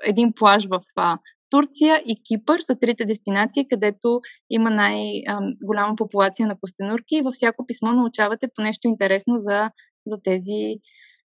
един 0.05 0.33
плаж 0.33 0.67
в 0.67 0.81
а, 0.95 1.17
Турция 1.49 2.03
и 2.05 2.21
Кипър 2.23 2.59
са 2.59 2.75
трите 2.75 3.05
дестинации, 3.05 3.67
където 3.67 4.21
има 4.49 4.69
най-голяма 4.69 5.95
популация 5.95 6.47
на 6.47 6.59
костенурки 6.61 7.15
и 7.15 7.21
във 7.21 7.33
всяко 7.33 7.65
писмо 7.65 7.91
научавате 7.91 8.47
по 8.55 8.61
нещо 8.61 8.87
интересно 8.87 9.37
за, 9.37 9.71
за 10.07 10.17
тези 10.23 10.79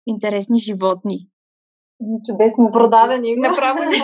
интересни 0.06 0.56
животни. 0.60 1.18
Чудесно. 2.26 2.64
Продадени. 2.72 3.34
Направо 3.36 3.78
ни 3.84 3.96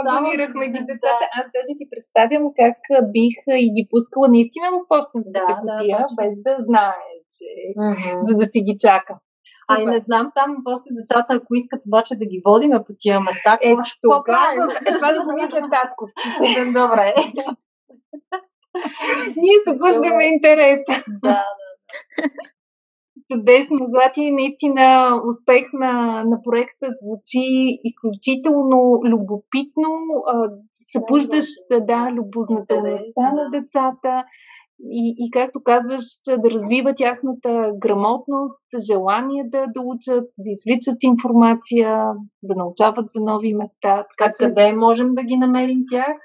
Абонирахме 0.00 0.66
ги 0.66 0.80
децата. 0.90 1.24
Аз 1.38 1.44
даже 1.54 1.72
си 1.78 1.84
представям 1.92 2.44
как 2.60 2.78
бих 3.14 3.36
и 3.64 3.66
ги 3.74 3.88
пускала 3.90 4.28
наистина 4.28 4.66
в 4.72 4.76
почтенската 4.88 5.40
Да, 5.40 5.54
кутия, 5.60 5.98
да, 5.98 6.06
без 6.18 6.34
да 6.46 6.54
знае, 6.68 7.10
че... 7.34 7.48
За 8.26 8.32
да 8.40 8.46
си 8.46 8.60
ги 8.60 8.74
чака. 8.78 9.14
А 9.68 9.80
и 9.80 9.86
не 9.86 10.00
знам. 10.00 10.26
Само 10.38 10.56
после 10.64 10.90
децата, 10.90 11.34
ако 11.34 11.54
искат 11.54 11.86
обаче 11.86 12.14
да 12.16 12.24
ги 12.24 12.42
водиме 12.44 12.84
по 12.86 12.92
тия 12.98 13.20
места, 13.20 13.58
Е, 13.62 13.74
какво 13.76 14.24
правим? 14.24 14.62
е, 14.86 14.96
това 14.98 15.12
да 15.12 15.24
го 15.24 15.32
мисля 15.32 15.68
татковците. 15.70 16.72
Добре. 16.72 17.14
Ние 19.36 19.58
събуждаме 19.68 20.24
интереса. 20.24 21.04
Да, 21.22 21.44
Чудесно, 23.32 23.78
Злати, 23.88 24.30
наистина 24.30 25.14
успех 25.28 25.66
на, 25.72 26.24
на 26.24 26.42
проекта. 26.42 26.86
Звучи 27.02 27.78
изключително 27.84 29.00
любопитно, 29.04 29.90
събуждаш 30.92 31.44
да, 31.80 32.10
любознателността 32.10 33.32
на 33.32 33.50
децата 33.50 34.24
и, 34.90 35.14
и 35.18 35.30
както 35.30 35.62
казваш, 35.62 36.02
да 36.28 36.50
развива 36.50 36.94
тяхната 36.94 37.72
грамотност, 37.78 38.62
желание 38.90 39.44
да, 39.46 39.66
да 39.66 39.80
учат, 39.80 40.24
да 40.38 40.50
извличат 40.50 41.02
информация, 41.02 42.12
да 42.42 42.54
научават 42.56 43.10
за 43.10 43.20
нови 43.20 43.54
места. 43.54 44.06
Така 44.18 44.32
че 44.36 44.44
къде 44.44 44.72
можем 44.72 45.14
да 45.14 45.22
ги 45.22 45.36
намерим 45.36 45.82
тях? 45.90 46.16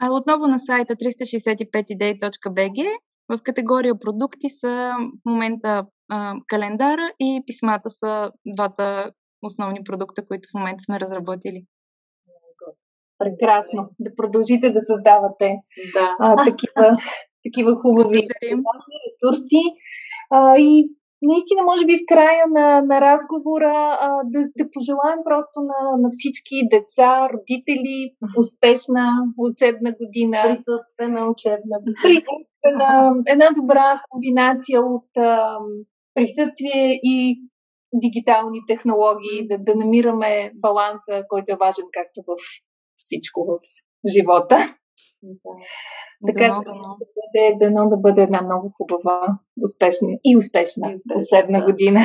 А 0.00 0.10
отново 0.10 0.46
на 0.46 0.58
сайта 0.58 0.94
365idei.bg 0.94 2.88
в 3.28 3.42
категория 3.42 3.98
продукти 3.98 4.50
са 4.50 4.94
в 5.26 5.30
момента 5.30 5.86
а, 6.08 6.34
календара 6.46 7.12
и 7.20 7.42
писмата 7.46 7.90
са 7.90 8.32
двата 8.46 9.12
основни 9.42 9.84
продукта, 9.84 10.26
които 10.26 10.48
в 10.50 10.58
момента 10.58 10.84
сме 10.84 11.00
разработили. 11.00 11.64
Прекрасно. 13.18 13.90
Да 14.00 14.14
продължите 14.16 14.70
да 14.70 14.80
създавате 14.80 15.56
Да. 15.94 16.16
а, 16.20 16.44
такива, 16.44 16.96
такива 17.44 17.74
хубави 17.74 18.28
ресурси. 19.04 19.62
А, 20.30 20.56
и 20.58 20.88
наистина, 21.22 21.62
може 21.62 21.86
би 21.86 21.96
в 21.96 22.08
края 22.08 22.46
на, 22.48 22.82
на 22.82 23.00
разговора 23.00 23.98
а, 24.00 24.08
да, 24.24 24.40
да 24.58 24.64
пожелаем 24.74 25.20
просто 25.24 25.60
на, 25.70 25.96
на 26.02 26.08
всички 26.12 26.54
деца, 26.70 27.28
родители 27.32 28.14
успешна 28.38 29.06
учебна 29.38 29.90
година. 30.00 30.38
Присъствена 30.42 31.30
учебна 31.30 31.76
Присъствена, 32.02 33.22
една 33.34 33.48
добра 33.60 34.02
комбинация 34.10 34.80
от 34.82 35.08
а, 35.16 35.58
присъствие 36.14 37.00
и 37.02 37.40
дигитални 37.94 38.60
технологии, 38.68 39.48
да, 39.48 39.58
да 39.58 39.74
намираме 39.74 40.52
баланса, 40.54 41.24
който 41.28 41.52
е 41.52 41.60
важен 41.60 41.84
както 41.92 42.20
в 42.26 42.36
всичко 42.98 43.44
в 43.44 43.58
живота. 44.16 44.74
Така 46.26 46.44
че 46.44 46.48
Дано, 46.48 46.62
дано. 46.64 46.96
да 47.00 47.06
бъде, 47.16 47.58
дано 47.60 47.88
да 47.90 47.96
бъде 47.96 48.22
една 48.22 48.42
много 48.42 48.72
хубава, 48.76 49.38
успешна 49.62 50.08
и 50.24 50.36
успешна, 50.36 50.90
И 50.90 50.94
успешна, 50.94 51.22
учебна 51.22 51.58
да. 51.58 51.64
година. 51.64 52.00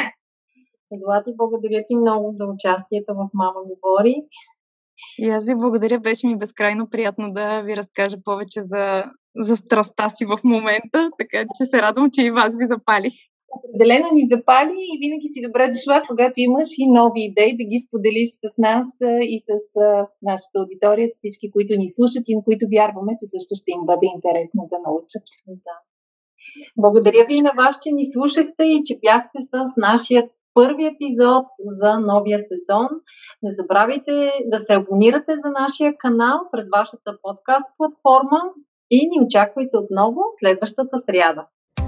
Злати, 0.91 1.31
благодаря 1.38 1.83
ти 1.88 1.95
много 1.95 2.31
за 2.33 2.45
участието 2.45 3.13
в 3.13 3.29
Мама 3.33 3.61
говори. 3.63 4.15
И 5.19 5.29
аз 5.29 5.45
ви 5.45 5.55
благодаря, 5.55 5.99
беше 5.99 6.27
ми 6.27 6.38
безкрайно 6.38 6.89
приятно 6.89 7.33
да 7.33 7.61
ви 7.61 7.75
разкажа 7.75 8.17
повече 8.23 8.61
за, 8.61 9.03
за 9.35 9.57
страстта 9.57 10.09
си 10.09 10.25
в 10.25 10.39
момента, 10.43 11.09
така 11.19 11.43
че 11.57 11.65
се 11.65 11.81
радвам, 11.81 12.09
че 12.13 12.21
и 12.21 12.31
вас 12.31 12.57
ви 12.57 12.65
запалих. 12.65 13.13
Определено 13.55 14.07
ни 14.13 14.23
запали 14.33 14.79
и 14.91 14.99
винаги 15.03 15.27
си 15.33 15.39
добре 15.47 15.63
дошла, 15.73 15.97
когато 16.09 16.35
имаш 16.37 16.69
и 16.77 16.85
нови 16.99 17.21
идеи, 17.29 17.57
да 17.59 17.65
ги 17.71 17.83
споделиш 17.85 18.29
с 18.41 18.43
нас 18.67 18.87
и 19.35 19.37
с 19.47 19.49
нашата 20.29 20.55
аудитория, 20.61 21.07
с 21.09 21.17
всички, 21.17 21.51
които 21.51 21.73
ни 21.81 21.89
слушат 21.89 22.23
и 22.27 22.35
на 22.35 22.41
които 22.47 22.65
вярваме, 22.75 23.11
че 23.19 23.25
също 23.33 23.53
ще 23.59 23.69
им 23.75 23.81
бъде 23.89 24.07
интересно 24.15 24.59
да 24.71 24.77
научат. 24.87 25.25
Да. 25.67 25.77
Благодаря 26.77 27.25
ви 27.27 27.35
и 27.35 27.47
на 27.49 27.53
вас, 27.61 27.73
че 27.83 27.89
ни 27.91 28.05
слушахте 28.13 28.63
и 28.63 28.81
че 28.85 28.99
бяхте 29.05 29.39
с 29.51 29.53
нашия 29.77 30.21
първи 30.53 30.85
епизод 30.85 31.45
за 31.79 31.91
новия 31.99 32.39
сезон. 32.49 32.87
Не 33.43 33.51
забравяйте 33.59 34.31
да 34.45 34.57
се 34.57 34.73
абонирате 34.73 35.33
за 35.43 35.49
нашия 35.61 35.97
канал 35.97 36.37
през 36.51 36.65
вашата 36.77 37.09
подкаст 37.21 37.67
платформа 37.77 38.39
и 38.91 38.99
ни 39.09 39.25
очаквайте 39.25 39.77
отново 39.77 40.19
следващата 40.39 40.97
сряда. 40.97 41.45